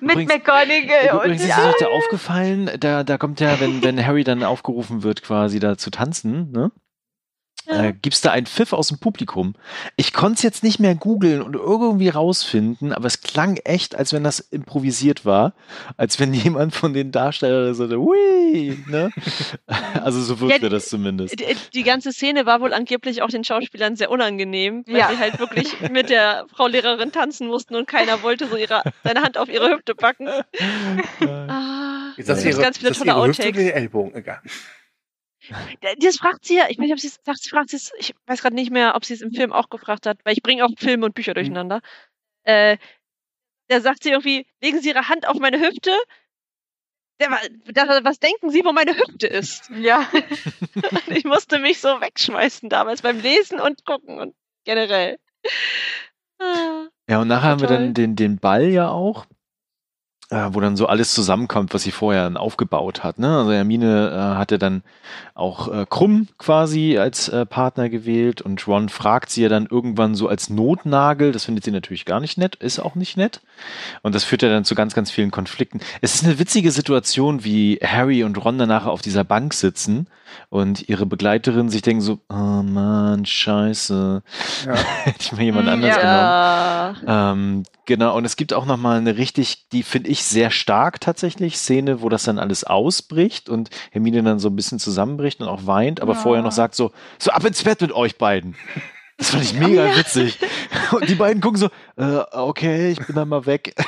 [0.00, 1.58] Übrigens- McGonagall und Übrigens ist ja.
[1.68, 5.58] es euch da aufgefallen, da, da kommt ja, wenn, wenn Harry dann aufgerufen wird, quasi
[5.58, 6.70] da zu tanzen, ne?
[7.68, 9.54] Äh, gibt's da einen Pfiff aus dem Publikum?
[9.96, 14.12] Ich konnte es jetzt nicht mehr googeln und irgendwie rausfinden, aber es klang echt, als
[14.12, 15.52] wenn das improvisiert war,
[15.96, 19.10] als wenn jemand von den Darstellern so, hui, ne?
[20.02, 21.38] Also so wirkte Ja, das zumindest.
[21.38, 21.44] die,
[21.74, 25.08] die ganze Szene war wohl angeblich auch den Schauspielern sehr unangenehm, weil Ja.
[25.10, 29.22] sie halt wirklich mit der Frau Lehrerin tanzen mussten und keiner wollte so ihre, seine
[29.22, 30.28] Hand auf ihre Hüfte packen.
[30.28, 33.48] Ah, Jetzt das hast gibt du ihre, ganz viele ist das tolle ihre Hüfte oder
[33.50, 33.64] Outtakes.
[33.64, 34.14] die Ellbogen?
[34.14, 34.40] Egal.
[36.00, 38.14] Das fragt sie ja, ich weiß nicht, ob sie es sagt, sie fragt es, ich
[38.26, 40.64] weiß gerade nicht mehr, ob sie es im Film auch gefragt hat, weil ich bringe
[40.64, 41.80] auch Filme und Bücher durcheinander.
[42.44, 42.78] Äh,
[43.68, 45.90] da sagt sie irgendwie, legen Sie Ihre Hand auf meine Hüfte.
[47.20, 47.30] Der,
[47.72, 49.70] da, was denken Sie, wo meine Hüfte ist?
[49.70, 50.06] Ja.
[50.74, 55.18] Und ich musste mich so wegschmeißen damals beim Lesen und gucken und generell.
[56.38, 59.26] Ah, Ja, und nachher haben wir dann den, den Ball ja auch,
[60.30, 63.18] äh, wo dann so alles zusammenkommt, was sie vorher dann aufgebaut hat.
[63.18, 63.38] Ne?
[63.38, 64.82] Also Hermine äh, hatte dann
[65.34, 70.14] auch äh, Krumm quasi als äh, Partner gewählt und Ron fragt sie ja dann irgendwann
[70.14, 71.30] so als Notnagel.
[71.30, 73.40] Das findet sie natürlich gar nicht nett, ist auch nicht nett.
[74.02, 75.80] Und das führt ja dann zu ganz, ganz vielen Konflikten.
[76.00, 80.08] Es ist eine witzige Situation, wie Harry und Ron danach auf dieser Bank sitzen
[80.48, 84.22] und ihre Begleiterin sich denken so, oh Mann, scheiße.
[84.66, 84.74] Ja.
[85.04, 86.92] Hätte ich mal jemand Mm, anders ja.
[86.92, 87.56] genommen.
[87.58, 91.00] Ähm, genau, und es gibt auch noch mal eine richtig, die finde ich sehr stark
[91.00, 95.48] tatsächlich, Szene, wo das dann alles ausbricht und Hermine dann so ein bisschen zusammenbricht und
[95.48, 96.18] auch weint, aber Ja.
[96.20, 98.56] vorher noch sagt so, so ab ins Bett mit euch beiden.
[99.18, 100.38] Das fand ich mega witzig.
[100.92, 103.74] Und die beiden gucken so, äh, okay, ich bin dann mal weg.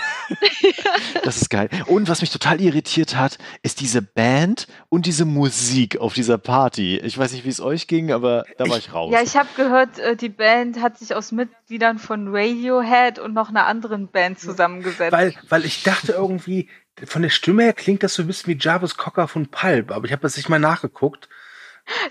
[1.22, 1.68] Das ist geil.
[1.86, 6.98] Und was mich total irritiert hat, ist diese Band und diese Musik auf dieser Party.
[6.98, 9.12] Ich weiß nicht, wie es euch ging, aber da war ich raus.
[9.12, 13.48] Ja, ich habe gehört, äh, die Band hat sich aus Mitgliedern von Radiohead und noch
[13.48, 15.12] einer anderen Band zusammengesetzt.
[15.12, 16.68] Weil, weil ich dachte irgendwie,
[17.04, 20.06] von der Stimme her klingt das so ein bisschen wie Jarvis Cocker von Pulp, aber
[20.06, 21.28] ich habe das nicht mal nachgeguckt.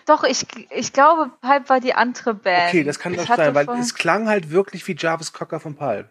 [0.05, 2.69] Doch, ich, ich glaube, Pipe war die andere Band.
[2.69, 6.09] Okay, das kann doch sein, weil es klang halt wirklich wie Jarvis Cocker von Pulp.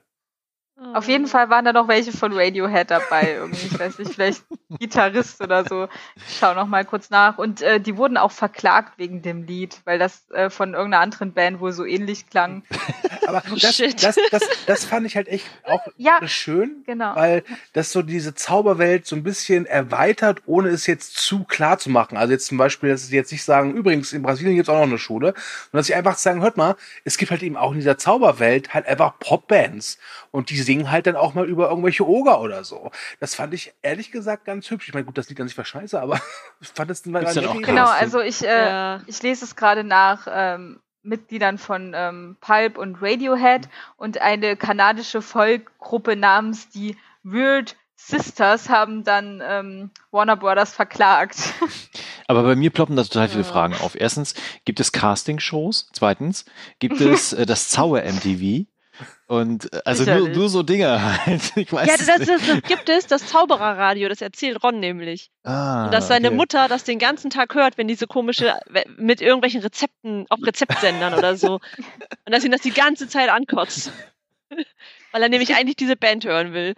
[0.93, 3.33] Auf jeden Fall waren da noch welche von Radiohead dabei.
[3.37, 4.45] Irgendwie, ich weiß nicht, vielleicht
[4.79, 5.89] Gitarrist oder so.
[6.29, 7.39] Ich schau noch mal kurz nach.
[7.39, 11.33] Und äh, die wurden auch verklagt wegen dem Lied, weil das äh, von irgendeiner anderen
[11.33, 12.63] Band wohl so ähnlich klang.
[13.27, 14.03] Aber das, Shit.
[14.03, 17.17] das, das, das fand ich halt echt auch Ja, schön, genau.
[17.17, 17.43] weil
[17.73, 22.19] das so diese Zauberwelt so ein bisschen erweitert, ohne es jetzt zu klar zu machen.
[22.19, 24.79] Also jetzt zum Beispiel, dass sie jetzt nicht sagen, übrigens, in Brasilien gibt es auch
[24.79, 27.73] noch eine Schule, sondern dass sie einfach sagen, hört mal, es gibt halt eben auch
[27.73, 29.99] in dieser Zauberwelt halt einfach Popbands
[30.31, 32.91] und die singen halt dann auch mal über irgendwelche Oger oder so.
[33.21, 34.89] Das fand ich ehrlich gesagt ganz hübsch.
[34.89, 36.21] Ich meine, gut, das Lied an sich war scheiße, aber
[36.61, 39.01] ich fand es denn auch Genau, also ich, äh, Ja.
[39.07, 45.23] ich lese es gerade nach ähm, Mitgliedern von ähm, Pulp und Radiohead und eine kanadische
[45.23, 51.39] Folkgruppe namens die Weird Sisters haben dann ähm, Warner Brothers verklagt.
[52.29, 53.49] Aber bei mir ploppen da total viele Ja.
[53.49, 53.99] Fragen auf.
[53.99, 54.35] Erstens,
[54.65, 55.89] gibt es Casting-Shows?
[55.93, 56.45] Zweitens,
[56.79, 58.67] gibt es äh, das Zauber-MTV?
[59.27, 61.43] Und äh, also nur, nur so Dinge halt.
[61.57, 65.31] Ich weiß Ja, das, das, das gibt es, das Zaubererradio, das erzählt Ron nämlich.
[65.43, 66.37] Ah, Und dass seine okay.
[66.37, 68.55] Mutter das den ganzen Tag hört, wenn diese komische,
[68.97, 71.55] mit irgendwelchen Rezepten auf Rezeptsendern oder so.
[71.55, 73.93] Und dass ihn das die ganze Zeit ankotzt.
[75.13, 76.75] Weil er nämlich eigentlich diese Band hören will.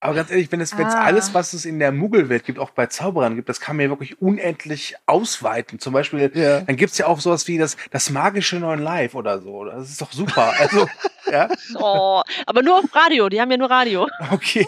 [0.00, 1.02] Aber ganz ehrlich, wenn es es Ah.
[1.04, 3.90] alles, was es in der Muggelwelt gibt, auch bei Zauberern gibt, das kann man ja
[3.90, 5.80] wirklich unendlich ausweiten.
[5.80, 6.60] Zum Beispiel, Ja.
[6.60, 9.64] dann gibt's ja auch sowas wie das, das magische neuen Live oder so.
[9.64, 10.52] Das ist doch super.
[10.58, 10.86] Also,
[11.32, 14.06] ja, Oh, aber nur auf Radio, die haben ja nur Radio.
[14.30, 14.66] okay.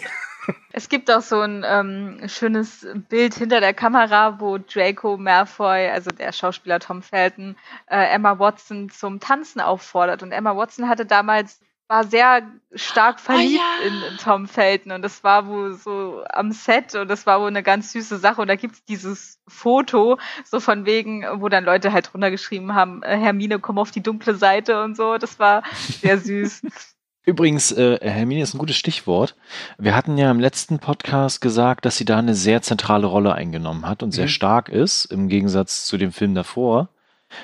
[0.73, 6.09] Es gibt auch so ein ähm, schönes Bild hinter der Kamera, wo Draco Malfoy, also
[6.09, 7.55] der Schauspieler Tom Felton,
[7.87, 10.23] äh, Emma Watson zum Tanzen auffordert.
[10.23, 11.59] Und Emma Watson hatte damals
[11.91, 12.43] war sehr
[12.73, 13.87] stark verliebt ja.
[13.87, 17.49] in, in Tom Felton und das war wohl so am Set und das war wohl
[17.49, 21.91] eine ganz süße Sache und da gibt's dieses Foto so von wegen, wo dann Leute
[21.91, 25.17] halt drunter geschrieben haben, äh, Hermine, komm auf die dunkle Seite und so.
[25.17, 25.63] Das war
[26.01, 26.61] sehr süß.
[27.25, 29.35] Übrigens, äh, Hermine ist ein gutes Stichwort.
[29.77, 33.85] Wir hatten ja im letzten Podcast gesagt, dass sie da eine sehr zentrale Rolle eingenommen
[33.85, 34.29] hat und sehr Mhm.
[34.29, 36.87] stark ist, im Gegensatz zu dem Film davor.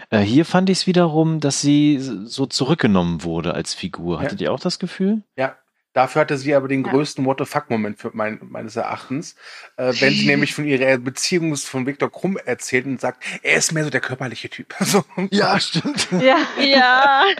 [0.09, 4.17] Äh, hier fand ich es wiederum, dass sie so zurückgenommen wurde als Figur.
[4.17, 4.23] Ja.
[4.23, 5.23] Hattet ihr auch das Gefühl?
[5.35, 5.55] Ja.
[5.93, 6.91] Dafür hatte sie aber den Ja.
[6.91, 9.35] größten What the fuck-Moment für mein, meines Erachtens,
[9.77, 13.71] äh, wenn sie nämlich von ihrer Beziehung von Viktor Krumm erzählt und sagt, er ist
[13.71, 14.75] mehr so der körperliche Typ.
[14.85, 15.03] So.
[15.31, 16.07] Ja, stimmt.
[16.11, 16.37] ja.
[16.63, 17.23] Ja.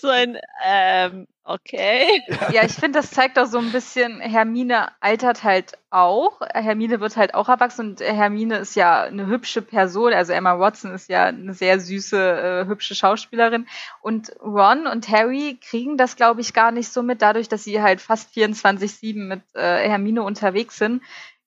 [0.00, 2.22] so ein, ähm, okay.
[2.52, 6.40] Ja, ich finde, das zeigt auch so ein bisschen, Hermine altert halt auch.
[6.52, 10.12] Hermine wird halt auch erwachsen und Hermine ist ja eine hübsche Person.
[10.12, 13.66] Also Emma Watson ist ja eine sehr süße, äh, hübsche Schauspielerin.
[14.00, 17.22] Und Ron und Harry kriegen das, glaube ich, gar nicht so mit.
[17.22, 21.02] Dadurch, dass sie halt fast 24-7 mit äh, Hermine unterwegs sind,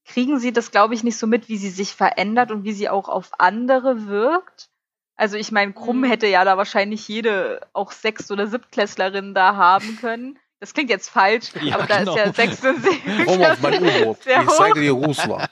[0.05, 2.89] kriegen sie das, glaube ich, nicht so mit, wie sie sich verändert und wie sie
[2.89, 4.69] auch auf andere wirkt.
[5.17, 6.05] Also ich meine, Krumm Mhm.
[6.05, 10.37] hätte ja da wahrscheinlich jede auch Sechst- oder Siebtklässlerin da haben können.
[10.59, 12.15] Das klingt jetzt falsch, Ja, aber da genau.
[12.15, 12.83] ist ja Sechst- und
[13.25, 14.17] Komm auf mein U-Boot.
[14.25, 15.49] Ich zeige dir Russland.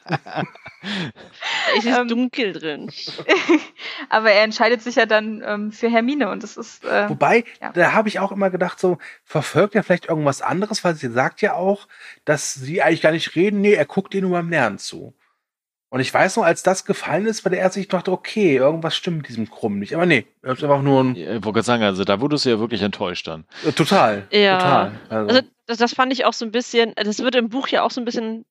[1.77, 2.91] Es ist Ähm, dunkel drin.
[4.09, 7.71] aber er entscheidet sich ja dann ähm, für Hermine und das ist äh, Wobei, Ja.
[7.71, 11.41] da habe ich auch immer gedacht, so, verfolgt er vielleicht irgendwas anderes, weil sie sagt
[11.41, 11.87] ja auch,
[12.23, 13.61] dass sie eigentlich gar nicht reden.
[13.61, 15.13] Nee, er guckt ihr nur beim Lernen zu.
[15.95, 18.97] Und ich weiß noch, als das gefallen ist, war der erste, ich dachte, okay, irgendwas
[18.97, 19.95] stimmt mit diesem Krumm nicht.
[19.95, 22.49] Aber nee, er ist einfach nur ein, Ich wollte gerade sagen, also da wurdest du
[22.49, 23.45] ja wirklich enttäuscht dann.
[23.65, 24.27] äh, total.
[24.29, 24.57] Ja.
[24.57, 24.91] Total.
[25.07, 27.81] Also, Also das, das fand ich auch so ein bisschen, das wird im Buch ja
[27.83, 28.43] auch so ein bisschen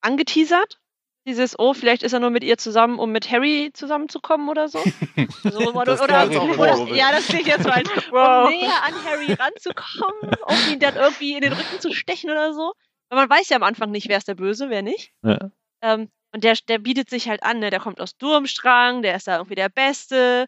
[0.00, 0.78] angeteasert.
[1.26, 4.78] Dieses, oh, vielleicht ist er nur mit ihr zusammen, um mit Harry zusammenzukommen oder so.
[5.42, 8.46] so oder, Das oder, oder, ja, das klingt jetzt mal, Wow.
[8.46, 12.54] um näher an Harry ranzukommen, um ihn dann irgendwie in den Rücken zu stechen oder
[12.54, 12.72] so.
[13.10, 15.12] Weil man weiß ja am Anfang nicht, wer ist der Böse, wer nicht.
[15.22, 15.50] Ja.
[15.82, 17.70] Ähm, und der, der bietet sich halt an, ne?
[17.70, 20.46] der kommt aus Durmstrang, der ist da irgendwie der Beste,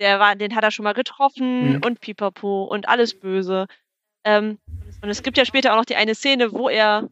[0.00, 1.80] der war, den hat er schon mal getroffen Mhm.
[1.84, 3.66] und pipapo und alles böse.
[4.24, 4.58] Ähm,
[5.02, 7.10] und es gibt ja später auch noch die eine Szene, wo er,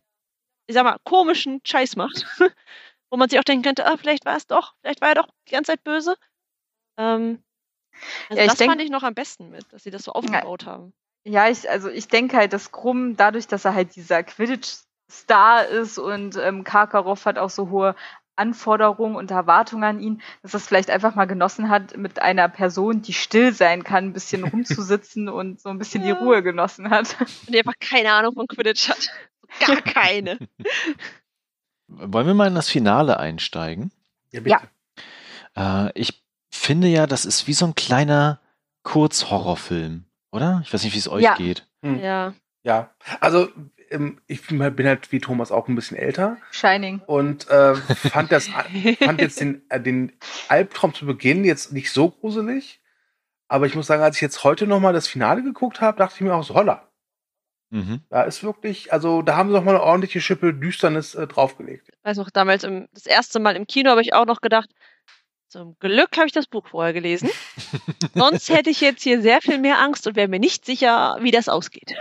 [0.67, 2.25] ich sag mal, komischen Scheiß macht.
[3.11, 5.29] wo man sich auch denken könnte, ah, vielleicht war es doch, vielleicht war er doch
[5.47, 6.17] die ganze Zeit böse.
[6.99, 7.43] Ähm,
[8.31, 10.13] also Ja, ich das denk- fand ich noch am besten mit, dass sie das so
[10.13, 10.95] aufgebaut haben.
[11.25, 14.23] Ja, ich, also ich denke halt, dass Krumm, dadurch, dass er halt dieser
[15.09, 17.95] Quidditch-Star ist und ähm, Karkaroff hat auch so hohe
[18.39, 22.49] Anforderungen und Erwartungen an ihn, dass er es vielleicht einfach mal genossen hat, mit einer
[22.49, 26.17] Person, die still sein kann, ein bisschen rumzusitzen und so ein bisschen die Ja.
[26.17, 27.17] Ruhe genossen hat.
[27.21, 29.09] Und die einfach keine Ahnung von Quidditch hat.
[29.67, 30.39] Gar keine.
[31.89, 33.93] Wollen wir mal in das Finale einsteigen?
[34.33, 34.59] ja, bitte.
[35.57, 35.87] Ja.
[35.87, 38.41] Äh, ich finde ja, das ist wie so ein kleiner
[38.83, 40.61] Kurzhorrorfilm, oder?
[40.65, 41.35] Ich weiß nicht, wie es euch Ja.
[41.37, 41.67] geht.
[41.83, 42.01] Hm.
[42.01, 42.35] ja.
[42.65, 43.49] Ja, also
[44.27, 47.01] ich bin halt bin halt wie Thomas auch ein bisschen älter Shining.
[47.07, 50.13] und äh, fand das fand jetzt den, äh, den
[50.49, 52.81] Albtraum zu Beginn jetzt nicht so gruselig.
[53.49, 56.21] Aber ich muss sagen, als ich jetzt heute nochmal das Finale geguckt habe, dachte ich
[56.21, 56.87] mir auch so, holla,
[57.71, 58.01] Mhm.
[58.11, 61.89] Da ist wirklich, also da haben sie noch mal eine ordentliche Schippe Düsternis äh, draufgelegt.
[61.89, 64.71] Ich weiß noch, damals im, das erste Mal im Kino habe ich auch noch gedacht,
[65.49, 67.29] zum Glück habe ich das Buch vorher gelesen.
[68.15, 71.31] Sonst hätte ich jetzt hier sehr viel mehr Angst und wäre mir nicht sicher, wie
[71.31, 71.95] das ausgeht.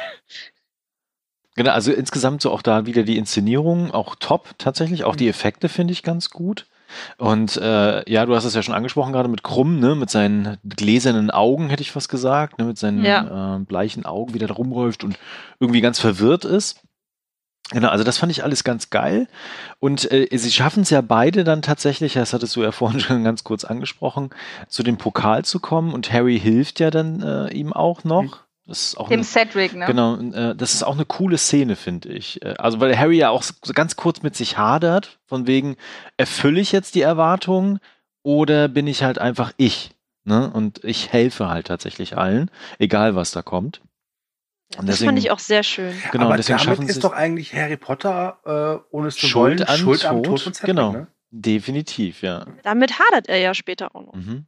[1.56, 5.04] Genau, also insgesamt so auch da wieder die Inszenierung, auch top tatsächlich.
[5.06, 6.68] Auch die Effekte finde ich ganz gut.
[7.18, 10.58] Und äh, ja, du hast es ja schon angesprochen gerade mit Krumm, ne, mit seinen
[10.64, 13.56] gläsernen Augen, hätte ich fast gesagt, ne, mit seinen Ja.
[13.56, 15.18] äh, bleichen Augen, wie der da rumläuft und
[15.60, 16.82] irgendwie ganz verwirrt ist.
[17.72, 19.28] Genau, also das fand ich alles ganz geil.
[19.80, 23.24] Und äh, sie schaffen es ja beide dann tatsächlich, das hattest du ja vorhin schon
[23.24, 24.30] ganz kurz angesprochen,
[24.68, 25.94] zu dem Pokal zu kommen.
[25.94, 28.45] Und Harry hilft ja dann äh, ihm auch noch.
[28.68, 29.86] Das ist auch Dem eine, Cedric, ne?
[29.86, 32.42] Genau, äh, das ist auch eine coole Szene, finde ich.
[32.44, 35.76] Äh, Also, weil Harry ja auch so ganz kurz mit sich hadert, von wegen,
[36.18, 37.80] erfülle ich jetzt die Erwartungen
[38.24, 39.92] oder bin ich halt einfach ich?
[40.24, 40.50] Ne?
[40.52, 43.82] Und ich helfe halt tatsächlich allen, egal was da kommt.
[44.78, 45.94] Und Das fand ich auch sehr schön.
[46.12, 49.70] Genau, Aber deswegen damit ist doch eigentlich Harry Potter, äh, ohne es zu Schuld wollen,
[49.70, 50.26] an Schuld am Tod.
[50.26, 50.92] Tod von Cedric, Genau.
[50.92, 51.08] ne?
[51.30, 52.46] definitiv, ja.
[52.64, 54.14] Damit hadert er ja später auch noch.
[54.16, 54.48] Mhm.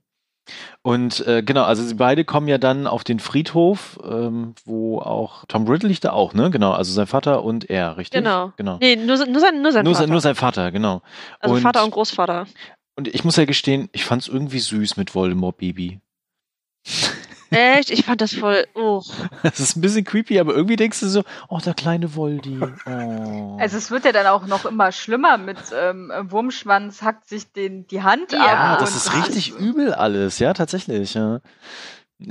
[0.81, 5.45] Und äh, genau, also sie beide kommen ja dann auf den Friedhof, ähm, wo auch
[5.47, 6.49] Tom Riddle liegt da auch, ne?
[6.49, 8.19] Genau, also sein Vater und er, richtig?
[8.19, 8.53] Genau.
[8.57, 8.77] genau.
[8.79, 10.03] Nee, nur, nur sein, nur sein nur, Vater.
[10.03, 11.01] sein, nur sein Vater, genau.
[11.39, 12.47] also und- Vater und Großvater.
[12.95, 15.99] Und ich muss ja gestehen, ich fand's irgendwie süß mit Voldemort Baby.
[17.49, 17.89] Echt?
[17.91, 18.65] Ich fand das voll.
[18.75, 19.01] Oh.
[19.43, 22.59] Das ist ein bisschen creepy, aber irgendwie denkst du so, oh, der kleine Voldi.
[22.85, 23.57] Oh.
[23.59, 27.87] Also es wird ja dann auch noch immer schlimmer mit ähm, Wurmschwanz hackt sich den,
[27.87, 28.45] die Hand Ja, ab.
[28.47, 31.39] ja, und das ist richtig übel alles, ja, tatsächlich, ja.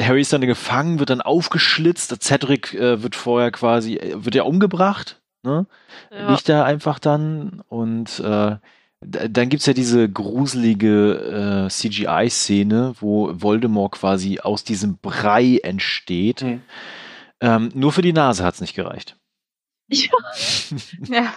[0.01, 4.43] Harry ist dann gefangen, wird dann aufgeschlitzt, Cedric äh, wird vorher quasi, äh, wird ja
[4.43, 5.67] umgebracht, ne?
[6.11, 6.31] Ja.
[6.31, 8.57] liegt da einfach dann und äh,
[9.01, 16.43] dann gibt's ja diese gruselige äh, CGI-Szene, wo Voldemort quasi aus diesem Brei entsteht.
[16.43, 16.63] Mhm.
[17.41, 19.17] Ähm, nur für die Nase hat's nicht gereicht.
[19.89, 20.11] Ja,
[21.09, 21.35] Ja.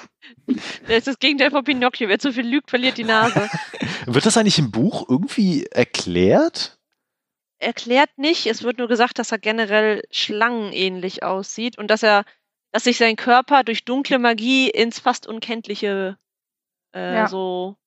[0.88, 2.08] das ist das Gegenteil von Pinocchio.
[2.08, 3.50] Wer zu viel lügt, verliert die Nase.
[4.06, 6.80] Wird das eigentlich im Buch irgendwie erklärt?
[7.60, 8.46] Erklärt nicht.
[8.48, 12.24] Es wird nur gesagt, dass er generell schlangenähnlich aussieht und dass er,
[12.72, 16.18] dass sich sein Körper durch dunkle Magie ins fast Unkenntliche
[16.94, 17.28] äh, Ja.
[17.28, 17.78] so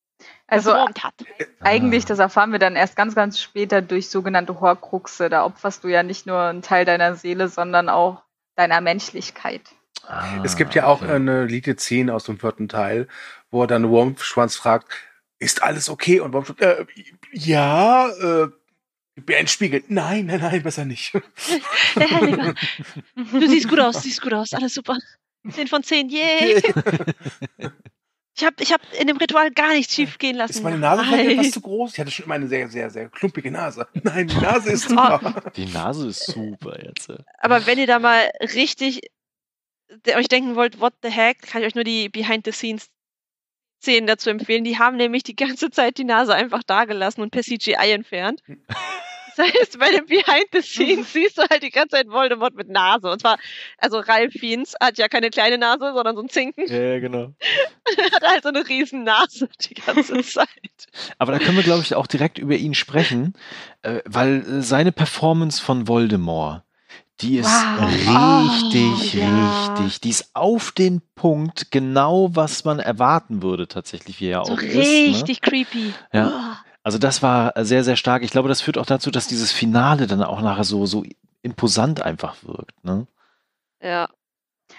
[0.46, 1.14] Also hat.
[1.60, 2.08] eigentlich, Ah.
[2.08, 5.28] das erfahren wir dann erst ganz, ganz später durch sogenannte Horcruxe.
[5.28, 8.22] Da opferst du ja nicht nur einen Teil deiner Seele, sondern auch
[8.56, 9.62] deiner Menschlichkeit.
[10.06, 11.12] Ah, Es gibt ja auch okay.
[11.12, 13.08] eine Linie 10 aus dem vierten Teil,
[13.50, 14.86] wo er dann Wurmschwanz fragt,
[15.38, 16.20] ist alles okay?
[16.20, 16.84] Und Wurmschwanz, äh,
[17.32, 18.48] ja, äh,
[19.14, 19.82] gib mir einen Spiegel.
[19.88, 21.12] Nein, nein, nein, besser nicht.
[21.96, 22.54] Der Herr Lieber.
[23.14, 24.96] Du siehst gut aus, siehst gut aus, alles super.
[25.50, 26.62] 10 von 10, yay!
[28.34, 30.52] Ich habe ich hab in dem Ritual gar nichts schief gehen lassen.
[30.52, 31.38] Ist meine Nase vielleicht Nein.
[31.38, 31.92] etwas zu groß?
[31.92, 33.86] Ich hatte schon immer eine sehr, sehr, sehr klumpige Nase.
[34.02, 35.52] Nein, die Nase ist super.
[35.56, 37.12] Die Nase ist super jetzt.
[37.38, 39.02] Aber wenn ihr da mal richtig
[40.14, 44.64] euch denken wollt, what the heck, kann ich euch nur die Behind-the-Scenes-Szenen dazu empfehlen.
[44.64, 48.42] Die haben nämlich die ganze Zeit die Nase einfach da gelassen und per CGI entfernt.
[49.36, 53.10] Das heißt, bei den Behind-the-Scenes siehst du halt die ganze Zeit Voldemort mit Nase.
[53.10, 53.38] Und zwar,
[53.78, 56.66] also Ralph Fiennes hat ja keine kleine Nase, sondern so ein Zinken.
[56.66, 57.32] Ja, genau.
[57.96, 60.48] Er hat halt so eine riesen Nase die ganze Zeit.
[61.18, 63.34] Aber da können wir, glaube ich, auch direkt über ihn sprechen,
[63.82, 66.62] äh, weil äh, seine Performance von Voldemort,
[67.20, 67.88] die ist Wow.
[67.88, 69.68] richtig, Oh, ja.
[69.76, 70.00] richtig.
[70.00, 74.58] Die ist auf den Punkt genau, was man erwarten würde, tatsächlich, wie er So auch
[74.60, 74.74] ist.
[74.74, 74.80] Ne?
[74.80, 75.94] richtig creepy.
[76.12, 76.58] Ja.
[76.82, 78.22] Also das war sehr, sehr stark.
[78.22, 81.04] Ich glaube, das führt auch dazu, dass dieses Finale dann auch nachher so, so
[81.42, 82.84] imposant einfach wirkt.
[82.84, 83.06] Ne?
[83.80, 84.08] Ja.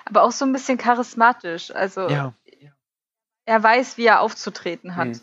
[0.05, 1.71] Aber auch so ein bisschen charismatisch.
[1.71, 2.33] Also Ja.
[3.45, 5.07] er weiß, wie er aufzutreten hat.
[5.07, 5.21] Mhm.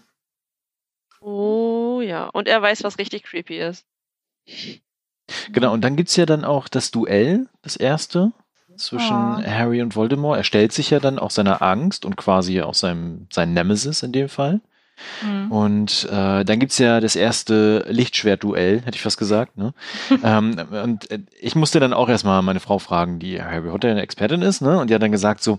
[1.21, 2.29] Oh ja.
[2.29, 3.85] Und er weiß, was richtig creepy ist.
[5.53, 8.33] Genau, und dann gibt's ja dann auch das Duell, das erste,
[8.77, 9.43] zwischen Oh.
[9.45, 10.39] Harry und Voldemort.
[10.39, 14.13] Er stellt sich ja dann auch seiner Angst und quasi auch seinem, sein Nemesis in
[14.13, 14.61] dem Fall.
[15.23, 15.53] Mhm.
[15.53, 19.57] Und äh, dann gibt's ja das erste Lichtschwert-Duell, hätte ich fast gesagt.
[19.59, 19.75] Ne?
[20.25, 24.03] ähm, und äh, ich musste dann auch erstmal meine Frau fragen, die Harry Potter eine
[24.03, 24.79] Expertin ist, ne?
[24.79, 25.59] Und die hat dann gesagt so,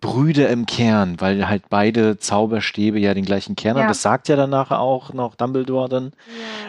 [0.00, 3.82] Brüder im Kern, weil halt beide Zauberstäbe ja den gleichen Kern haben.
[3.82, 3.88] Ja.
[3.88, 6.12] Das sagt ja danach auch noch Dumbledore dann.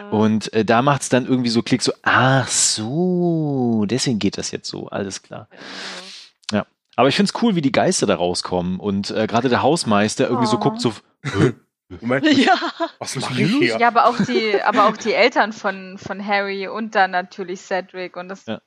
[0.00, 0.10] Ja.
[0.18, 4.68] Und äh, da macht's dann irgendwie so Klick, so, ach so, deswegen geht das jetzt
[4.68, 5.48] so, alles klar.
[6.98, 10.46] Aber ich find's cool, wie die Geister da rauskommen und äh, gerade der Hausmeister irgendwie
[10.46, 10.60] so Oh.
[10.60, 11.52] guckt, so, "Hä?
[12.00, 12.54] Moment, Ja.
[12.98, 13.78] was mache ich hier?
[13.78, 18.16] Ja, aber auch die, aber auch die Eltern von, von Harry und dann natürlich Cedric
[18.16, 18.60] und das Ja.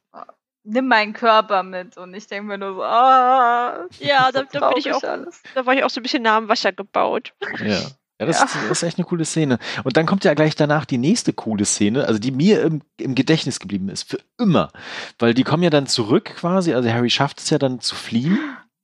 [0.64, 4.78] nimm meinen Körper mit und ich denke mir nur so, ah, Ja, da, da bin
[4.78, 5.42] ich auch, alles.
[5.56, 7.34] da war ich auch so ein bisschen nah am Wasser gebaut.
[7.64, 7.82] ja.
[8.22, 8.46] Ja, das, Ja.
[8.48, 9.60] Ist, das ist echt eine coole Szene.
[9.86, 13.16] Und dann kommt ja gleich danach die nächste coole Szene, also die mir im, im
[13.16, 14.74] Gedächtnis geblieben ist, für immer.
[15.20, 18.38] Weil die kommen ja dann zurück quasi, also Harry schafft es ja dann zu fliehen.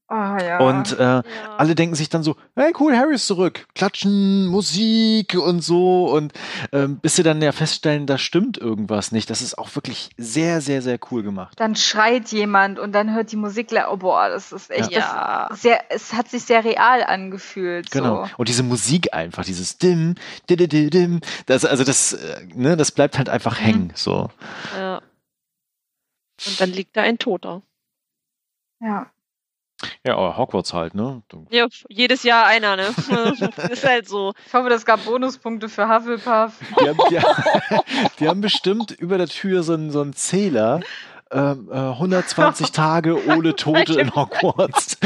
[0.08, 0.60] Oh ja.
[0.60, 1.24] Und äh, Ja.
[1.58, 3.66] alle denken sich dann so, hey cool, Harry ist zurück.
[3.74, 6.12] Klatschen, Musik und so.
[6.12, 6.32] Und
[6.72, 9.32] ähm, bis sie dann ja feststellen, da stimmt irgendwas nicht.
[9.32, 11.60] Das ist auch wirklich sehr, sehr, sehr cool gemacht.
[11.60, 15.48] dann schreit jemand und dann hört die Musik, oh boah, das ist echt Ja.
[15.50, 17.90] das sehr, es hat sich sehr real angefühlt.
[17.90, 18.26] Genau.
[18.26, 18.32] So.
[18.38, 20.14] Und diese Musik einfach, dieses Dim,
[20.48, 23.64] Dim, Dim, das, also das, äh, ne, das bleibt halt einfach Mhm.
[23.66, 23.94] hängen.
[23.96, 24.30] So.
[24.78, 25.02] ja.
[26.46, 27.64] Und dann liegt da ein Toter.
[28.82, 29.08] Ja.
[30.06, 31.22] Ja, aber Hogwarts halt, ne?
[31.50, 32.88] Ja, jedes Jahr einer, ne?
[33.72, 34.34] ist halt so.
[34.48, 36.54] Ich hoffe, das gab Bonuspunkte für Hufflepuff.
[36.80, 37.20] Die haben, die,
[38.20, 40.82] die haben bestimmt über der Tür so einen, so einen Zähler.
[41.32, 44.98] Ähm, äh, 120 Tage ohne Tote in Hogwarts.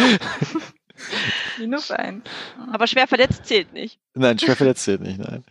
[1.58, 2.26] Minus eins.
[2.72, 4.00] Aber schwer verletzt zählt nicht.
[4.14, 5.46] nein, schwer verletzt zählt nicht, nein.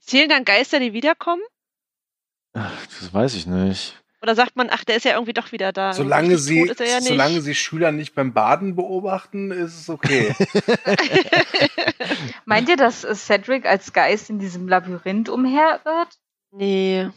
[0.00, 1.42] Zählen dann Geister, die wiederkommen?
[2.52, 3.99] Ach, Das weiß ich nicht.
[4.22, 5.94] Oder sagt man, ach, der ist ja irgendwie doch wieder da.
[5.94, 7.08] Solange sie, tot ist er ja nicht.
[7.08, 10.34] solange sie Schüler nicht beim Baden beobachten, ist es okay.
[12.44, 16.18] Meint ihr, dass Cedric als Geist in diesem Labyrinth umherirrt?
[16.52, 17.08] nee,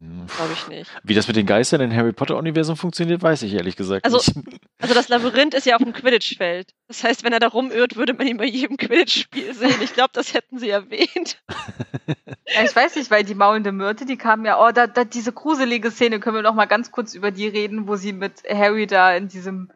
[0.00, 0.90] glaube ich nicht.
[1.02, 4.60] Wie das mit den Geistern im Harry Potter-Universum funktioniert, weiß ich ehrlich gesagt Also- nicht.
[4.80, 6.72] Also das Labyrinth ist ja auf dem Quidditch-Feld.
[6.88, 9.80] Das heißt, wenn er da rumirrt, würde man ihn bei jedem Quidditch-Spiel sehen.
[9.82, 11.42] Ich glaube, das hätten sie erwähnt.
[12.52, 15.32] Ja, ich weiß nicht, weil die maulende Myrte, die kam ja, oh, da, da, diese
[15.32, 18.88] gruselige Szene, können wir noch mal ganz kurz über die reden, wo sie mit Harry
[18.88, 19.70] da in diesem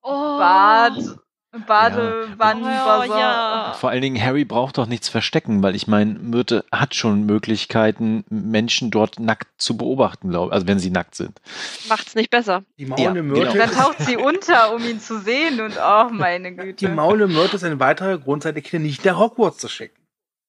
[0.00, 0.38] Oh.
[0.38, 0.92] Bad,
[1.66, 3.74] Badewannen, Oh, ja.
[3.78, 8.24] Vor allen Dingen, Harry braucht doch nichts verstecken, weil ich meine, Myrte hat schon Möglichkeiten,
[8.28, 11.40] Menschen dort nackt zu beobachten, glaube also wenn sie nackt sind.
[11.88, 12.64] Macht's nicht besser.
[12.78, 16.08] Die maulende Ja, Myrte Und dann taucht sie unter, um ihn zu sehen und oh,
[16.10, 16.86] meine Güte.
[16.86, 20.00] Die maulende Myrte ist ein weiterer Grund, seine Kinder nicht nach Hogwarts zu schicken.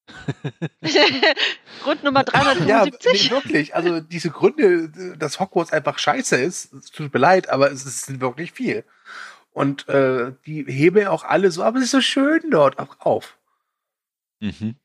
[1.82, 3.24] Grund Nummer Ja, 375.
[3.24, 3.74] nee, wirklich.
[3.74, 4.88] Also diese Gründe,
[5.18, 8.84] dass Hogwarts einfach scheiße ist, es tut mir leid, aber es ist wirklich viel.
[9.56, 13.38] Und äh, die hebe auch alle so, aber es ist so schön dort auch auf.
[14.40, 14.76] Mhm.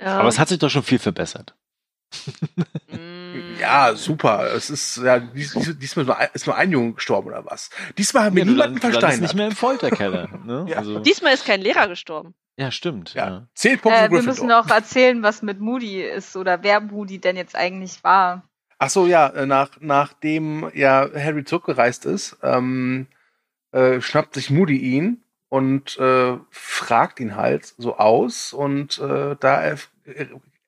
[0.00, 0.18] Ja.
[0.20, 1.54] Aber es hat sich doch schon viel verbessert.
[2.88, 3.56] Mm.
[3.60, 4.54] Ja, super.
[4.54, 7.68] Es ist ja dies, dies, diesmal nur ein- ist nur ein Junge gestorben oder was?
[7.98, 9.20] Diesmal haben wir Ja, niemanden land- du landest versteinert.
[9.22, 10.28] nicht mehr im Folterkeller.
[10.46, 10.66] Ne?
[10.70, 10.78] Ja.
[10.78, 12.34] also, Diesmal ist kein Lehrer gestorben.
[12.56, 13.12] ja, stimmt.
[13.12, 13.26] ja.
[13.28, 13.46] Ja.
[13.54, 17.36] Zehn Punkte Äh, wir müssen noch erzählen, was mit Moody ist oder wer Moody denn
[17.36, 18.44] jetzt eigentlich war.
[18.78, 23.08] Ach so, ja, äh, nach, nachdem ja Harry zurückgereist ist, ähm,
[23.72, 29.60] äh, schnappt sich Moody ihn und äh, fragt ihn halt so aus und äh, da
[29.62, 29.78] er,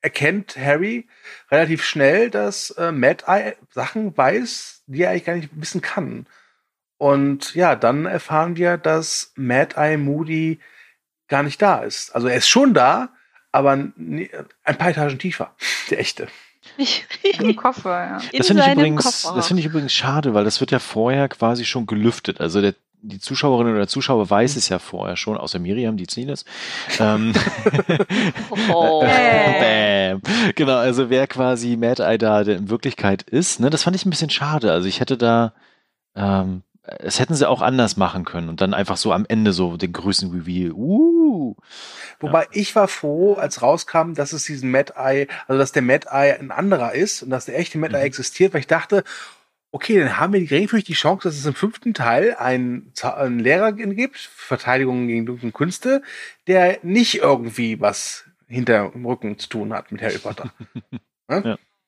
[0.01, 1.07] erkennt Harry
[1.51, 6.27] relativ schnell, dass äh, Mad Eye Sachen weiß, die er eigentlich gar nicht wissen kann.
[6.99, 10.59] Und ja, dann erfahren wir, dass Mad Eye Moody
[11.29, 12.15] gar nicht da ist.
[12.15, 13.11] Also er ist schon da,
[13.53, 14.29] aber ein
[14.79, 15.55] paar Etagen tiefer.
[15.91, 16.29] Der echte.
[17.39, 18.21] Im Koffer, ja.
[18.33, 19.37] In Das finde ich, übrigens, Koffer.
[19.37, 22.41] das finde ich übrigens schade, weil das wird ja vorher quasi schon gelüftet.
[22.41, 26.07] Also der, die Zuschauerin oder der Zuschauer weiß es ja vorher schon, außer Miriam, die
[26.07, 26.45] ziehen es.
[26.99, 27.33] Ähm,
[28.71, 29.01] Oh.
[29.61, 30.23] Bam.
[30.55, 34.11] Genau, also wer quasi Mad Eye da in Wirklichkeit ist, ne, das fand ich ein
[34.11, 34.73] bisschen schade.
[34.73, 35.53] Also ich hätte da,
[36.17, 39.77] ähm, es hätten sie auch anders machen können und dann einfach so am Ende so
[39.77, 40.73] den größten Reveal.
[40.73, 41.55] Uh.
[42.21, 46.09] Wobei ich war froh, als rauskam, dass es diesen Mad Eye, also dass der Mad
[46.11, 48.07] Eye ein anderer ist und dass der echte Mad Eye Mhm.
[48.07, 49.05] existiert, weil ich dachte,
[49.71, 53.73] okay, dann haben wir geringfügig die Chance, dass es im fünften Teil einen, einen Lehrer
[53.73, 56.03] gibt, Verteidigung gegen dunkle Künste,
[56.47, 60.53] der nicht irgendwie was hinter dem Rücken zu tun hat mit Harry Potter.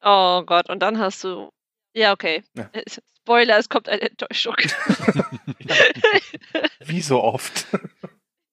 [0.03, 1.51] oh Gott, und dann hast du.
[1.95, 2.45] Ja, okay.
[2.55, 2.71] Ja.
[3.19, 4.57] Spoiler, es kommt eine Enttäuschung.
[6.81, 7.67] Wie so oft.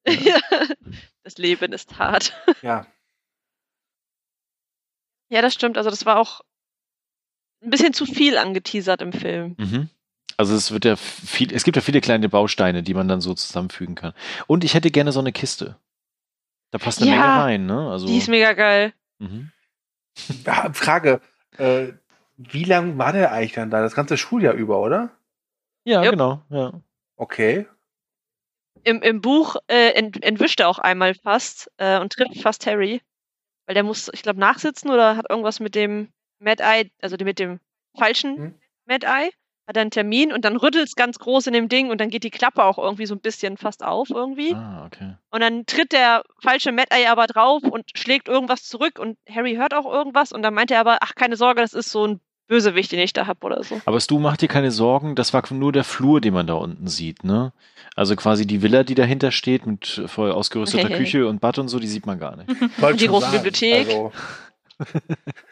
[1.24, 2.34] das Leben ist hart.
[2.62, 2.88] ja.
[5.30, 5.78] Ja, das stimmt.
[5.78, 6.42] Also, das war auch
[7.62, 9.56] ein bisschen zu viel angeteasert im Film.
[9.58, 9.90] Mhm.
[10.38, 13.34] Also es wird ja viel, es gibt ja viele kleine Bausteine, die man dann so
[13.34, 14.14] zusammenfügen kann.
[14.46, 15.78] Und ich hätte gerne so eine Kiste.
[16.72, 17.90] Da passt eine Ja, Menge rein, ne?
[17.90, 18.94] Also, Die ist mega geil.
[19.20, 19.52] mhm.
[20.46, 21.22] Ja, Frage,
[21.58, 21.94] äh,
[22.38, 23.82] wie lang war der eigentlich dann da?
[23.82, 25.12] Das ganze Schuljahr über, oder?
[25.86, 26.12] Ja, Jupp.
[26.12, 26.42] genau.
[26.50, 26.74] Ja.
[27.16, 27.68] Okay.
[28.84, 33.02] Im, im Buch äh, ent, entwischt er auch einmal fast äh, und trifft fast Harry.
[33.66, 36.10] Weil der muss, ich glaube, nachsitzen oder hat irgendwas mit dem
[36.40, 37.60] Mad Eye, also mit dem
[37.98, 38.54] falschen Hm.
[38.86, 39.30] Mad Eye.
[39.68, 42.10] Hat er einen Termin und dann rüttelt es ganz groß in dem Ding und dann
[42.10, 44.54] geht die Klappe auch irgendwie so ein bisschen fast auf irgendwie.
[44.54, 45.16] Ah, okay.
[45.30, 49.56] Und dann tritt der falsche Mad Eye aber drauf und schlägt irgendwas zurück und Harry
[49.56, 52.22] hört auch irgendwas und dann meint er aber, ach, keine Sorge, das ist so ein
[52.48, 53.82] Bösewicht, den ich da habe oder so.
[53.86, 56.88] Aber du mach dir keine Sorgen, das war nur der Flur, den man da unten
[56.88, 57.52] sieht, ne?
[57.96, 61.78] Also quasi die Villa, die dahinter steht mit voll ausgerüsteter Küche und Bad und so,
[61.78, 62.50] die sieht man gar nicht.
[62.82, 63.88] Und die große Bibliothek.
[63.88, 64.14] Also,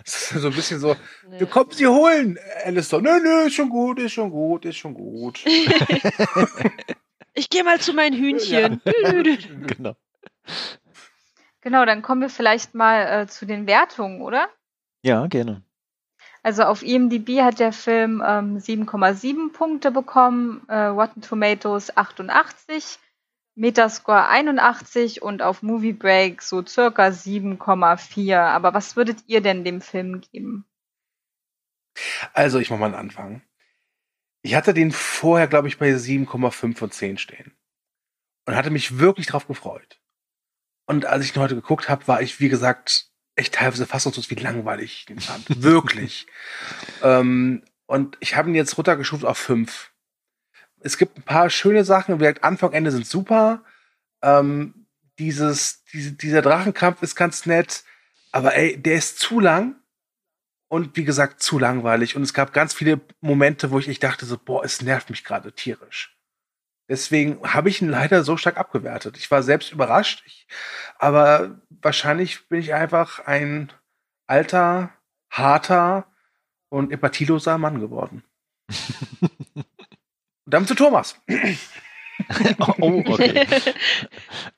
[0.03, 0.95] so ein bisschen so,
[1.29, 2.37] wir kommen sie holen.
[2.63, 5.43] Alistair, nö, nö, ist schon gut, ist schon gut, ist schon gut.
[7.37, 8.81] Ich gehe mal zu meinen Hühnchen.
[9.67, 9.95] genau.
[11.59, 14.47] Genau, dann kommen wir vielleicht mal äh, zu den Wertungen, oder?
[15.01, 15.61] Ja, gerne.
[16.43, 22.99] Also auf IMDb hat der Film ähm, 7,7 Punkte bekommen, äh, Rotten Tomatoes 88,
[23.55, 28.37] Metascore 81 und auf Movie Break so circa 7,4.
[28.37, 30.65] Aber was würdet ihr denn dem Film geben?
[32.33, 33.41] Also, ich mach mal einen Anfang.
[34.41, 37.53] Ich hatte den vorher, glaube ich, bei 7,5 von 10 stehen.
[38.45, 39.99] Und hatte mich wirklich drauf gefreut.
[40.85, 44.35] Und als ich ihn heute geguckt habe, war ich, wie gesagt, echt teilweise fassungslos, wie
[44.35, 45.45] langweilig ich den fand.
[45.63, 46.27] Wirklich.
[47.01, 49.91] ähm, und ich habe ihn jetzt runtergeschuft auf 5.
[50.85, 53.63] Es gibt ein paar schöne Sachen, gesagt, Anfang, Ende sind super.
[54.21, 54.85] Ähm,
[55.17, 57.83] dieses, diese, dieser Drachenkampf ist ganz nett,
[58.31, 59.77] aber ey, der ist zu lang
[60.67, 62.15] und wie gesagt, zu langweilig.
[62.15, 65.23] Und es gab ganz viele Momente, wo ich echt dachte, so, boah, es nervt mich
[65.23, 66.15] gerade tierisch.
[66.87, 69.17] Deswegen habe ich ihn leider so stark abgewertet.
[69.17, 70.47] Ich war selbst überrascht, ich,
[70.99, 73.73] aber wahrscheinlich bin ich einfach ein
[74.27, 74.93] alter,
[75.31, 76.05] harter
[76.69, 78.23] und empathieloser Mann geworden.
[80.45, 81.19] und damit zu Thomas.
[82.79, 83.45] oh, okay.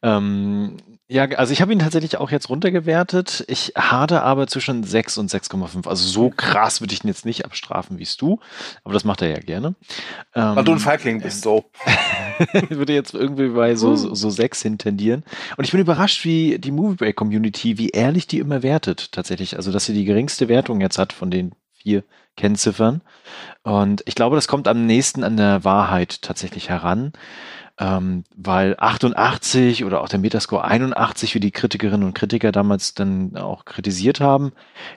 [0.02, 0.78] ähm,
[1.10, 3.46] ja, also ich habe ihn tatsächlich auch jetzt runtergewertet.
[3.48, 5.88] Ich hade aber zwischen 6 und 6,5.
[5.88, 8.42] Also so krass würde ich ihn jetzt nicht abstrafen wie du,
[8.84, 9.76] aber das macht er ja gerne.
[10.34, 11.72] Weil du ein Feigling bist, so.
[12.52, 15.24] ich würde jetzt irgendwie bei so, so, so 6 hintendieren.
[15.56, 19.56] Und ich bin überrascht, wie die Movie Break Community, wie ehrlich die immer wertet, tatsächlich.
[19.56, 22.04] Also, dass sie die geringste Wertung jetzt hat von den vier
[22.38, 23.02] Kennziffern.
[23.64, 27.12] Und ich glaube, das kommt am nächsten an der Wahrheit tatsächlich heran
[27.80, 33.38] ähm, weil 88 oder auch der Metascore 81, wie die Kritikerinnen und Kritiker damals dann
[33.38, 34.52] auch kritisiert haben,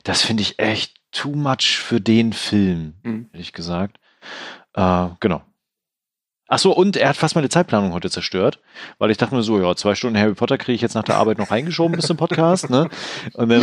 [0.05, 3.29] das finde ich echt too much für den Film, mhm.
[3.33, 3.99] ehrlich gesagt.
[4.75, 5.43] Äh, genau.
[6.53, 8.59] Ach so, und er hat fast meine Zeitplanung heute zerstört,
[8.99, 11.15] weil ich dachte mir so, ja, zwei Stunden Harry Potter kriege ich jetzt nach der
[11.15, 12.91] Arbeit noch reingeschoben bis zum Podcast, ne?
[13.35, 13.63] Und dann,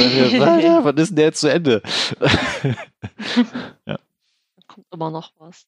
[0.61, 1.81] ja, wann ist denn der jetzt zu Ende?
[3.85, 3.99] ja.
[4.68, 5.65] Kommt immer noch was.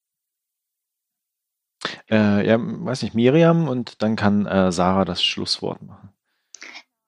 [2.09, 6.13] Äh, ja, weiß nicht, Miriam und dann kann äh, Sarah das Schlusswort machen.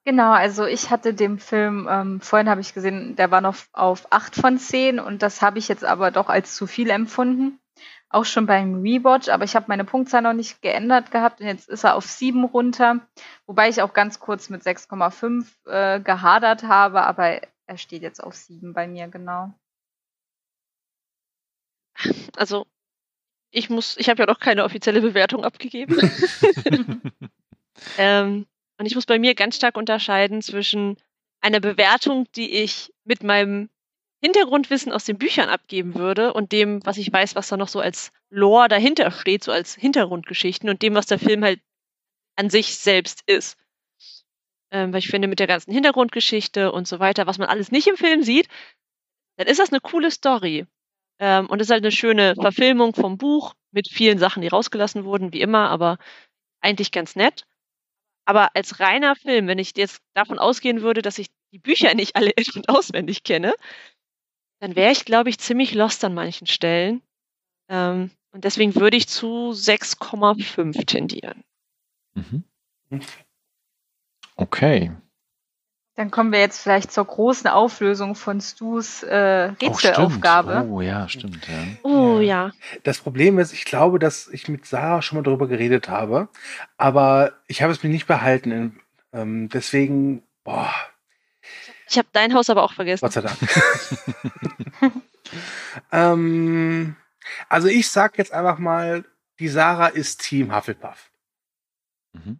[0.03, 4.07] Genau, also ich hatte dem Film, ähm, vorhin habe ich gesehen, der war noch auf
[4.09, 7.59] 8 von 10 und das habe ich jetzt aber doch als zu viel empfunden.
[8.11, 11.69] Auch schon beim Rewatch, aber ich habe meine Punktzahl noch nicht geändert gehabt und jetzt
[11.69, 12.99] ist er auf 7 runter,
[13.45, 18.35] wobei ich auch ganz kurz mit 6,5 äh, gehadert habe, aber er steht jetzt auf
[18.35, 19.53] 7 bei mir, genau.
[22.35, 22.65] Also
[23.51, 25.97] ich muss, ich habe ja noch keine offizielle Bewertung abgegeben.
[27.97, 28.45] ähm,
[28.77, 30.97] und ich muss bei mir ganz stark unterscheiden zwischen
[31.41, 33.69] einer Bewertung, die ich mit meinem
[34.23, 37.80] Hintergrundwissen aus den Büchern abgeben würde und dem, was ich weiß, was da noch so
[37.80, 41.60] als Lore dahinter steht, so als Hintergrundgeschichten und dem, was der Film halt
[42.35, 43.57] an sich selbst ist.
[44.72, 47.88] Ähm, weil ich finde, mit der ganzen Hintergrundgeschichte und so weiter, was man alles nicht
[47.88, 48.48] im Film sieht,
[49.38, 50.65] dann ist das eine coole Story.
[51.19, 55.03] Ähm, und es ist halt eine schöne Verfilmung vom Buch mit vielen Sachen, die rausgelassen
[55.03, 55.98] wurden, wie immer, aber
[56.61, 57.45] eigentlich ganz nett.
[58.26, 62.15] Aber als reiner Film, wenn ich jetzt davon ausgehen würde, dass ich die Bücher nicht
[62.15, 63.53] alle in- und auswendig kenne,
[64.61, 67.01] dann wäre ich, glaube ich, ziemlich lost an manchen Stellen.
[67.67, 71.43] Ähm, und deswegen würde ich zu 6,5 tendieren.
[72.13, 72.43] Mhm.
[74.35, 74.91] Okay.
[75.95, 80.67] Dann kommen wir jetzt vielleicht zur großen Auflösung von Stu's äh, Rätselaufgabe.
[80.69, 81.47] Oh, oh, ja, stimmt.
[81.47, 81.63] Ja.
[81.83, 82.51] Oh ja.
[82.83, 86.29] Das Problem ist, ich glaube, dass ich mit Sarah schon mal darüber geredet habe,
[86.77, 88.79] aber ich habe es mir nicht behalten.
[89.11, 90.71] Ähm, deswegen, boah.
[91.91, 93.03] Ich habe dein Haus aber auch vergessen.
[93.03, 93.38] Gott sei Dank.
[95.91, 96.95] ähm,
[97.49, 99.03] also ich sag jetzt einfach mal,
[99.39, 101.11] die Sarah ist Team Hufflepuff.
[102.13, 102.39] Mhm.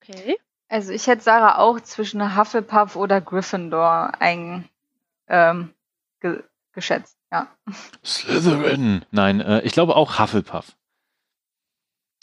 [0.00, 0.38] Okay.
[0.68, 4.68] Also ich hätte Sarah auch zwischen Hufflepuff oder Gryffindor ein,
[5.26, 5.74] ähm,
[6.20, 6.44] ge
[6.74, 7.48] geschätzt, ja.
[8.04, 9.04] Slytherin.
[9.10, 10.76] Nein, äh, ich glaube auch Hufflepuff.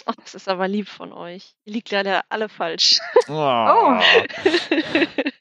[0.05, 1.57] Ach, das ist aber lieb von euch.
[1.65, 3.01] Ihr liegt leider alle falsch.
[3.27, 3.33] Oh.
[3.33, 4.01] oh.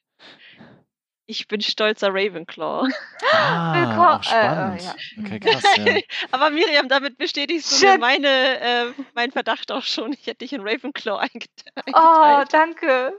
[1.26, 2.86] Ich bin stolzer Ravenclaw.
[3.32, 4.80] Ah, auch spannend.
[4.80, 4.94] Äh, ja.
[5.18, 5.94] Okay, krass, ja.
[6.32, 7.92] Aber Miriam, damit bestätigst du Shit.
[7.92, 10.12] mir meine, äh, meinen Verdacht auch schon.
[10.12, 11.94] Ich hätte dich in Ravenclaw eingeteilt.
[11.94, 13.18] Oh, danke.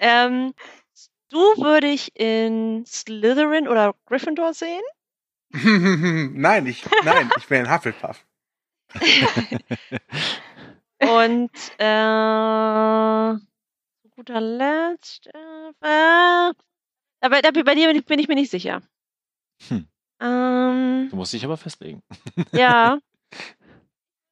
[0.00, 0.54] ähm,
[1.30, 4.82] Du würde ich in Slytherin oder Gryffindor sehen.
[5.50, 8.24] nein, ich, nein, ich wäre ein Hufflepuff.
[11.00, 13.34] Und äh,
[14.16, 15.26] guter Letzt.
[15.26, 16.52] Äh,
[17.20, 18.82] aber da, bei dir bin ich, bin ich mir nicht sicher.
[19.68, 19.88] Hm.
[20.20, 22.02] Ähm, Du musst dich aber festlegen.
[22.52, 22.98] ja.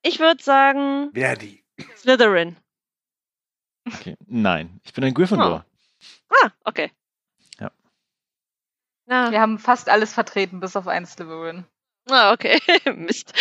[0.04, 1.64] Ich würde sagen Wer die?
[1.96, 2.56] Slytherin.
[3.86, 4.16] Okay.
[4.26, 5.64] Nein, ich bin ein Gryffindor.
[6.28, 6.90] Ah, okay.
[7.60, 7.70] Ja.
[9.06, 11.66] Na, Wir haben fast alles vertreten, bis auf einen Slytherin.
[12.10, 12.59] ah, okay.
[12.96, 13.32] Mist.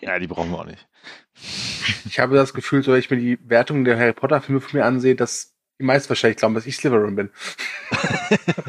[0.00, 0.88] Ja, die brauchen wir auch nicht.
[2.06, 4.78] Ich habe das Gefühl, so wenn ich mir die Wertungen der Harry Potter Filme von
[4.78, 7.30] mir ansehe, dass die meisten wahrscheinlich glauben, dass ich Slytherin bin.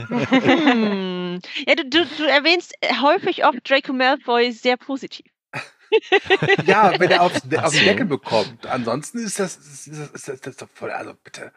[0.10, 1.42] hm.
[1.68, 5.26] Ja, du, du, du erwähnst häufig oft Draco Malfoy sehr positiv.
[6.66, 7.86] Ja, wenn er aufs, Ach auf den.
[7.86, 8.68] Deckel bekommt.
[8.68, 11.52] Ansonsten ist das, ist das, ist das, ist das doch voll, also bitte.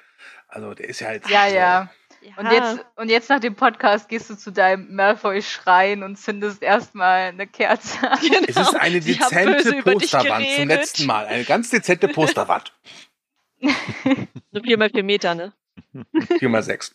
[0.49, 1.29] Also der ist ja jetzt.
[1.29, 1.91] Ja, so, ja.
[2.37, 2.53] Und Ja.
[2.53, 7.47] jetzt, und jetzt nach dem Podcast gehst du zu deinem Malfoy-Schrein und zündest erstmal eine
[7.47, 8.19] Kerze an.
[8.21, 8.45] Genau.
[8.47, 11.27] Es ist eine Die haben böse dezente über dich Posterwand zum letzten Mal.
[11.27, 12.73] Eine ganz dezente Posterwand.
[14.53, 15.53] So vier mal vier Meter, ne?
[16.39, 16.95] 4 mal 6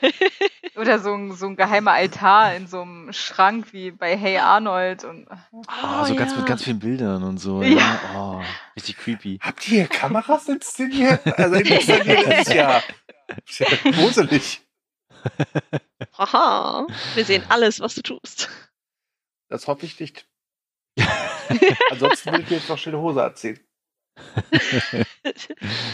[0.76, 5.04] Oder so ein, so ein geheimer Altar in so einem Schrank wie bei Hey Arnold.
[5.04, 7.62] Und Oh, so ganz mit ganz vielen Bildern und so.
[7.62, 7.78] Ja.
[7.78, 8.00] Ja.
[8.16, 8.42] Oh,
[8.76, 9.38] richtig creepy.
[9.42, 11.20] Habt ihr hier Kameras inszeniert?
[11.38, 12.82] Also installiert das ist ja,
[13.46, 14.62] ist ja gruselig.
[16.16, 16.86] Haha.
[17.14, 18.48] Wir sehen alles, was du tust.
[19.48, 20.26] Das hoffe ich nicht.
[21.90, 23.60] Ansonsten würde ich mir jetzt noch schnelle Hose anziehen.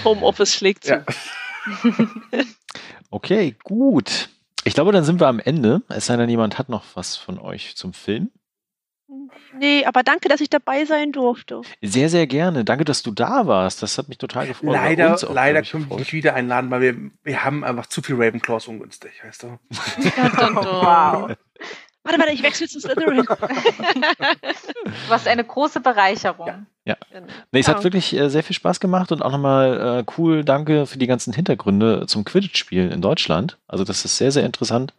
[0.05, 0.93] Homeoffice schlägt zu.
[0.95, 1.05] Ja.
[3.11, 4.29] Okay, gut.
[4.65, 5.83] Ich glaube, dann sind wir am Ende.
[5.89, 8.31] Es sei denn, jemand hat noch was von euch zum Film.
[9.59, 11.63] Nee, aber danke, dass ich dabei sein durfte.
[11.81, 12.65] Sehr, sehr gerne.
[12.65, 13.83] Danke, dass du da warst.
[13.83, 14.73] Das hat mich total gefreut.
[14.73, 18.17] Leider, auch, leider können wir dich wieder einladen, weil wir, wir haben einfach zu viel
[18.17, 19.59] Ravenclaws ungünstig, weißt du?
[19.71, 21.31] wow.
[22.07, 23.27] Warte, warte, ich wechsle zu Slytherin.
[25.09, 26.67] Was eine große Bereicherung.
[26.85, 26.97] Ja.
[27.51, 27.75] Nee, es Ja.
[27.75, 31.09] hat wirklich äh, sehr viel Spaß gemacht und auch nochmal äh, cool, danke für die
[31.09, 33.59] ganzen Hintergründe zum Quidditch-Spiel in Deutschland.
[33.67, 34.95] Also das ist sehr, sehr interessant.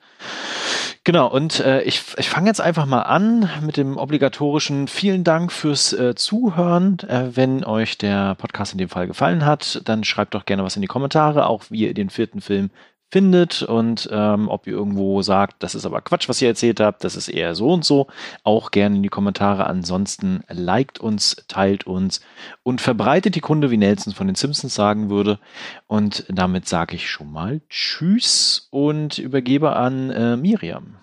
[1.05, 5.53] Genau, und äh, ich, ich fange jetzt einfach mal an mit dem obligatorischen vielen Dank
[5.53, 6.97] fürs äh, Zuhören.
[7.07, 10.75] Äh, wenn euch der Podcast in dem Fall gefallen hat, dann schreibt doch gerne was
[10.75, 12.69] in die Kommentare, auch wie ihr den vierten Film
[13.09, 17.03] findet und ähm, ob ihr irgendwo sagt, das ist aber Quatsch, was ihr erzählt habt,
[17.03, 18.07] das ist eher so und so,
[18.43, 19.65] auch gerne in die Kommentare.
[19.67, 22.21] Ansonsten liked uns, teilt uns
[22.63, 25.39] und verbreitet die Kunde, wie Nelson von den Simpsons sagen würde.
[25.88, 30.97] Und damit sage ich schon mal Tschüss und übergebe an äh, Miriam.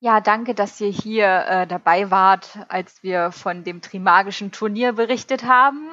[0.00, 5.42] Ja, danke, dass ihr hier äh, dabei wart, als wir von dem Trimagischen Turnier berichtet
[5.42, 5.90] haben.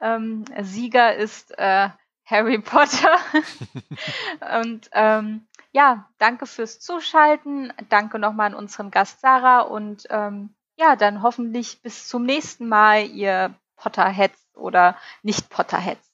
[0.00, 1.88] Ähm, Sieger ist äh,
[2.28, 3.16] Harry Potter.
[4.60, 7.72] und ähm, ja, danke fürs Zuschalten.
[7.88, 13.06] Danke nochmal an unseren Gast Sarah und ähm, ja, dann hoffentlich bis zum nächsten Mal,
[13.06, 16.08] ihr Potterheads oder nicht Potterheads.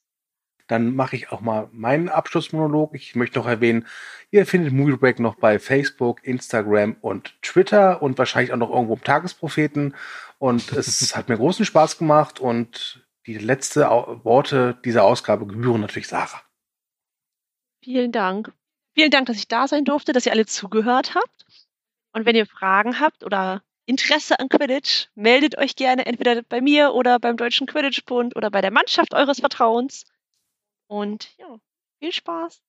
[0.66, 2.94] Dann mache ich auch mal meinen Abschlussmonolog.
[2.94, 3.86] Ich möchte noch erwähnen,
[4.30, 8.94] ihr findet Movie Break noch bei Facebook, Instagram und Twitter und wahrscheinlich auch noch irgendwo
[8.94, 9.94] im Tagespropheten.
[10.38, 13.82] Und es hat mir großen Spaß gemacht und die letzte
[14.24, 16.42] Worte dieser Ausgabe gebühren natürlich Sarah.
[17.82, 18.52] Vielen Dank.
[18.94, 21.46] Vielen Dank, dass ich da sein durfte, dass ihr alle zugehört habt.
[22.12, 26.94] Und wenn ihr Fragen habt oder Interesse an Quidditch, meldet euch gerne entweder bei mir
[26.94, 30.04] oder beim Deutschen Quidditch-Bund oder bei der Mannschaft eures Vertrauens.
[30.86, 31.58] Und ja,
[31.98, 32.62] viel Spaß.